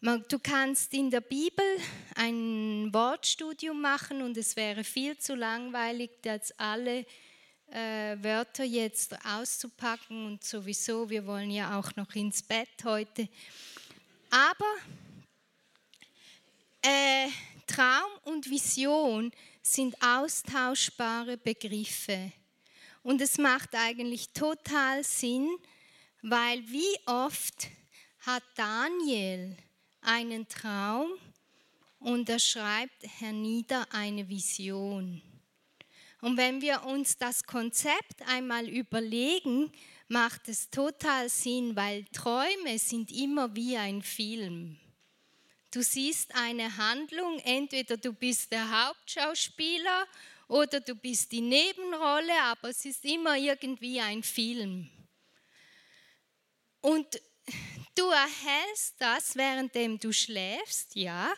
Du 0.00 0.38
kannst 0.38 0.94
in 0.94 1.10
der 1.10 1.20
Bibel 1.20 1.64
ein 2.14 2.88
Wortstudium 2.92 3.80
machen 3.80 4.22
und 4.22 4.36
es 4.36 4.54
wäre 4.54 4.84
viel 4.84 5.18
zu 5.18 5.34
langweilig, 5.34 6.10
jetzt 6.24 6.58
alle 6.58 7.04
äh, 7.72 8.16
Wörter 8.22 8.64
jetzt 8.64 9.14
auszupacken 9.24 10.26
und 10.26 10.44
sowieso, 10.44 11.08
wir 11.08 11.26
wollen 11.26 11.50
ja 11.50 11.78
auch 11.78 11.94
noch 11.96 12.14
ins 12.14 12.42
Bett 12.42 12.68
heute. 12.84 13.28
Aber 14.30 14.74
äh, 16.82 17.28
Traum 17.66 18.10
und 18.24 18.48
Vision 18.48 19.30
sind 19.62 19.94
austauschbare 20.02 21.36
Begriffe. 21.36 22.32
Und 23.02 23.20
es 23.20 23.38
macht 23.38 23.74
eigentlich 23.74 24.30
total 24.30 25.04
Sinn, 25.04 25.48
weil 26.22 26.62
wie 26.68 26.98
oft 27.06 27.68
hat 28.20 28.42
Daniel 28.56 29.56
einen 30.00 30.48
Traum 30.48 31.10
und 32.00 32.28
er 32.28 32.38
schreibt 32.38 33.04
hernieder 33.20 33.86
eine 33.92 34.28
Vision. 34.28 35.22
Und 36.20 36.36
wenn 36.36 36.60
wir 36.60 36.84
uns 36.84 37.16
das 37.16 37.44
Konzept 37.44 38.22
einmal 38.26 38.68
überlegen, 38.68 39.70
macht 40.08 40.48
es 40.48 40.70
total 40.70 41.28
Sinn, 41.28 41.76
weil 41.76 42.04
Träume 42.06 42.78
sind 42.78 43.12
immer 43.12 43.54
wie 43.54 43.76
ein 43.76 44.02
Film. 44.02 44.78
Du 45.70 45.82
siehst 45.82 46.34
eine 46.34 46.76
Handlung, 46.76 47.38
entweder 47.40 47.96
du 47.98 48.12
bist 48.12 48.50
der 48.50 48.86
Hauptschauspieler 48.86 50.06
oder 50.48 50.80
du 50.80 50.94
bist 50.94 51.30
die 51.30 51.42
Nebenrolle, 51.42 52.32
aber 52.44 52.70
es 52.70 52.84
ist 52.84 53.04
immer 53.04 53.36
irgendwie 53.36 54.00
ein 54.00 54.22
Film. 54.22 54.90
Und 56.80 57.20
du 57.94 58.08
erhältst 58.08 58.94
das, 58.98 59.36
währenddem 59.36 59.98
du 60.00 60.12
schläfst, 60.12 60.96
ja, 60.96 61.32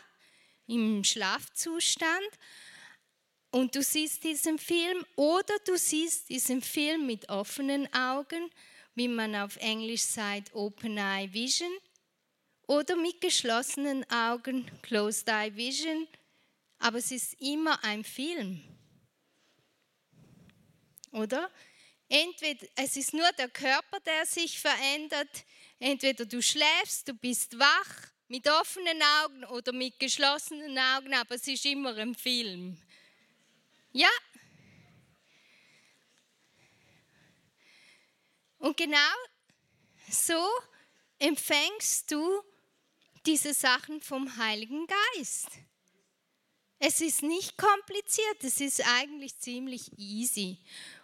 im 0.68 1.02
Schlafzustand. 1.02 2.30
Und 3.50 3.74
du 3.74 3.82
siehst 3.82 4.22
diesen 4.22 4.58
Film 4.58 5.04
oder 5.16 5.54
du 5.64 5.76
siehst 5.76 6.28
diesen 6.28 6.62
Film 6.62 7.06
mit 7.06 7.28
offenen 7.28 7.92
Augen, 7.92 8.50
wie 8.94 9.08
man 9.08 9.34
auf 9.34 9.56
Englisch 9.56 10.02
sagt, 10.02 10.54
Open 10.54 10.96
Eye 10.96 11.32
Vision, 11.32 11.72
oder 12.66 12.94
mit 12.94 13.20
geschlossenen 13.20 14.08
Augen, 14.10 14.70
Closed 14.82 15.28
Eye 15.28 15.54
Vision, 15.56 16.06
aber 16.78 16.98
es 16.98 17.10
ist 17.10 17.34
immer 17.40 17.82
ein 17.82 18.04
Film. 18.04 18.62
Oder? 21.10 21.50
Entweder 22.08 22.66
es 22.76 22.96
ist 22.96 23.12
nur 23.12 23.30
der 23.32 23.48
Körper, 23.48 23.98
der 24.00 24.24
sich 24.26 24.60
verändert, 24.60 25.44
entweder 25.80 26.24
du 26.24 26.40
schläfst, 26.40 27.08
du 27.08 27.14
bist 27.14 27.58
wach 27.58 28.10
mit 28.28 28.48
offenen 28.48 29.02
Augen 29.22 29.44
oder 29.46 29.72
mit 29.72 29.98
geschlossenen 29.98 30.78
Augen, 30.78 31.12
aber 31.14 31.34
es 31.34 31.48
ist 31.48 31.66
immer 31.66 31.96
ein 31.96 32.14
Film. 32.14 32.76
Ja. 33.92 34.08
Und 38.58 38.76
genau 38.76 38.96
so 40.10 40.48
empfängst 41.18 42.10
du 42.10 42.42
diese 43.26 43.54
Sachen 43.54 44.00
vom 44.00 44.36
Heiligen 44.36 44.86
Geist. 44.86 45.48
Es 46.78 47.00
ist 47.00 47.22
nicht 47.22 47.58
kompliziert, 47.58 48.42
es 48.42 48.60
ist 48.60 48.82
eigentlich 48.86 49.38
ziemlich 49.38 49.98
easy. 49.98 50.58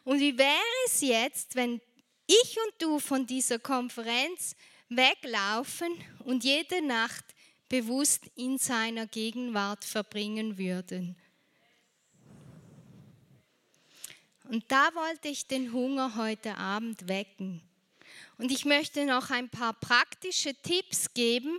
Und 0.05 0.21
wie 0.21 0.39
wäre 0.39 0.87
es 0.87 1.03
jetzt, 1.03 1.55
wenn 1.55 1.81
ich 2.27 2.59
und 2.65 2.83
du 2.83 2.99
von 2.99 3.27
dieser 3.27 3.59
Konferenz 3.59 4.57
weglaufen 4.89 5.93
und 6.25 6.45
jede 6.45 6.81
Nacht 6.81 7.25
bewusst 7.69 8.23
in 8.37 8.59
seiner 8.59 9.07
Gegenwart 9.07 9.85
verbringen 9.85 10.57
würden? 10.57 11.17
Und 14.49 14.71
da 14.71 14.95
wollte 14.95 15.29
ich 15.29 15.49
den 15.49 15.73
Hunger 15.73 16.15
heute 16.15 16.57
Abend 16.57 17.09
wecken. 17.09 17.61
Und 18.39 18.53
ich 18.53 18.65
möchte 18.65 19.05
noch 19.05 19.31
ein 19.31 19.49
paar 19.49 19.73
praktische 19.73 20.55
Tipps 20.55 21.13
geben, 21.13 21.59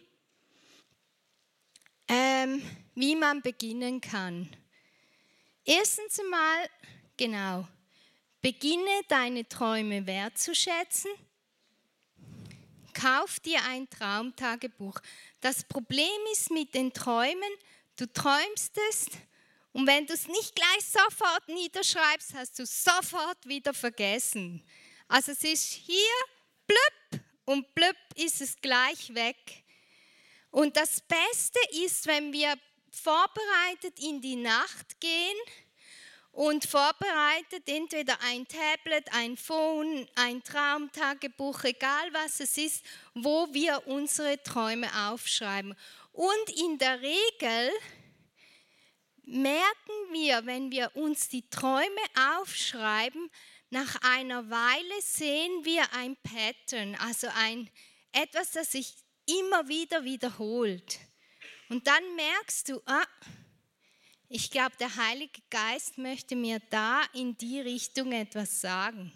ähm, 2.07 2.61
wie 2.95 3.15
man 3.15 3.41
beginnen 3.41 3.99
kann. 3.99 4.49
Erstens 5.65 6.19
einmal, 6.19 6.69
genau, 7.17 7.67
beginne 8.41 9.01
deine 9.09 9.47
Träume 9.49 10.07
wertzuschätzen. 10.07 11.11
Kauf 12.93 13.39
dir 13.41 13.59
ein 13.67 13.89
Traumtagebuch. 13.89 14.99
Das 15.41 15.65
Problem 15.65 16.07
ist 16.31 16.51
mit 16.51 16.73
den 16.73 16.93
Träumen, 16.93 17.51
du 17.97 18.11
träumst 18.11 18.77
es 18.89 19.07
und 19.77 19.85
wenn 19.85 20.07
du 20.07 20.13
es 20.13 20.27
nicht 20.27 20.55
gleich 20.55 20.85
sofort 20.85 21.47
niederschreibst, 21.49 22.33
hast 22.33 22.57
du 22.57 22.65
sofort 22.65 23.37
wieder 23.45 23.75
vergessen. 23.75 24.63
Also 25.07 25.33
es 25.33 25.43
ist 25.43 25.71
hier 25.71 26.15
blüpp 26.65 27.21
und 27.45 27.75
blüpp 27.75 27.95
ist 28.15 28.41
es 28.41 28.55
gleich 28.59 29.13
weg. 29.13 29.37
Und 30.49 30.75
das 30.75 30.99
Beste 31.01 31.59
ist, 31.85 32.07
wenn 32.07 32.33
wir 32.33 32.55
vorbereitet 32.89 33.99
in 33.99 34.19
die 34.19 34.37
Nacht 34.37 34.99
gehen 34.99 35.37
und 36.31 36.65
vorbereitet 36.65 37.69
entweder 37.69 38.17
ein 38.21 38.47
Tablet, 38.47 39.13
ein 39.13 39.37
Phone, 39.37 40.07
ein 40.15 40.41
Traumtagebuch, 40.41 41.65
egal 41.65 42.11
was 42.13 42.39
es 42.39 42.57
ist, 42.57 42.83
wo 43.13 43.47
wir 43.53 43.85
unsere 43.85 44.41
Träume 44.41 44.89
aufschreiben. 45.07 45.75
Und 46.13 46.49
in 46.65 46.79
der 46.79 46.99
Regel 46.99 47.71
merken 49.27 50.13
wir, 50.13 50.45
wenn 50.45 50.71
wir 50.71 50.95
uns 50.95 51.29
die 51.29 51.47
Träume 51.49 52.01
aufschreiben, 52.39 53.29
nach 53.69 54.01
einer 54.01 54.49
Weile 54.49 55.01
sehen 55.01 55.65
wir 55.65 55.83
ein 55.93 56.15
Pattern, 56.23 56.95
also 56.95 57.27
ein 57.35 57.69
etwas, 58.13 58.51
das 58.51 58.71
sich 58.71 58.95
immer 59.25 59.67
wieder 59.67 60.05
wiederholt. 60.05 60.99
Und 61.69 61.85
dann 61.85 62.15
merkst 62.15 62.69
du, 62.69 62.81
ah, 62.85 63.05
ich 64.29 64.49
glaube, 64.49 64.75
der 64.79 64.95
Heilige 64.95 65.41
Geist 65.49 65.97
möchte 65.97 66.35
mir 66.35 66.61
da 66.69 67.01
in 67.13 67.37
die 67.37 67.59
Richtung 67.59 68.13
etwas 68.13 68.61
sagen. 68.61 69.11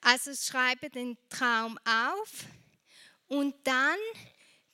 Also 0.00 0.32
schreibe 0.34 0.88
den 0.88 1.16
Traum 1.28 1.78
auf 1.84 2.44
und 3.26 3.54
dann 3.64 3.98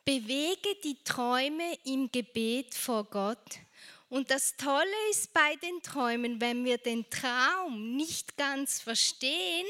bewege 0.05 0.75
die 0.85 1.03
Träume 1.05 1.79
im 1.85 2.13
Gebet 2.13 2.75
vor 2.75 3.05
Gott. 3.05 3.62
Und 4.13 4.31
das 4.31 4.59
Tolle 4.59 5.11
ist 5.11 5.33
bei 5.33 5.57
den 5.57 5.81
Träumen, 5.81 6.39
wenn 6.39 6.67
wir 6.67 6.77
den 6.77 7.09
Traum 7.09 7.97
nicht 7.97 8.37
ganz 8.37 8.79
verstehen, 8.79 9.67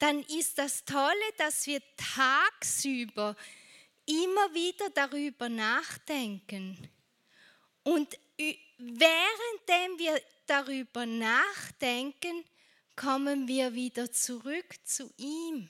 dann 0.00 0.24
ist 0.24 0.58
das 0.58 0.84
Tolle, 0.84 1.14
dass 1.38 1.64
wir 1.68 1.80
tagsüber 2.16 3.36
immer 4.06 4.54
wieder 4.54 4.90
darüber 4.90 5.48
nachdenken. 5.48 6.90
Und 7.84 8.18
währenddem 8.36 9.98
wir 9.98 10.20
darüber 10.48 11.06
nachdenken, 11.06 12.44
kommen 12.96 13.46
wir 13.46 13.72
wieder 13.72 14.10
zurück 14.10 14.74
zu 14.82 15.14
ihm, 15.16 15.68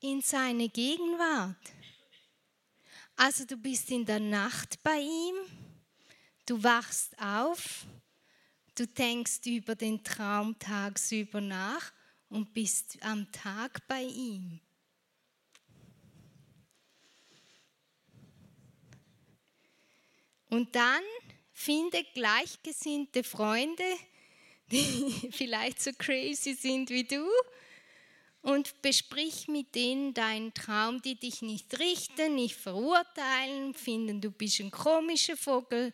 in 0.00 0.22
seine 0.22 0.68
Gegenwart. 0.70 1.54
Also 3.14 3.44
du 3.44 3.56
bist 3.56 3.92
in 3.92 4.04
der 4.04 4.18
Nacht 4.18 4.82
bei 4.82 4.98
ihm, 4.98 5.63
du 6.46 6.62
wachst 6.62 7.18
auf, 7.20 7.86
du 8.74 8.86
denkst 8.86 9.40
über 9.46 9.74
den 9.74 10.02
Traum 10.02 10.58
tagsüber 10.58 11.40
nach 11.40 11.92
und 12.28 12.52
bist 12.52 12.98
am 13.02 13.30
Tag 13.32 13.86
bei 13.86 14.02
ihm. 14.02 14.60
Und 20.50 20.74
dann 20.74 21.02
finde 21.52 22.04
gleichgesinnte 22.14 23.24
Freunde, 23.24 23.84
die 24.70 25.28
vielleicht 25.32 25.82
so 25.82 25.90
crazy 25.98 26.54
sind 26.54 26.90
wie 26.90 27.04
du 27.04 27.26
und 28.42 28.82
besprich 28.82 29.48
mit 29.48 29.74
denen 29.74 30.12
deinen 30.12 30.52
Traum, 30.52 31.00
die 31.00 31.18
dich 31.18 31.42
nicht 31.42 31.78
richten, 31.78 32.34
nicht 32.34 32.56
verurteilen, 32.56 33.72
finden, 33.74 34.20
du 34.20 34.30
bist 34.30 34.60
ein 34.60 34.70
komischer 34.70 35.36
Vogel, 35.36 35.92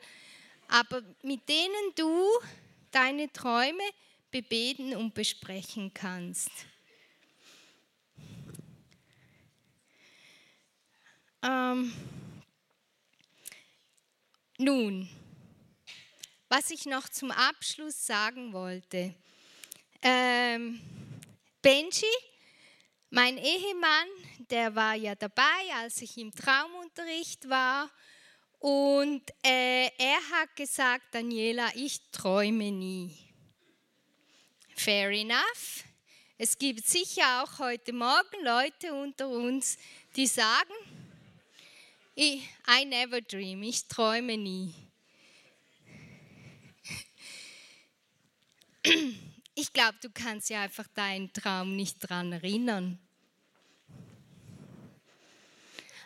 aber 0.70 1.02
mit 1.22 1.48
denen 1.48 1.94
du 1.96 2.26
deine 2.90 3.32
Träume 3.32 3.82
bebeten 4.30 4.96
und 4.96 5.14
besprechen 5.14 5.92
kannst. 5.92 6.50
Ähm, 11.42 11.92
nun, 14.58 15.08
was 16.48 16.70
ich 16.70 16.86
noch 16.86 17.08
zum 17.08 17.30
Abschluss 17.30 18.06
sagen 18.06 18.52
wollte. 18.52 19.14
Ähm, 20.02 20.80
Benji, 21.62 22.06
mein 23.10 23.38
Ehemann, 23.38 24.08
der 24.50 24.74
war 24.74 24.94
ja 24.94 25.14
dabei, 25.14 25.42
als 25.76 26.00
ich 26.02 26.16
im 26.18 26.32
Traumunterricht 26.32 27.48
war. 27.48 27.90
Und 28.60 29.22
äh, 29.42 29.86
er 29.96 30.20
hat 30.32 30.54
gesagt, 30.54 31.14
Daniela, 31.14 31.70
ich 31.74 31.98
träume 32.12 32.70
nie. 32.70 33.16
Fair 34.76 35.10
enough. 35.10 35.84
Es 36.36 36.56
gibt 36.56 36.86
sicher 36.86 37.42
auch 37.42 37.58
heute 37.58 37.92
Morgen 37.94 38.44
Leute 38.44 38.94
unter 38.94 39.28
uns, 39.28 39.78
die 40.14 40.26
sagen, 40.26 40.74
I 42.16 42.84
never 42.84 43.22
dream, 43.22 43.62
ich 43.62 43.86
träume 43.86 44.36
nie. 44.36 44.74
Ich 49.54 49.72
glaube, 49.72 49.98
du 50.00 50.08
kannst 50.10 50.48
ja 50.48 50.62
einfach 50.62 50.86
deinen 50.88 51.32
Traum 51.32 51.76
nicht 51.76 51.98
dran 51.98 52.32
erinnern. 52.32 52.98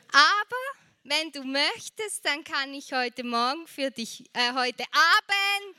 Aber 0.09 0.84
wenn 1.05 1.31
du 1.31 1.45
möchtest, 1.45 2.25
dann 2.25 2.43
kann 2.43 2.73
ich 2.73 2.93
heute 2.93 3.25
Morgen 3.25 3.67
für 3.67 3.91
dich, 3.91 4.25
äh, 4.33 4.53
heute 4.55 4.85
Abend, 4.91 5.77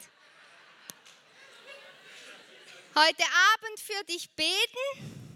heute 2.93 3.23
Abend 3.53 3.79
für 3.79 4.03
dich 4.05 4.29
beten 4.35 5.33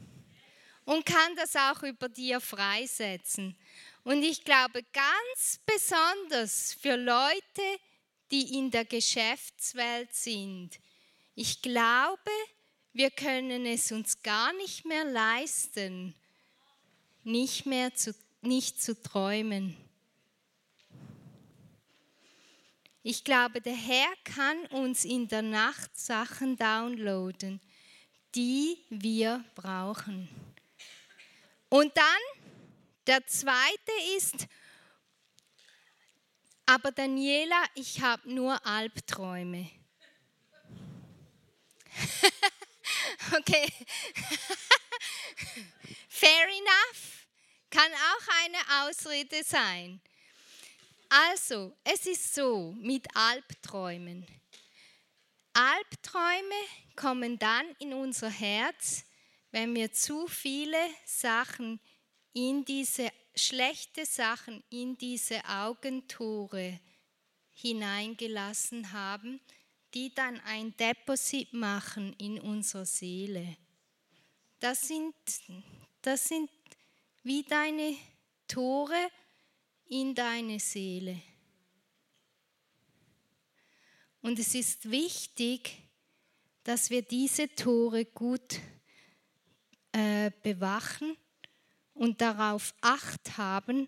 und 0.85 1.05
kann 1.05 1.35
das 1.35 1.55
auch 1.55 1.81
über 1.81 2.07
dir 2.07 2.39
freisetzen. 2.39 3.57
Und 4.03 4.21
ich 4.21 4.43
glaube 4.43 4.83
ganz 4.93 5.59
besonders 5.65 6.77
für 6.79 6.95
Leute, 6.95 7.79
die 8.29 8.57
in 8.57 8.69
der 8.69 8.85
Geschäftswelt 8.85 10.13
sind. 10.13 10.79
Ich 11.33 11.63
glaube, 11.63 12.31
wir 12.93 13.09
können 13.09 13.65
es 13.65 13.91
uns 13.91 14.21
gar 14.21 14.53
nicht 14.53 14.85
mehr 14.85 15.05
leisten, 15.05 16.13
nicht 17.23 17.65
mehr 17.65 17.93
zu, 17.95 18.13
nicht 18.41 18.81
zu 18.81 19.01
träumen. 19.01 19.75
Ich 23.01 23.23
glaube, 23.23 23.61
der 23.61 23.75
Herr 23.75 24.13
kann 24.23 24.65
uns 24.67 25.05
in 25.05 25.27
der 25.27 25.41
Nacht 25.41 25.97
Sachen 25.97 26.57
downloaden, 26.57 27.61
die 28.35 28.77
wir 28.89 29.43
brauchen. 29.55 30.29
Und 31.69 31.95
dann 31.95 32.05
der 33.07 33.25
zweite 33.25 33.91
ist, 34.17 34.47
aber 36.65 36.91
Daniela, 36.91 37.63
ich 37.73 38.01
habe 38.01 38.31
nur 38.31 38.63
Albträume. 38.65 39.71
okay. 43.37 43.67
Fair 46.09 46.47
enough. 46.47 47.18
Kann 47.69 47.91
auch 47.91 48.27
eine 48.43 48.87
Ausrede 48.87 49.43
sein. 49.43 50.01
Also, 51.09 51.75
es 51.83 52.05
ist 52.05 52.33
so 52.33 52.75
mit 52.79 53.07
Albträumen. 53.15 54.25
Albträume 55.53 56.55
kommen 56.95 57.37
dann 57.37 57.65
in 57.79 57.93
unser 57.93 58.29
Herz, 58.29 59.03
wenn 59.51 59.75
wir 59.75 59.91
zu 59.91 60.27
viele 60.27 60.77
Sachen 61.05 61.79
in 62.33 62.63
diese 62.65 63.11
schlechte 63.35 64.05
Sachen, 64.05 64.63
in 64.69 64.97
diese 64.97 65.43
Augentore 65.45 66.79
hineingelassen 67.51 68.91
haben, 68.91 69.39
die 69.93 70.13
dann 70.13 70.39
ein 70.41 70.75
Deposit 70.77 71.53
machen 71.53 72.13
in 72.19 72.39
unserer 72.39 72.85
Seele. 72.85 73.57
Das 74.59 74.87
sind, 74.87 75.15
das 76.01 76.25
sind 76.25 76.49
wie 77.23 77.43
deine 77.43 77.95
Tore 78.47 79.09
in 79.87 80.15
deine 80.15 80.59
Seele. 80.59 81.21
Und 84.21 84.37
es 84.39 84.53
ist 84.55 84.89
wichtig, 84.89 85.77
dass 86.63 86.89
wir 86.89 87.01
diese 87.01 87.53
Tore 87.55 88.05
gut 88.05 88.59
äh, 89.91 90.31
bewachen 90.43 91.17
und 91.93 92.21
darauf 92.21 92.73
acht 92.81 93.37
haben, 93.37 93.87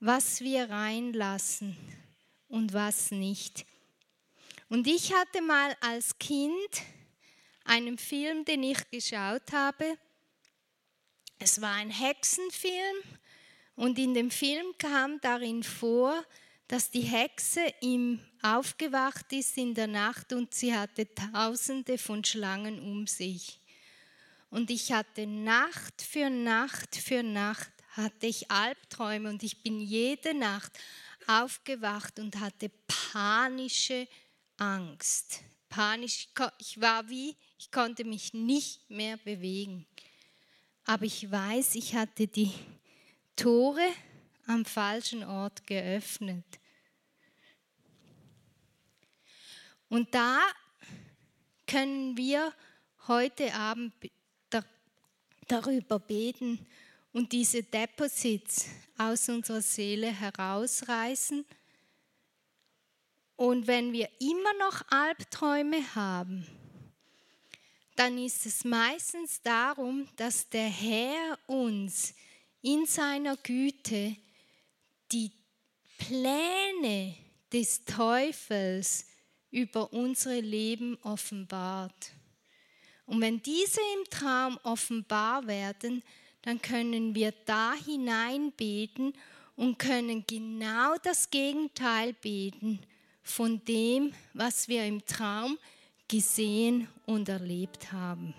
was 0.00 0.40
wir 0.40 0.70
reinlassen 0.70 1.76
und 2.48 2.72
was 2.72 3.10
nicht. 3.10 3.66
Und 4.68 4.86
ich 4.86 5.14
hatte 5.14 5.40
mal 5.42 5.76
als 5.80 6.18
Kind 6.18 6.82
einen 7.64 7.98
Film, 7.98 8.44
den 8.44 8.62
ich 8.62 8.90
geschaut 8.90 9.52
habe. 9.52 9.98
Es 11.38 11.60
war 11.60 11.74
ein 11.74 11.90
Hexenfilm 11.90 12.96
und 13.76 13.98
in 13.98 14.14
dem 14.14 14.30
Film 14.30 14.66
kam 14.78 15.20
darin 15.20 15.62
vor, 15.62 16.24
dass 16.66 16.90
die 16.90 17.02
Hexe 17.02 17.72
ihm 17.80 18.20
aufgewacht 18.42 19.32
ist 19.32 19.56
in 19.56 19.74
der 19.74 19.86
Nacht 19.86 20.32
und 20.32 20.52
sie 20.52 20.74
hatte 20.74 21.06
tausende 21.14 21.96
von 21.96 22.24
Schlangen 22.24 22.80
um 22.80 23.06
sich. 23.06 23.60
Und 24.50 24.70
ich 24.70 24.92
hatte 24.92 25.26
Nacht 25.26 26.02
für 26.02 26.28
Nacht 26.28 26.96
für 26.96 27.22
Nacht 27.22 27.70
hatte 27.90 28.26
ich 28.26 28.50
Albträume 28.50 29.28
und 29.28 29.42
ich 29.42 29.62
bin 29.62 29.80
jede 29.80 30.34
Nacht 30.34 30.72
aufgewacht 31.26 32.18
und 32.18 32.38
hatte 32.38 32.70
panische 32.86 34.06
Angst. 34.56 35.40
Panisch, 35.68 36.28
ich 36.58 36.80
war 36.80 37.08
wie, 37.08 37.36
ich 37.58 37.70
konnte 37.70 38.04
mich 38.04 38.32
nicht 38.32 38.88
mehr 38.88 39.16
bewegen. 39.18 39.86
Aber 40.88 41.04
ich 41.04 41.30
weiß, 41.30 41.74
ich 41.74 41.94
hatte 41.94 42.26
die 42.26 42.50
Tore 43.36 43.86
am 44.46 44.64
falschen 44.64 45.22
Ort 45.22 45.66
geöffnet. 45.66 46.46
Und 49.90 50.14
da 50.14 50.40
können 51.66 52.16
wir 52.16 52.54
heute 53.06 53.52
Abend 53.52 53.92
darüber 55.46 55.98
beten 55.98 56.66
und 57.12 57.32
diese 57.32 57.62
Deposits 57.62 58.64
aus 58.96 59.28
unserer 59.28 59.60
Seele 59.60 60.10
herausreißen. 60.10 61.44
Und 63.36 63.66
wenn 63.66 63.92
wir 63.92 64.08
immer 64.20 64.54
noch 64.58 64.90
Albträume 64.90 65.94
haben, 65.94 66.46
dann 67.98 68.16
ist 68.16 68.46
es 68.46 68.62
meistens 68.62 69.42
darum, 69.42 70.06
dass 70.14 70.48
der 70.48 70.68
Herr 70.68 71.36
uns 71.48 72.14
in 72.62 72.86
seiner 72.86 73.36
Güte 73.38 74.14
die 75.10 75.32
Pläne 75.98 77.16
des 77.52 77.84
Teufels 77.84 79.04
über 79.50 79.92
unsere 79.92 80.38
Leben 80.38 80.96
offenbart. 81.02 82.12
Und 83.04 83.20
wenn 83.20 83.42
diese 83.42 83.80
im 83.98 84.08
Traum 84.10 84.60
offenbar 84.62 85.48
werden, 85.48 86.04
dann 86.42 86.62
können 86.62 87.16
wir 87.16 87.32
da 87.46 87.74
hinein 87.84 88.52
beten 88.52 89.12
und 89.56 89.76
können 89.76 90.24
genau 90.24 90.94
das 91.02 91.30
Gegenteil 91.30 92.12
beten 92.12 92.78
von 93.24 93.64
dem, 93.64 94.14
was 94.34 94.68
wir 94.68 94.84
im 94.84 95.04
Traum 95.04 95.58
gesehen 96.08 96.88
und 97.06 97.28
erlebt 97.28 97.92
haben. 97.92 98.34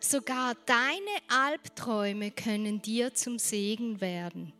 Sogar 0.00 0.54
deine 0.66 1.16
Albträume 1.28 2.30
können 2.30 2.80
dir 2.80 3.14
zum 3.14 3.38
Segen 3.38 4.00
werden. 4.00 4.52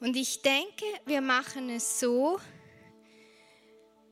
Und 0.00 0.16
ich 0.16 0.42
denke, 0.42 0.84
wir 1.06 1.20
machen 1.20 1.70
es 1.70 2.00
so, 2.00 2.38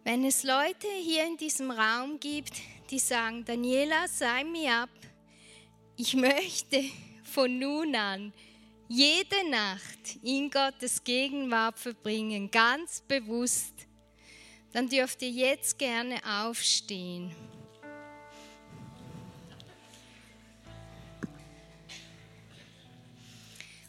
wenn 0.04 0.24
es 0.24 0.42
Leute 0.42 0.88
hier 1.02 1.26
in 1.26 1.36
diesem 1.36 1.70
Raum 1.70 2.18
gibt, 2.18 2.54
die 2.90 2.98
sagen, 2.98 3.44
Daniela, 3.44 4.08
sei 4.08 4.44
mir 4.44 4.72
ab, 4.74 4.90
ich 5.96 6.14
möchte 6.14 6.84
von 7.22 7.58
nun 7.58 7.94
an 7.94 8.32
jede 8.94 9.48
Nacht 9.48 10.16
in 10.22 10.50
Gottes 10.50 11.02
Gegenwart 11.02 11.78
verbringen, 11.78 12.50
ganz 12.50 13.00
bewusst, 13.00 13.72
dann 14.74 14.86
dürft 14.86 15.22
ihr 15.22 15.30
jetzt 15.30 15.78
gerne 15.78 16.20
aufstehen. 16.26 17.34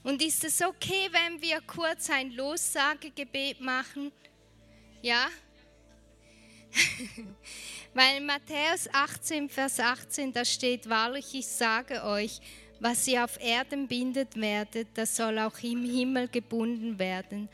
Und 0.04 0.22
ist 0.22 0.44
es 0.46 0.62
okay, 0.62 1.10
wenn 1.12 1.42
wir 1.42 1.60
kurz 1.62 2.10
ein 2.10 2.32
Lossagegebet 2.32 3.60
machen? 3.60 4.10
Ja? 5.02 5.28
Weil 7.94 8.18
in 8.18 8.26
Matthäus 8.26 8.88
18, 8.92 9.50
Vers 9.50 9.82
18, 9.82 10.32
da 10.32 10.46
steht 10.46 10.88
wahrlich, 10.88 11.34
ich 11.34 11.48
sage 11.48 12.04
euch, 12.06 12.40
was 12.84 13.08
ihr 13.08 13.24
auf 13.24 13.40
Erden 13.40 13.88
bindet 13.88 14.36
werdet, 14.36 14.90
das 14.94 15.16
soll 15.16 15.40
auch 15.40 15.58
im 15.60 15.86
Himmel 15.86 16.28
gebunden 16.28 17.00
werden. 17.00 17.48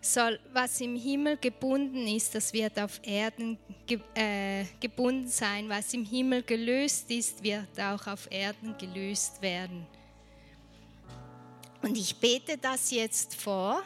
Soll, 0.00 0.40
was 0.50 0.80
im 0.80 0.96
Himmel 0.96 1.36
gebunden 1.36 2.06
ist, 2.08 2.34
das 2.34 2.54
wird 2.54 2.78
auf 2.80 2.98
Erden 3.04 3.58
ge, 3.86 4.00
äh, 4.14 4.64
gebunden 4.80 5.28
sein. 5.28 5.68
Was 5.68 5.92
im 5.92 6.06
Himmel 6.06 6.42
gelöst 6.42 7.10
ist, 7.10 7.42
wird 7.42 7.78
auch 7.78 8.06
auf 8.06 8.26
Erden 8.30 8.74
gelöst 8.78 9.42
werden. 9.42 9.86
Und 11.82 11.98
ich 11.98 12.16
bete 12.16 12.56
das 12.56 12.90
jetzt 12.90 13.34
vor, 13.34 13.82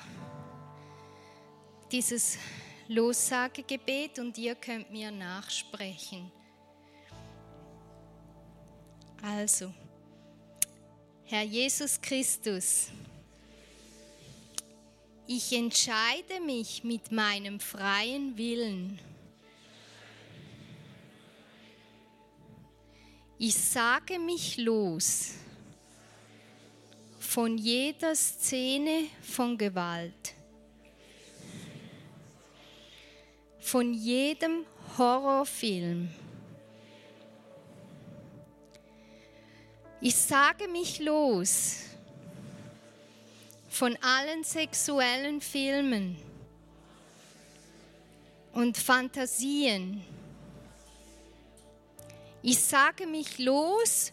dieses 1.91 2.39
Lossagegebet, 2.87 4.21
und 4.21 4.39
ihr 4.39 4.55
könnt 4.55 4.93
mir 4.93 5.11
nachsprechen. 5.11 6.31
Also, 9.21 9.73
Herr 11.29 11.43
Jesus 11.43 12.01
Christus, 12.01 12.87
ich 15.27 15.53
entscheide 15.53 16.39
mich 16.39 16.85
mit 16.85 17.11
meinem 17.11 17.59
freien 17.59 18.39
Willen. 18.39 19.01
Ich 23.39 23.57
sage 23.57 24.21
mich 24.21 24.57
los 24.59 25.33
von 27.19 27.59
jeder 27.59 28.15
Szene 28.15 29.09
von 29.21 29.59
Gewalt, 29.59 30.33
von 33.59 33.93
jedem 33.93 34.65
Horrorfilm. 34.97 36.09
Ich 40.01 40.15
sage 40.15 40.69
mich 40.69 41.01
los 41.01 41.79
von 43.71 43.97
allen 44.03 44.45
sexuellen 44.45 45.41
Filmen 45.41 46.19
und 48.53 48.77
Fantasien. 48.77 50.05
Ich 52.43 52.59
sage 52.59 53.07
mich 53.07 53.39
los 53.39 54.13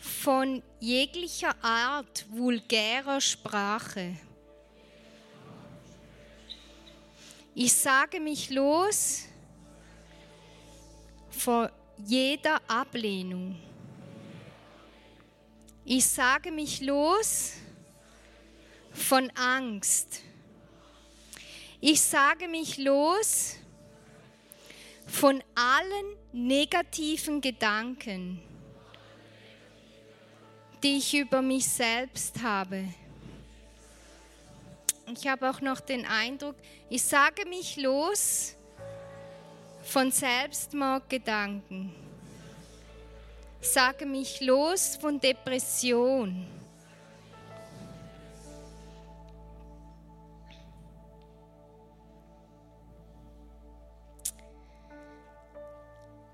von 0.00 0.62
jeglicher 0.78 1.54
Art 1.62 2.26
vulgärer 2.30 3.20
Sprache. 3.20 4.14
Ich 7.54 7.72
sage 7.72 8.20
mich 8.20 8.50
los 8.50 9.22
von 11.30 11.70
jeder 11.98 12.60
Ablehnung. 12.68 13.56
Ich 15.84 16.06
sage 16.06 16.50
mich 16.50 16.80
los 16.80 17.52
von 18.92 19.30
Angst. 19.30 20.20
Ich 21.80 22.00
sage 22.00 22.48
mich 22.48 22.78
los 22.78 23.56
von 25.06 25.42
allen 25.54 26.16
negativen 26.32 27.40
Gedanken 27.40 28.40
die 30.82 30.98
ich 30.98 31.14
über 31.14 31.42
mich 31.42 31.66
selbst 31.66 32.42
habe. 32.42 32.84
Ich 35.14 35.26
habe 35.26 35.50
auch 35.50 35.60
noch 35.60 35.80
den 35.80 36.06
Eindruck, 36.06 36.56
ich 36.88 37.02
sage 37.02 37.46
mich 37.46 37.76
los 37.76 38.54
von 39.82 40.10
Selbstmordgedanken. 40.10 41.92
Sage 43.60 44.06
mich 44.06 44.40
los 44.40 44.96
von 44.96 45.20
Depression. 45.20 46.46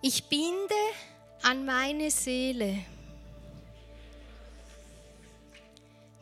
Ich 0.01 0.25
binde 0.25 0.75
an 1.43 1.65
meine 1.65 2.11
Seele 2.11 2.79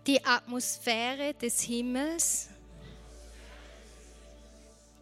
die 0.07 0.25
Atmosphäre 0.25 1.35
des 1.35 1.61
Himmels, 1.63 2.49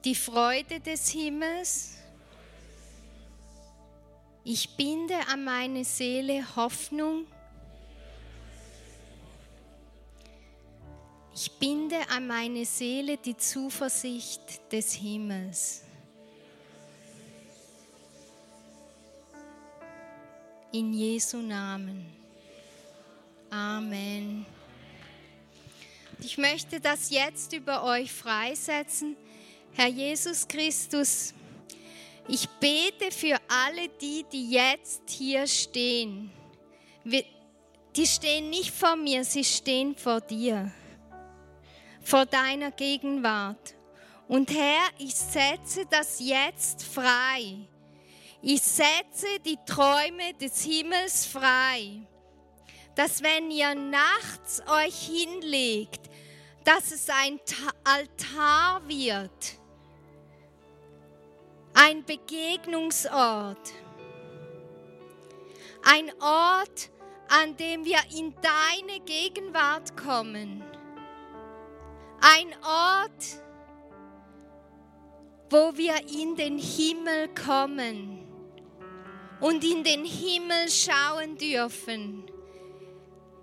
die 0.04 0.14
Freude 0.14 0.80
des 0.80 1.10
Himmels. 1.10 1.93
Ich 4.46 4.76
binde 4.76 5.16
an 5.28 5.42
meine 5.42 5.84
Seele 5.84 6.44
Hoffnung. 6.54 7.26
Ich 11.34 11.50
binde 11.52 11.96
an 12.10 12.26
meine 12.26 12.66
Seele 12.66 13.16
die 13.16 13.38
Zuversicht 13.38 14.70
des 14.70 14.92
Himmels. 14.92 15.82
In 20.72 20.92
Jesu 20.92 21.38
Namen. 21.38 22.04
Amen. 23.48 24.44
Ich 26.20 26.36
möchte 26.36 26.80
das 26.80 27.08
jetzt 27.08 27.54
über 27.54 27.82
euch 27.82 28.12
freisetzen. 28.12 29.16
Herr 29.72 29.88
Jesus 29.88 30.46
Christus, 30.46 31.32
ich 32.28 32.48
bete 32.48 33.10
für 33.10 33.38
alle 33.48 33.88
die, 34.00 34.24
die 34.32 34.50
jetzt 34.50 35.02
hier 35.08 35.46
stehen. 35.46 36.30
Die 37.04 38.06
stehen 38.06 38.50
nicht 38.50 38.70
vor 38.70 38.96
mir, 38.96 39.24
sie 39.24 39.44
stehen 39.44 39.94
vor 39.94 40.20
dir, 40.20 40.72
vor 42.02 42.26
deiner 42.26 42.70
Gegenwart. 42.70 43.74
Und 44.26 44.50
Herr, 44.50 44.88
ich 44.98 45.14
setze 45.14 45.86
das 45.86 46.18
jetzt 46.18 46.82
frei. 46.82 47.58
Ich 48.42 48.62
setze 48.62 49.26
die 49.44 49.58
Träume 49.66 50.34
des 50.40 50.64
Himmels 50.64 51.26
frei 51.26 52.00
dass 52.94 53.22
wenn 53.22 53.50
ihr 53.50 53.74
nachts 53.74 54.62
euch 54.68 55.06
hinlegt, 55.06 56.00
dass 56.64 56.92
es 56.92 57.08
ein 57.08 57.40
Altar 57.82 58.82
wird, 58.86 59.58
ein 61.74 62.04
Begegnungsort, 62.04 63.72
ein 65.82 66.10
Ort, 66.20 66.90
an 67.28 67.56
dem 67.56 67.84
wir 67.84 67.98
in 68.16 68.32
deine 68.40 69.00
Gegenwart 69.00 69.96
kommen, 69.96 70.62
ein 72.20 72.54
Ort, 72.64 73.42
wo 75.50 75.76
wir 75.76 75.96
in 76.08 76.36
den 76.36 76.58
Himmel 76.58 77.28
kommen 77.34 78.24
und 79.40 79.64
in 79.64 79.82
den 79.82 80.04
Himmel 80.04 80.70
schauen 80.70 81.36
dürfen. 81.36 82.24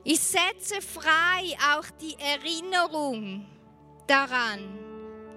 Ich 0.03 0.19
setze 0.19 0.81
frei 0.81 1.55
auch 1.75 1.85
die 1.99 2.15
Erinnerung 2.17 3.45
daran, 4.07 4.79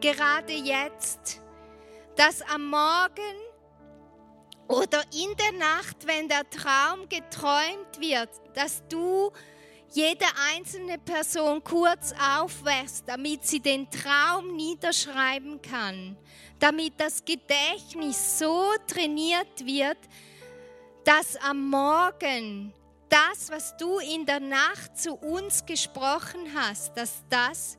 gerade 0.00 0.52
jetzt, 0.52 1.43
dass 2.16 2.42
am 2.42 2.70
Morgen 2.70 3.36
oder 4.68 5.02
in 5.12 5.36
der 5.36 5.52
Nacht, 5.52 6.06
wenn 6.06 6.28
der 6.28 6.48
Traum 6.48 7.08
geträumt 7.08 8.00
wird, 8.00 8.30
dass 8.54 8.82
du 8.88 9.30
jede 9.92 10.24
einzelne 10.52 10.98
Person 10.98 11.62
kurz 11.62 12.12
aufwächst, 12.12 13.04
damit 13.06 13.46
sie 13.46 13.60
den 13.60 13.88
Traum 13.90 14.56
niederschreiben 14.56 15.60
kann, 15.62 16.16
damit 16.58 16.94
das 16.98 17.24
Gedächtnis 17.24 18.38
so 18.38 18.72
trainiert 18.86 19.64
wird, 19.64 19.98
dass 21.04 21.36
am 21.36 21.68
Morgen 21.68 22.72
das, 23.08 23.50
was 23.50 23.76
du 23.76 23.98
in 23.98 24.26
der 24.26 24.40
Nacht 24.40 24.98
zu 24.98 25.14
uns 25.14 25.64
gesprochen 25.64 26.52
hast, 26.56 26.96
dass 26.96 27.22
das 27.28 27.78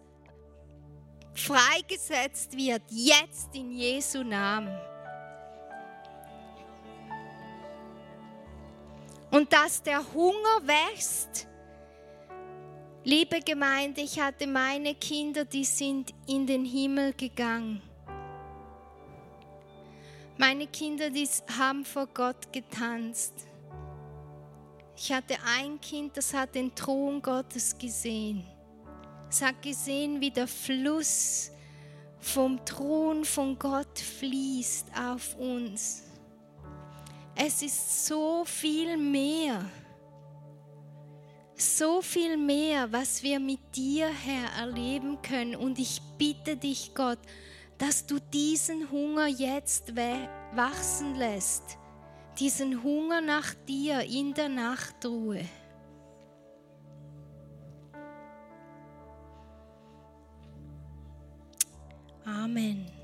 freigesetzt 1.36 2.55
wird, 2.57 2.83
jetzt 2.89 3.53
in 3.53 3.71
Jesu 3.71 4.23
Namen. 4.23 4.75
Und 9.31 9.51
dass 9.51 9.83
der 9.83 9.99
Hunger 10.13 10.61
wächst. 10.63 11.47
Liebe 13.03 13.39
Gemeinde, 13.41 14.01
ich 14.01 14.19
hatte 14.19 14.47
meine 14.47 14.95
Kinder, 14.95 15.45
die 15.45 15.65
sind 15.65 16.13
in 16.25 16.47
den 16.47 16.65
Himmel 16.65 17.13
gegangen. 17.13 17.81
Meine 20.38 20.67
Kinder, 20.67 21.09
die 21.09 21.27
haben 21.57 21.86
vor 21.86 22.07
Gott 22.07 22.51
getanzt. 22.51 23.47
Ich 24.97 25.11
hatte 25.11 25.36
ein 25.45 25.79
Kind, 25.81 26.15
das 26.17 26.33
hat 26.33 26.55
den 26.55 26.73
Thron 26.73 27.21
Gottes 27.21 27.77
gesehen. 27.77 28.45
Es 29.36 29.41
hat 29.41 29.61
gesehen, 29.61 30.21
wie 30.21 30.31
der 30.31 30.47
Fluss 30.47 31.51
vom 32.21 32.63
Thron 32.63 33.25
von 33.25 33.59
Gott 33.59 33.99
fließt 33.99 34.88
auf 34.97 35.36
uns. 35.36 36.03
Es 37.36 37.61
ist 37.61 38.05
so 38.05 38.45
viel 38.45 38.95
mehr, 38.95 39.69
so 41.53 42.01
viel 42.01 42.38
mehr, 42.38 42.89
was 42.93 43.21
wir 43.23 43.41
mit 43.41 43.59
dir, 43.75 44.07
Herr, 44.07 44.67
erleben 44.67 45.21
können. 45.21 45.57
Und 45.57 45.79
ich 45.79 46.01
bitte 46.17 46.55
dich, 46.55 46.93
Gott, 46.95 47.19
dass 47.77 48.05
du 48.05 48.19
diesen 48.31 48.89
Hunger 48.89 49.27
jetzt 49.27 49.97
wachsen 49.97 51.15
lässt 51.15 51.77
diesen 52.39 52.83
Hunger 52.83 53.21
nach 53.21 53.53
dir 53.67 54.01
in 54.01 54.33
der 54.33 54.49
Nachtruhe. 54.49 55.45
Amen. 62.28 62.94